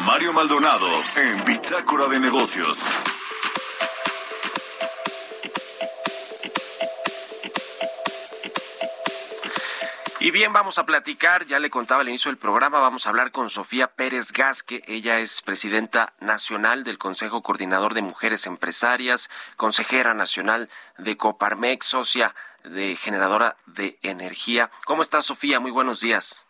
Mario 0.06 0.32
Maldonado 0.32 0.88
en 1.16 1.44
Bitácora 1.44 2.06
de 2.06 2.20
Negocios. 2.20 2.84
Y 10.24 10.30
bien, 10.30 10.52
vamos 10.52 10.78
a 10.78 10.86
platicar, 10.86 11.46
ya 11.46 11.58
le 11.58 11.68
contaba 11.68 12.02
al 12.02 12.08
inicio 12.08 12.30
del 12.30 12.38
programa, 12.38 12.78
vamos 12.78 13.04
a 13.04 13.08
hablar 13.08 13.32
con 13.32 13.50
Sofía 13.50 13.88
Pérez 13.88 14.30
Gasque, 14.30 14.84
ella 14.86 15.18
es 15.18 15.42
presidenta 15.42 16.12
nacional 16.20 16.84
del 16.84 16.96
Consejo 16.96 17.42
Coordinador 17.42 17.92
de 17.92 18.02
Mujeres 18.02 18.46
Empresarias, 18.46 19.30
consejera 19.56 20.14
nacional 20.14 20.70
de 20.96 21.16
Coparmex, 21.16 21.86
socia 21.86 22.36
de 22.62 22.94
generadora 22.94 23.56
de 23.66 23.98
energía. 24.02 24.70
¿Cómo 24.84 25.02
estás, 25.02 25.24
Sofía? 25.24 25.58
Muy 25.58 25.72
buenos 25.72 25.98
días. 25.98 26.44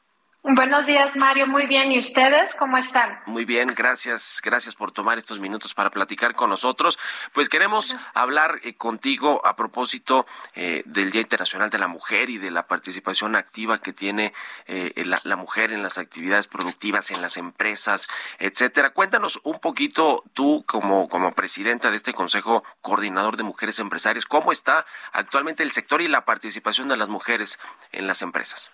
Buenos 0.45 0.87
días, 0.87 1.17
Mario. 1.17 1.47
Muy 1.47 1.69
bien. 1.69 1.93
¿Y 1.93 1.99
ustedes 1.99 2.53
cómo 2.57 2.77
están? 2.77 3.21
Muy 3.27 3.45
bien, 3.45 3.75
gracias. 3.77 4.41
Gracias 4.43 4.75
por 4.75 4.91
tomar 4.91 5.17
estos 5.17 5.39
minutos 5.39 5.73
para 5.73 5.91
platicar 5.91 6.35
con 6.35 6.51
nosotros. 6.51 6.99
Pues 7.33 7.49
queremos 7.49 7.95
hablar 8.13 8.59
eh, 8.65 8.75
contigo 8.75 9.41
a 9.47 9.55
propósito 9.55 10.27
eh, 10.57 10.83
del 10.85 11.13
Día 11.13 11.21
Internacional 11.21 11.71
de 11.71 11.79
la 11.79 11.87
Mujer 11.87 12.29
y 12.29 12.39
de 12.39 12.51
la 12.51 12.67
participación 12.67 13.37
activa 13.37 13.79
que 13.79 13.93
tiene 13.93 14.35
eh, 14.67 15.05
la, 15.07 15.21
la, 15.23 15.37
mujer 15.37 15.71
en 15.71 15.81
las 15.81 15.97
actividades 15.97 16.49
productivas, 16.49 17.13
en 17.13 17.23
las 17.23 17.37
empresas, 17.37 18.09
etcétera. 18.41 18.91
Cuéntanos 18.91 19.39
un 19.45 19.61
poquito 19.61 20.25
tú 20.33 20.65
como, 20.67 21.09
como 21.09 21.35
presidenta 21.35 21.93
de 21.93 21.97
este 21.97 22.15
Consejo 22.15 22.65
Coordinador 22.81 23.37
de 23.37 23.45
Mujeres 23.45 23.79
Empresarias, 23.79 24.27
cómo 24.27 24.51
está 24.51 24.87
actualmente 25.13 25.63
el 25.63 25.71
sector 25.71 26.03
y 26.03 26.09
la 26.09 26.25
participación 26.25 26.89
de 26.89 26.97
las 26.97 27.09
mujeres 27.09 27.61
en 27.93 28.09
las 28.09 28.23
empresas. 28.23 28.73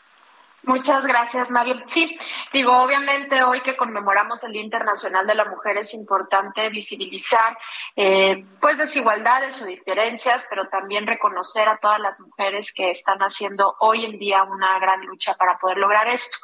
Muchas 0.65 1.07
gracias, 1.07 1.51
Mario. 1.51 1.77
Sí, 1.85 2.19
digo, 2.53 2.77
obviamente 2.83 3.43
hoy 3.43 3.63
que 3.63 3.77
conmemoramos 3.77 4.43
el 4.43 4.53
Día 4.53 4.63
Internacional 4.63 5.27
de 5.27 5.37
la 5.37 5.45
Mujer 5.45 5.79
es 5.79 5.95
importante 5.95 6.69
visibilizar 6.69 7.57
eh, 7.95 8.45
pues 8.61 8.77
desigualdades 8.79 9.63
o 9.63 9.67
diferencias, 9.67 10.47
pero 10.51 10.69
también 10.69 11.07
reconocer 11.07 11.69
a 11.69 11.79
todas 11.79 12.01
las 12.01 12.21
mujeres 12.21 12.73
que 12.73 12.91
están 12.91 13.21
haciendo 13.21 13.77
hoy 13.79 14.05
en 14.05 14.19
día 14.19 14.43
una 14.43 14.79
gran 14.81 15.07
lucha 15.07 15.35
para 15.35 15.59
poder 15.59 15.79
lograr 15.79 16.09
esto. 16.09 16.37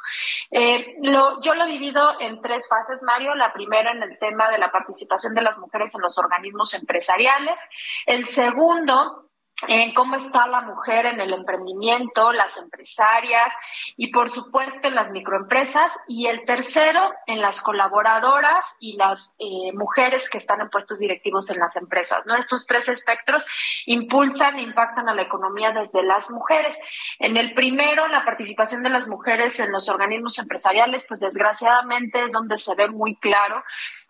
Eh, 0.49 0.95
yo 1.01 1.53
lo 1.53 1.65
divido 1.65 2.19
en 2.19 2.41
tres 2.41 2.69
fases, 2.69 3.03
Mario. 3.03 3.35
La 3.35 3.51
primera 3.51 3.91
en 3.91 4.01
el 4.01 4.17
tema 4.17 4.49
de 4.49 4.57
la 4.57 4.71
participación 4.71 5.33
de 5.35 5.41
las 5.41 5.57
mujeres 5.57 5.93
en 5.93 6.01
los 6.01 6.17
organismos 6.17 6.73
empresariales. 6.73 7.59
El 8.05 8.27
segundo 8.27 9.25
en 9.67 9.93
cómo 9.93 10.17
está 10.17 10.47
la 10.47 10.61
mujer 10.61 11.05
en 11.05 11.21
el 11.21 11.33
emprendimiento, 11.33 12.33
las 12.33 12.57
empresarias 12.57 13.53
y 13.95 14.07
por 14.11 14.29
supuesto 14.29 14.87
en 14.87 14.95
las 14.95 15.11
microempresas 15.11 15.97
y 16.07 16.27
el 16.27 16.43
tercero 16.45 17.13
en 17.25 17.41
las 17.41 17.61
colaboradoras 17.61 18.75
y 18.79 18.97
las 18.97 19.33
eh, 19.39 19.71
mujeres 19.73 20.29
que 20.29 20.37
están 20.37 20.59
en 20.59 20.69
puestos 20.69 20.99
directivos 20.99 21.49
en 21.49 21.59
las 21.59 21.75
empresas. 21.77 22.25
¿no? 22.25 22.35
Estos 22.35 22.67
tres 22.67 22.89
espectros 22.89 23.45
impulsan 23.85 24.57
e 24.57 24.63
impactan 24.63 25.07
a 25.07 25.15
la 25.15 25.21
economía 25.21 25.71
desde 25.71 26.03
las 26.03 26.29
mujeres. 26.29 26.77
En 27.19 27.37
el 27.37 27.53
primero, 27.53 28.07
la 28.07 28.25
participación 28.25 28.83
de 28.83 28.89
las 28.89 29.07
mujeres 29.07 29.59
en 29.59 29.71
los 29.71 29.87
organismos 29.87 30.37
empresariales, 30.37 31.05
pues 31.07 31.21
desgraciadamente 31.21 32.23
es 32.23 32.33
donde 32.33 32.57
se 32.57 32.75
ve 32.75 32.89
muy 32.89 33.15
claro 33.15 33.63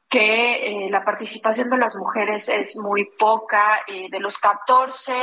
que 0.09 0.85
eh, 0.85 0.89
la 0.89 1.03
participación 1.03 1.69
de 1.69 1.77
las 1.77 1.95
mujeres 1.95 2.49
es 2.49 2.77
muy 2.77 3.05
poca. 3.17 3.79
Eh, 3.87 4.07
de 4.09 4.19
los 4.19 4.37
14 4.37 5.13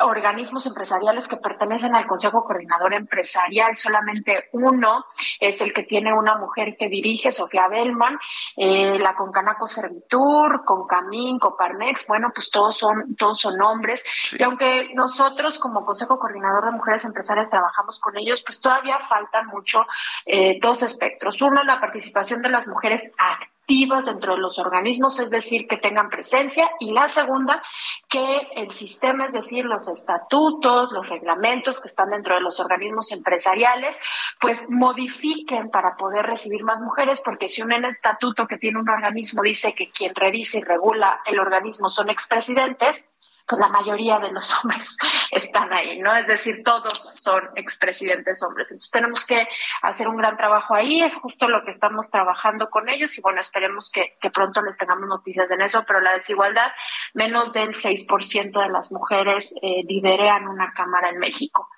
organismos 0.00 0.66
empresariales 0.66 1.28
que 1.28 1.36
pertenecen 1.36 1.94
al 1.94 2.06
Consejo 2.06 2.44
Coordinador 2.44 2.94
Empresarial, 2.94 3.76
solamente 3.76 4.48
uno 4.52 5.04
es 5.40 5.60
el 5.60 5.72
que 5.72 5.82
tiene 5.82 6.12
una 6.12 6.36
mujer 6.36 6.76
que 6.78 6.88
dirige, 6.88 7.32
Sofía 7.32 7.68
Bellman, 7.68 8.18
eh, 8.56 8.98
la 8.98 9.14
Concanaco 9.14 9.66
Servitur, 9.66 10.64
Concamín, 10.64 11.38
Coparmex, 11.38 12.06
bueno, 12.06 12.28
pues 12.34 12.50
todos 12.50 12.76
son, 12.76 13.14
todos 13.16 13.38
son 13.38 13.60
hombres. 13.60 14.04
Y 14.38 14.42
aunque 14.42 14.90
nosotros 14.94 15.58
como 15.58 15.84
Consejo 15.84 16.18
Coordinador 16.18 16.66
de 16.66 16.72
Mujeres 16.72 17.04
Empresarias 17.04 17.50
trabajamos 17.50 17.98
con 18.00 18.16
ellos, 18.16 18.42
pues 18.44 18.60
todavía 18.60 18.98
faltan 19.00 19.46
mucho 19.46 19.86
eh, 20.26 20.58
dos 20.60 20.82
espectros. 20.82 21.40
Uno, 21.42 21.62
la 21.62 21.80
participación 21.80 22.42
de 22.42 22.48
las 22.48 22.66
mujeres 22.66 23.12
activas 23.18 23.53
activas 23.64 24.04
dentro 24.04 24.34
de 24.34 24.40
los 24.40 24.58
organismos, 24.58 25.18
es 25.20 25.30
decir, 25.30 25.66
que 25.66 25.78
tengan 25.78 26.10
presencia, 26.10 26.70
y 26.80 26.92
la 26.92 27.08
segunda, 27.08 27.62
que 28.08 28.48
el 28.56 28.70
sistema, 28.72 29.24
es 29.24 29.32
decir, 29.32 29.64
los 29.64 29.88
estatutos, 29.88 30.92
los 30.92 31.08
reglamentos 31.08 31.80
que 31.80 31.88
están 31.88 32.10
dentro 32.10 32.34
de 32.34 32.42
los 32.42 32.60
organismos 32.60 33.10
empresariales, 33.10 33.96
pues 34.38 34.68
modifiquen 34.68 35.70
para 35.70 35.96
poder 35.96 36.26
recibir 36.26 36.62
más 36.62 36.78
mujeres, 36.78 37.22
porque 37.24 37.48
si 37.48 37.62
un 37.62 37.72
estatuto 37.86 38.46
que 38.46 38.58
tiene 38.58 38.78
un 38.78 38.88
organismo 38.88 39.42
dice 39.42 39.74
que 39.74 39.90
quien 39.90 40.14
revisa 40.14 40.58
y 40.58 40.62
regula 40.62 41.22
el 41.24 41.40
organismo 41.40 41.88
son 41.88 42.10
expresidentes, 42.10 43.04
pues 43.46 43.60
la 43.60 43.68
mayoría 43.68 44.18
de 44.18 44.32
los 44.32 44.52
hombres 44.64 44.96
están 45.30 45.72
ahí, 45.72 45.98
¿no? 45.98 46.14
Es 46.14 46.26
decir, 46.26 46.62
todos 46.64 46.98
son 46.98 47.50
expresidentes 47.56 48.42
hombres. 48.42 48.70
Entonces 48.70 48.90
tenemos 48.90 49.26
que 49.26 49.46
hacer 49.82 50.08
un 50.08 50.16
gran 50.16 50.36
trabajo 50.36 50.74
ahí, 50.74 51.02
es 51.02 51.14
justo 51.14 51.48
lo 51.48 51.64
que 51.64 51.70
estamos 51.70 52.08
trabajando 52.10 52.70
con 52.70 52.88
ellos 52.88 53.16
y 53.18 53.20
bueno, 53.20 53.40
esperemos 53.40 53.90
que, 53.90 54.14
pronto 54.30 54.62
les 54.62 54.76
tengamos 54.76 55.08
noticias 55.08 55.50
en 55.50 55.60
eso, 55.60 55.84
pero 55.86 56.00
la 56.00 56.12
desigualdad, 56.12 56.72
menos 57.12 57.52
del 57.52 57.74
6% 57.74 58.62
de 58.62 58.68
las 58.68 58.90
mujeres 58.90 59.54
eh, 59.62 59.84
liderean 59.86 60.48
una 60.48 60.72
cámara 60.72 61.10
en 61.10 61.18
México. 61.18 61.68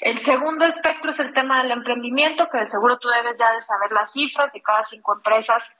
El 0.00 0.22
segundo 0.24 0.64
espectro 0.64 1.10
es 1.10 1.20
el 1.20 1.32
tema 1.34 1.62
del 1.62 1.72
emprendimiento, 1.72 2.48
que 2.48 2.58
de 2.58 2.66
seguro 2.66 2.98
tú 2.98 3.08
debes 3.08 3.38
ya 3.38 3.52
de 3.52 3.60
saber 3.60 3.92
las 3.92 4.12
cifras 4.12 4.52
de 4.52 4.62
cada 4.62 4.82
cinco 4.82 5.14
empresas 5.14 5.78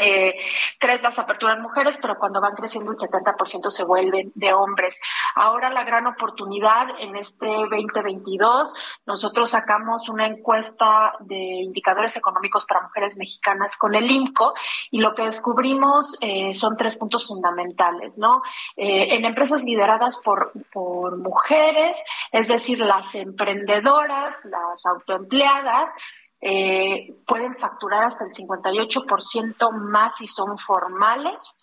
eh, 0.00 0.36
tres 0.78 1.02
las 1.02 1.18
aperturas 1.18 1.58
mujeres, 1.60 1.98
pero 2.00 2.18
cuando 2.18 2.40
van 2.40 2.54
creciendo 2.54 2.92
el 2.92 2.98
70% 2.98 3.70
se 3.70 3.84
vuelven 3.84 4.32
de 4.34 4.52
hombres. 4.52 5.00
Ahora 5.34 5.70
la 5.70 5.84
gran 5.84 6.06
oportunidad 6.06 6.88
en 6.98 7.16
este 7.16 7.46
2022, 7.46 8.74
nosotros 9.06 9.50
sacamos 9.50 10.08
una 10.08 10.26
encuesta 10.26 11.12
de 11.20 11.36
indicadores 11.36 12.16
económicos 12.16 12.66
para 12.66 12.82
mujeres 12.82 13.16
mexicanas 13.18 13.76
con 13.76 13.94
el 13.94 14.10
INCO 14.10 14.54
y 14.90 15.00
lo 15.00 15.14
que 15.14 15.22
descubrimos 15.22 16.16
eh, 16.20 16.52
son 16.54 16.76
tres 16.76 16.96
puntos 16.96 17.26
fundamentales, 17.26 18.18
¿no? 18.18 18.42
Eh, 18.76 19.14
en 19.14 19.24
empresas 19.24 19.64
lideradas 19.64 20.18
por, 20.18 20.52
por 20.72 21.16
mujeres, 21.18 21.98
es 22.32 22.48
decir, 22.48 22.78
las 22.78 23.14
emprendedoras, 23.14 24.44
las 24.44 24.86
autoempleadas, 24.86 25.92
eh, 26.40 27.16
pueden 27.26 27.56
facturar 27.56 28.04
hasta 28.04 28.24
el 28.24 28.32
58% 28.32 29.72
más 29.72 30.16
si 30.16 30.26
son 30.26 30.56
formales 30.58 31.56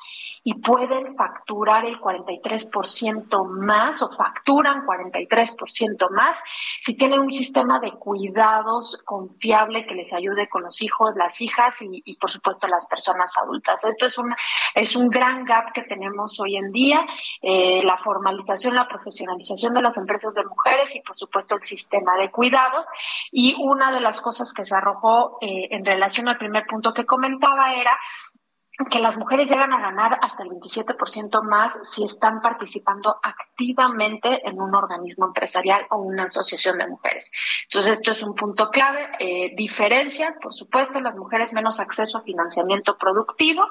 y 0.47 0.53
pueden 0.61 1.15
facturar 1.15 1.85
el 1.85 1.99
43% 1.99 3.65
más 3.65 4.03
o 4.03 4.07
facturan 4.07 4.85
43% 4.85 6.09
más 6.11 6.37
si 6.81 6.95
tienen 6.95 7.19
un 7.21 7.33
sistema 7.33 7.79
de 7.79 7.93
cuidados 7.93 9.01
confiable 9.05 9.87
que 9.87 9.95
les 9.95 10.13
ayude 10.13 10.47
con 10.47 10.61
los 10.61 10.83
hijos, 10.83 11.15
las 11.15 11.41
hijas 11.41 11.81
y, 11.81 12.15
por 12.17 12.29
supuesto 12.29 12.67
las 12.67 12.85
personas 12.85 13.35
adultas. 13.41 13.83
Esto 13.85 14.05
es 14.05 14.19
un, 14.19 14.35
es 14.75 14.95
un 14.95 15.09
gran 15.09 15.45
gap 15.45 15.73
que 15.73 15.81
tenemos 15.81 16.39
hoy 16.39 16.57
en 16.57 16.71
día, 16.71 17.03
eh, 17.41 17.81
la 17.83 17.97
formalización, 17.97 18.75
la 18.75 18.87
profesionalización 18.87 19.73
de 19.73 19.81
las 19.81 19.97
empresas 19.97 20.35
de 20.35 20.45
mujeres 20.45 20.95
y 20.95 21.01
por 21.01 21.17
supuesto 21.17 21.55
el 21.55 21.63
sistema 21.63 22.17
de 22.19 22.29
cuidados. 22.29 22.85
Y 23.31 23.55
una 23.57 23.91
de 23.91 23.99
las 23.99 24.21
cosas 24.21 24.53
que 24.53 24.63
se 24.63 24.75
arrojó 24.75 25.39
eh, 25.41 25.69
en 25.71 25.83
relación 25.83 26.27
al 26.27 26.37
primer 26.37 26.67
punto 26.67 26.93
que 26.93 27.03
comentaba 27.03 27.73
era 27.73 27.97
que 28.89 28.99
las 28.99 29.17
mujeres 29.17 29.49
llegan 29.49 29.71
a 29.71 29.79
ganar 29.79 30.19
hasta 30.21 30.43
el 30.43 30.49
27% 30.49 31.41
más 31.43 31.79
si 31.83 32.03
están 32.03 32.41
participando 32.41 33.17
activamente 33.23 34.47
en 34.47 34.59
un 34.59 34.75
organismo 34.75 35.27
empresarial 35.27 35.87
o 35.91 35.97
una 35.97 36.23
asociación 36.23 36.77
de 36.77 36.87
mujeres. 36.87 37.31
Entonces, 37.63 37.93
esto 37.93 38.11
es 38.11 38.21
un 38.21 38.35
punto 38.35 38.69
clave. 38.69 39.09
Eh, 39.19 39.53
diferencia, 39.55 40.35
por 40.41 40.53
supuesto, 40.53 40.99
las 40.99 41.15
mujeres 41.15 41.53
menos 41.53 41.79
acceso 41.79 42.17
a 42.17 42.21
financiamiento 42.21 42.97
productivo, 42.97 43.65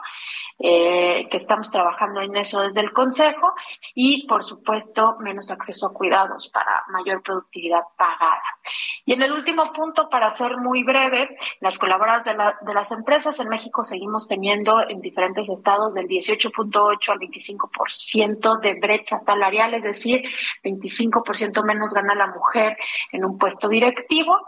eh, 0.58 1.28
que 1.30 1.36
estamos 1.36 1.70
trabajando 1.70 2.22
en 2.22 2.36
eso 2.36 2.62
desde 2.62 2.80
el 2.80 2.92
Consejo, 2.92 3.54
y, 3.94 4.26
por 4.26 4.42
supuesto, 4.42 5.16
menos 5.20 5.50
acceso 5.50 5.88
a 5.88 5.92
cuidados 5.92 6.48
para 6.48 6.84
mayor 6.88 7.22
productividad 7.22 7.82
pagada. 7.96 8.53
Y 9.06 9.12
en 9.12 9.22
el 9.22 9.32
último 9.32 9.70
punto, 9.72 10.08
para 10.08 10.30
ser 10.30 10.56
muy 10.56 10.82
breve, 10.82 11.36
las 11.60 11.78
colaboradoras 11.78 12.24
de, 12.24 12.72
las 12.72 12.90
empresas 12.90 13.38
en 13.38 13.48
México 13.48 13.84
seguimos 13.84 14.26
teniendo 14.26 14.80
en 14.88 15.00
diferentes 15.00 15.50
estados 15.50 15.92
del 15.92 16.06
18.8 16.06 17.08
al 17.10 17.18
25% 17.18 18.60
de 18.60 18.74
brecha 18.80 19.18
salarial, 19.18 19.74
es 19.74 19.82
decir, 19.82 20.22
25% 20.62 21.62
menos 21.64 21.92
gana 21.92 22.14
la 22.14 22.28
mujer 22.28 22.78
en 23.12 23.26
un 23.26 23.36
puesto 23.36 23.68
directivo, 23.68 24.38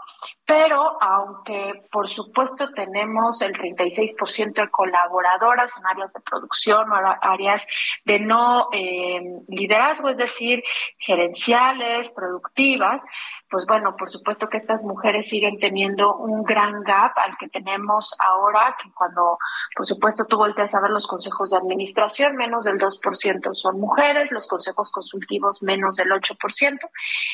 pero 0.43 0.97
aunque 1.03 1.83
por 1.91 2.07
supuesto 2.07 2.71
tenemos 2.71 3.41
el 3.43 3.53
36% 3.53 4.53
de 4.53 4.69
colaboradoras 4.69 5.77
en 5.77 5.85
áreas 5.85 6.13
de 6.13 6.21
producción 6.21 6.91
o 6.91 6.95
áreas 7.21 7.67
de 8.05 8.19
no 8.19 8.69
eh, 8.71 9.21
liderazgo, 9.49 10.09
es 10.09 10.17
decir, 10.17 10.63
gerenciales, 10.97 12.09
productivas, 12.09 13.03
pues 13.49 13.65
bueno, 13.65 13.95
por 13.95 14.09
supuesto 14.09 14.49
que 14.49 14.57
estas 14.57 14.83
mujeres 14.83 15.29
siguen 15.29 15.59
teniendo 15.59 16.15
un 16.15 16.43
gran 16.43 16.83
gap 16.83 17.13
al 17.17 17.37
que 17.37 17.47
tenemos 17.47 18.15
ahora, 18.19 18.75
que 18.81 18.91
cuando, 18.91 19.37
por 19.75 19.85
supuesto, 19.85 20.25
tú 20.25 20.37
volteas 20.37 20.75
a 20.75 20.81
ver 20.81 20.91
los 20.91 21.07
consejos 21.07 21.51
de 21.51 21.57
administración, 21.57 22.35
menos 22.35 22.65
del 22.65 22.77
2% 22.77 23.53
son 23.53 23.79
mujeres, 23.79 24.31
los 24.31 24.47
consejos 24.47 24.91
consultivos 24.91 25.63
menos 25.63 25.95
del 25.95 26.09
8%, 26.09 26.89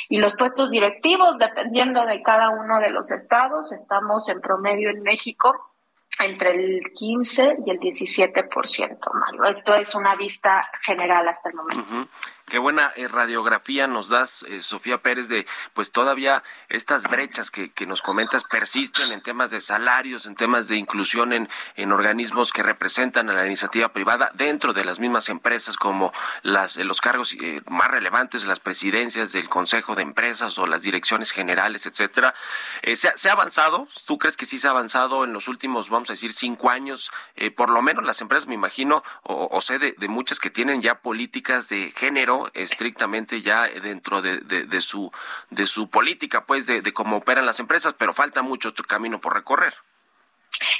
y 0.09 0.17
los 0.17 0.35
puestos 0.35 0.69
directivos, 0.69 1.37
dependiendo 1.39 2.05
de 2.05 2.21
cada 2.21 2.49
uno 2.49 2.79
de 2.79 2.91
los 2.91 3.11
estados, 3.11 3.71
estamos 3.71 4.29
en 4.29 4.39
promedio 4.39 4.91
en 4.91 5.01
México 5.01 5.73
entre 6.19 6.51
el 6.51 6.91
15 6.93 7.57
y 7.65 7.71
el 7.71 7.79
17%, 7.79 9.13
Mario. 9.13 9.45
Esto 9.45 9.73
es 9.73 9.95
una 9.95 10.15
vista 10.15 10.61
general 10.83 11.27
hasta 11.27 11.49
el 11.49 11.55
momento. 11.55 12.07
Qué 12.53 12.59
buena 12.59 12.93
eh, 12.95 13.07
radiografía 13.07 13.87
nos 13.87 14.09
das, 14.09 14.43
eh, 14.43 14.61
Sofía 14.61 15.01
Pérez, 15.01 15.27
de 15.27 15.47
pues 15.73 15.89
todavía 15.89 16.43
estas 16.69 17.01
brechas 17.01 17.49
que, 17.49 17.71
que, 17.71 17.87
nos 17.87 18.03
comentas 18.03 18.43
persisten 18.43 19.11
en 19.11 19.21
temas 19.21 19.49
de 19.49 19.59
salarios, 19.59 20.27
en 20.27 20.35
temas 20.35 20.67
de 20.67 20.77
inclusión 20.77 21.33
en, 21.33 21.49
en 21.77 21.91
organismos 21.91 22.51
que 22.51 22.61
representan 22.61 23.27
a 23.31 23.33
la 23.33 23.47
iniciativa 23.47 23.91
privada 23.91 24.29
dentro 24.35 24.71
de 24.71 24.85
las 24.85 24.99
mismas 24.99 25.29
empresas 25.29 25.77
como 25.77 26.13
las, 26.43 26.77
los 26.77 27.01
cargos 27.01 27.35
eh, 27.41 27.63
más 27.71 27.87
relevantes, 27.87 28.45
las 28.45 28.59
presidencias 28.59 29.31
del 29.31 29.49
Consejo 29.49 29.95
de 29.95 30.03
Empresas 30.03 30.59
o 30.59 30.67
las 30.67 30.83
direcciones 30.83 31.31
generales, 31.31 31.87
etcétera. 31.87 32.35
¿se, 32.83 32.95
¿se, 33.15 33.29
ha 33.29 33.31
avanzado? 33.31 33.87
¿Tú 34.05 34.19
crees 34.19 34.37
que 34.37 34.45
sí 34.45 34.59
se 34.59 34.67
ha 34.67 34.69
avanzado 34.69 35.23
en 35.23 35.33
los 35.33 35.47
últimos, 35.47 35.89
vamos 35.89 36.11
a 36.11 36.13
decir, 36.13 36.31
cinco 36.33 36.69
años? 36.69 37.09
por 37.57 37.71
lo 37.71 37.81
menos 37.81 38.05
las 38.05 38.21
empresas, 38.21 38.47
me 38.47 38.53
imagino, 38.53 39.03
o, 39.23 39.49
o 39.51 39.59
sé 39.59 39.79
de, 39.79 39.95
de 39.97 40.07
muchas 40.07 40.39
que 40.39 40.51
tienen 40.51 40.83
ya 40.83 40.99
políticas 40.99 41.67
de 41.67 41.91
género 41.97 42.42
estrictamente 42.53 43.41
ya 43.41 43.67
dentro 43.67 44.21
de, 44.21 44.39
de, 44.39 44.81
su 44.81 45.11
de 45.49 45.65
su 45.65 45.89
política 45.89 46.45
pues 46.45 46.65
de, 46.65 46.81
de 46.81 46.93
cómo 46.93 47.17
operan 47.17 47.45
las 47.45 47.59
empresas 47.59 47.95
pero 47.97 48.13
falta 48.13 48.41
mucho 48.41 48.73
camino 48.83 49.19
por 49.19 49.33
recorrer 49.33 49.73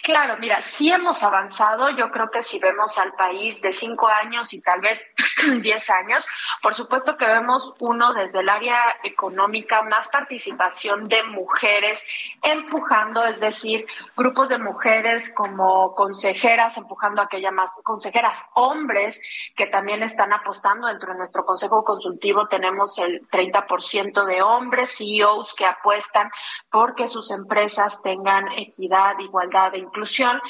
Claro, 0.02 0.38
mira, 0.40 0.62
sí 0.62 0.92
hemos 0.92 1.24
avanzado. 1.24 1.90
Yo 1.92 2.10
creo 2.10 2.30
que 2.32 2.42
si 2.42 2.60
vemos 2.60 2.98
al 2.98 3.14
país 3.14 3.62
de 3.62 3.72
cinco 3.72 4.08
años 4.08 4.54
y 4.54 4.62
tal 4.62 4.82
vez 4.82 5.12
diez 5.62 5.90
años, 5.90 6.26
por 6.62 6.74
supuesto 6.74 7.18
que 7.18 7.26
vemos 7.26 7.74
uno 7.80 8.14
desde 8.14 8.40
el 8.40 8.50
área 8.50 8.98
económica, 9.04 9.84
más 9.84 10.10
participación 10.10 11.08
de 11.08 11.24
mujeres 11.24 12.04
empujando, 12.42 13.26
es 13.26 13.40
decir, 13.40 13.86
grupos 14.16 14.50
de 14.50 14.58
mujeres 14.58 15.32
como 15.34 15.94
consejeras, 15.96 16.78
empujando 16.78 17.22
a 17.22 17.26
aquellas 17.26 17.54
más 17.54 17.72
consejeras 17.84 18.44
hombres 18.54 19.20
que 19.56 19.68
también 19.68 20.04
están 20.04 20.34
apostando. 20.34 20.88
Dentro 20.88 21.12
de 21.12 21.18
nuestro 21.18 21.46
consejo 21.46 21.84
consultivo 21.84 22.48
tenemos 22.48 22.98
el 22.98 23.28
30% 23.30 24.26
de 24.26 24.42
hombres, 24.42 24.98
CEOs 24.98 25.54
que 25.54 25.66
apuestan 25.66 26.30
porque 26.70 27.08
sus 27.08 27.32
empresas 27.32 28.02
tengan 28.02 28.48
equidad, 28.54 29.18
igualdad 29.20 29.72
de 29.72 29.83
inclusión. 29.84 30.42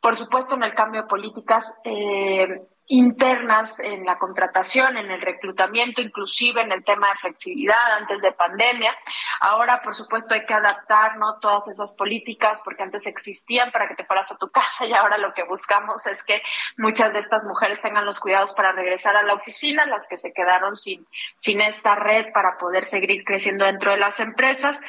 Por 0.00 0.16
supuesto, 0.16 0.54
en 0.54 0.62
el 0.62 0.74
cambio 0.74 1.02
de 1.02 1.08
políticas, 1.08 1.74
eh, 1.84 2.46
internas 2.88 3.78
en 3.80 4.04
la 4.06 4.18
contratación, 4.18 4.96
en 4.96 5.10
el 5.10 5.20
reclutamiento, 5.20 6.00
inclusive 6.00 6.62
en 6.62 6.72
el 6.72 6.82
tema 6.84 7.10
de 7.10 7.18
flexibilidad 7.18 7.92
antes 7.92 8.22
de 8.22 8.32
pandemia. 8.32 8.96
Ahora, 9.40 9.82
por 9.82 9.94
supuesto, 9.94 10.34
hay 10.34 10.46
que 10.46 10.54
adaptar 10.54 11.18
¿no? 11.18 11.38
todas 11.38 11.68
esas 11.68 11.94
políticas 11.96 12.62
porque 12.64 12.82
antes 12.82 13.06
existían 13.06 13.70
para 13.72 13.88
que 13.88 13.94
te 13.94 14.06
fueras 14.06 14.32
a 14.32 14.38
tu 14.38 14.50
casa 14.50 14.86
y 14.86 14.94
ahora 14.94 15.18
lo 15.18 15.34
que 15.34 15.44
buscamos 15.44 16.06
es 16.06 16.24
que 16.24 16.40
muchas 16.78 17.12
de 17.12 17.20
estas 17.20 17.44
mujeres 17.44 17.80
tengan 17.82 18.06
los 18.06 18.18
cuidados 18.18 18.54
para 18.54 18.72
regresar 18.72 19.16
a 19.16 19.22
la 19.22 19.34
oficina, 19.34 19.84
las 19.84 20.08
que 20.08 20.16
se 20.16 20.32
quedaron 20.32 20.74
sin, 20.74 21.06
sin 21.36 21.60
esta 21.60 21.94
red 21.94 22.32
para 22.32 22.56
poder 22.56 22.86
seguir 22.86 23.22
creciendo 23.24 23.66
dentro 23.66 23.90
de 23.90 23.98
las 23.98 24.18
empresas. 24.18 24.80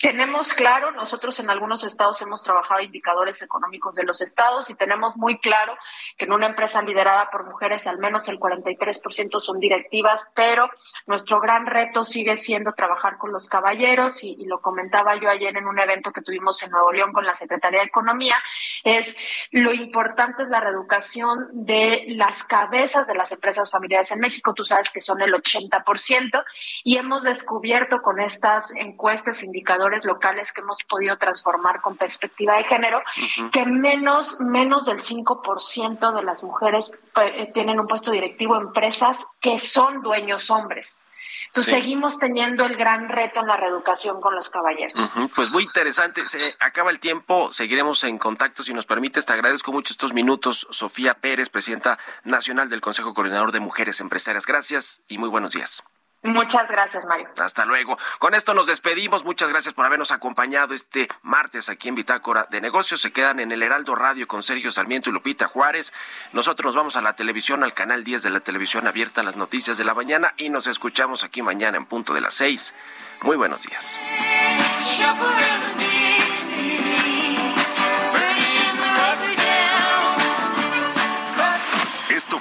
Tenemos 0.00 0.54
claro, 0.54 0.90
nosotros 0.92 1.38
en 1.40 1.50
algunos 1.50 1.84
estados 1.84 2.20
hemos 2.22 2.42
trabajado 2.42 2.80
indicadores 2.80 3.42
económicos 3.42 3.94
de 3.94 4.04
los 4.04 4.22
estados 4.22 4.70
y 4.70 4.74
tenemos 4.74 5.16
muy 5.16 5.38
claro 5.38 5.76
que 6.16 6.24
en 6.24 6.32
una 6.32 6.46
empresa 6.46 6.80
liderada 6.80 7.25
por 7.30 7.44
mujeres, 7.44 7.86
al 7.86 7.98
menos 7.98 8.28
el 8.28 8.38
43% 8.38 9.40
son 9.40 9.58
directivas, 9.58 10.30
pero 10.34 10.70
nuestro 11.06 11.40
gran 11.40 11.66
reto 11.66 12.04
sigue 12.04 12.36
siendo 12.36 12.72
trabajar 12.72 13.18
con 13.18 13.32
los 13.32 13.48
caballeros 13.48 14.22
y, 14.24 14.46
lo 14.46 14.60
comentaba 14.60 15.18
yo 15.20 15.28
ayer 15.28 15.56
en 15.56 15.66
un 15.66 15.78
evento 15.78 16.12
que 16.12 16.22
tuvimos 16.22 16.62
en 16.62 16.70
Nuevo 16.70 16.92
León 16.92 17.12
con 17.12 17.26
la 17.26 17.34
Secretaría 17.34 17.80
de 17.80 17.86
Economía, 17.86 18.36
es 18.84 19.16
lo 19.50 19.72
importante 19.72 20.44
es 20.44 20.48
la 20.48 20.60
reeducación 20.60 21.48
de 21.52 22.04
las 22.08 22.44
cabezas 22.44 23.06
de 23.06 23.14
las 23.14 23.32
empresas 23.32 23.70
familiares 23.70 24.12
en 24.12 24.20
México, 24.20 24.54
tú 24.54 24.64
sabes 24.64 24.90
que 24.90 25.00
son 25.00 25.20
el 25.20 25.32
80% 25.32 26.44
y 26.84 26.96
hemos 26.96 27.24
descubierto 27.24 28.02
con 28.02 28.20
estas 28.20 28.70
encuestas, 28.76 29.42
indicadores 29.42 30.04
locales 30.04 30.52
que 30.52 30.60
hemos 30.60 30.78
podido 30.88 31.16
transformar 31.16 31.80
con 31.80 31.96
perspectiva 31.96 32.56
de 32.56 32.64
género, 32.64 33.02
que 33.52 33.64
menos, 33.66 34.40
menos 34.40 34.86
del 34.86 35.02
5% 35.02 36.14
de 36.14 36.22
las 36.22 36.42
mujeres 36.42 36.92
tienen 37.52 37.80
un 37.80 37.86
puesto 37.86 38.10
directivo 38.10 38.56
empresas 38.56 39.18
que 39.40 39.58
son 39.58 40.02
dueños 40.02 40.50
hombres. 40.50 40.98
Entonces 41.48 41.72
seguimos 41.72 42.18
teniendo 42.18 42.66
el 42.66 42.76
gran 42.76 43.08
reto 43.08 43.40
en 43.40 43.46
la 43.46 43.56
reeducación 43.56 44.20
con 44.20 44.34
los 44.34 44.50
caballeros. 44.50 44.92
Pues 45.34 45.50
muy 45.52 45.62
interesante. 45.62 46.20
Se 46.28 46.54
acaba 46.60 46.90
el 46.90 47.00
tiempo. 47.00 47.50
Seguiremos 47.50 48.04
en 48.04 48.18
contacto 48.18 48.62
si 48.62 48.74
nos 48.74 48.84
permites. 48.84 49.24
Te 49.24 49.32
agradezco 49.32 49.72
mucho 49.72 49.94
estos 49.94 50.12
minutos. 50.12 50.66
Sofía 50.70 51.14
Pérez, 51.14 51.48
presidenta 51.48 51.98
nacional 52.24 52.68
del 52.68 52.82
Consejo 52.82 53.14
Coordinador 53.14 53.52
de 53.52 53.60
Mujeres 53.60 54.00
Empresarias. 54.00 54.44
Gracias 54.44 55.02
y 55.08 55.16
muy 55.16 55.30
buenos 55.30 55.52
días. 55.52 55.82
Muchas 56.26 56.68
gracias, 56.68 57.04
Mario. 57.06 57.28
Hasta 57.38 57.64
luego. 57.64 57.98
Con 58.18 58.34
esto 58.34 58.54
nos 58.54 58.66
despedimos. 58.66 59.24
Muchas 59.24 59.48
gracias 59.48 59.74
por 59.74 59.84
habernos 59.86 60.10
acompañado 60.10 60.74
este 60.74 61.08
martes 61.22 61.68
aquí 61.68 61.88
en 61.88 61.94
Bitácora 61.94 62.46
de 62.50 62.60
Negocios. 62.60 63.00
Se 63.00 63.12
quedan 63.12 63.40
en 63.40 63.52
el 63.52 63.62
Heraldo 63.62 63.94
Radio 63.94 64.26
con 64.26 64.42
Sergio 64.42 64.72
Sarmiento 64.72 65.10
y 65.10 65.12
Lupita 65.12 65.46
Juárez. 65.46 65.92
Nosotros 66.32 66.66
nos 66.66 66.76
vamos 66.76 66.96
a 66.96 67.02
la 67.02 67.14
televisión, 67.14 67.62
al 67.62 67.74
canal 67.74 68.04
10 68.04 68.22
de 68.22 68.30
la 68.30 68.40
televisión 68.40 68.86
abierta, 68.86 69.22
las 69.22 69.36
noticias 69.36 69.78
de 69.78 69.84
la 69.84 69.94
mañana 69.94 70.34
y 70.36 70.48
nos 70.48 70.66
escuchamos 70.66 71.24
aquí 71.24 71.42
mañana 71.42 71.76
en 71.76 71.86
punto 71.86 72.14
de 72.14 72.20
las 72.20 72.34
6. 72.34 72.74
Muy 73.22 73.36
buenos 73.36 73.62
días. 73.62 73.98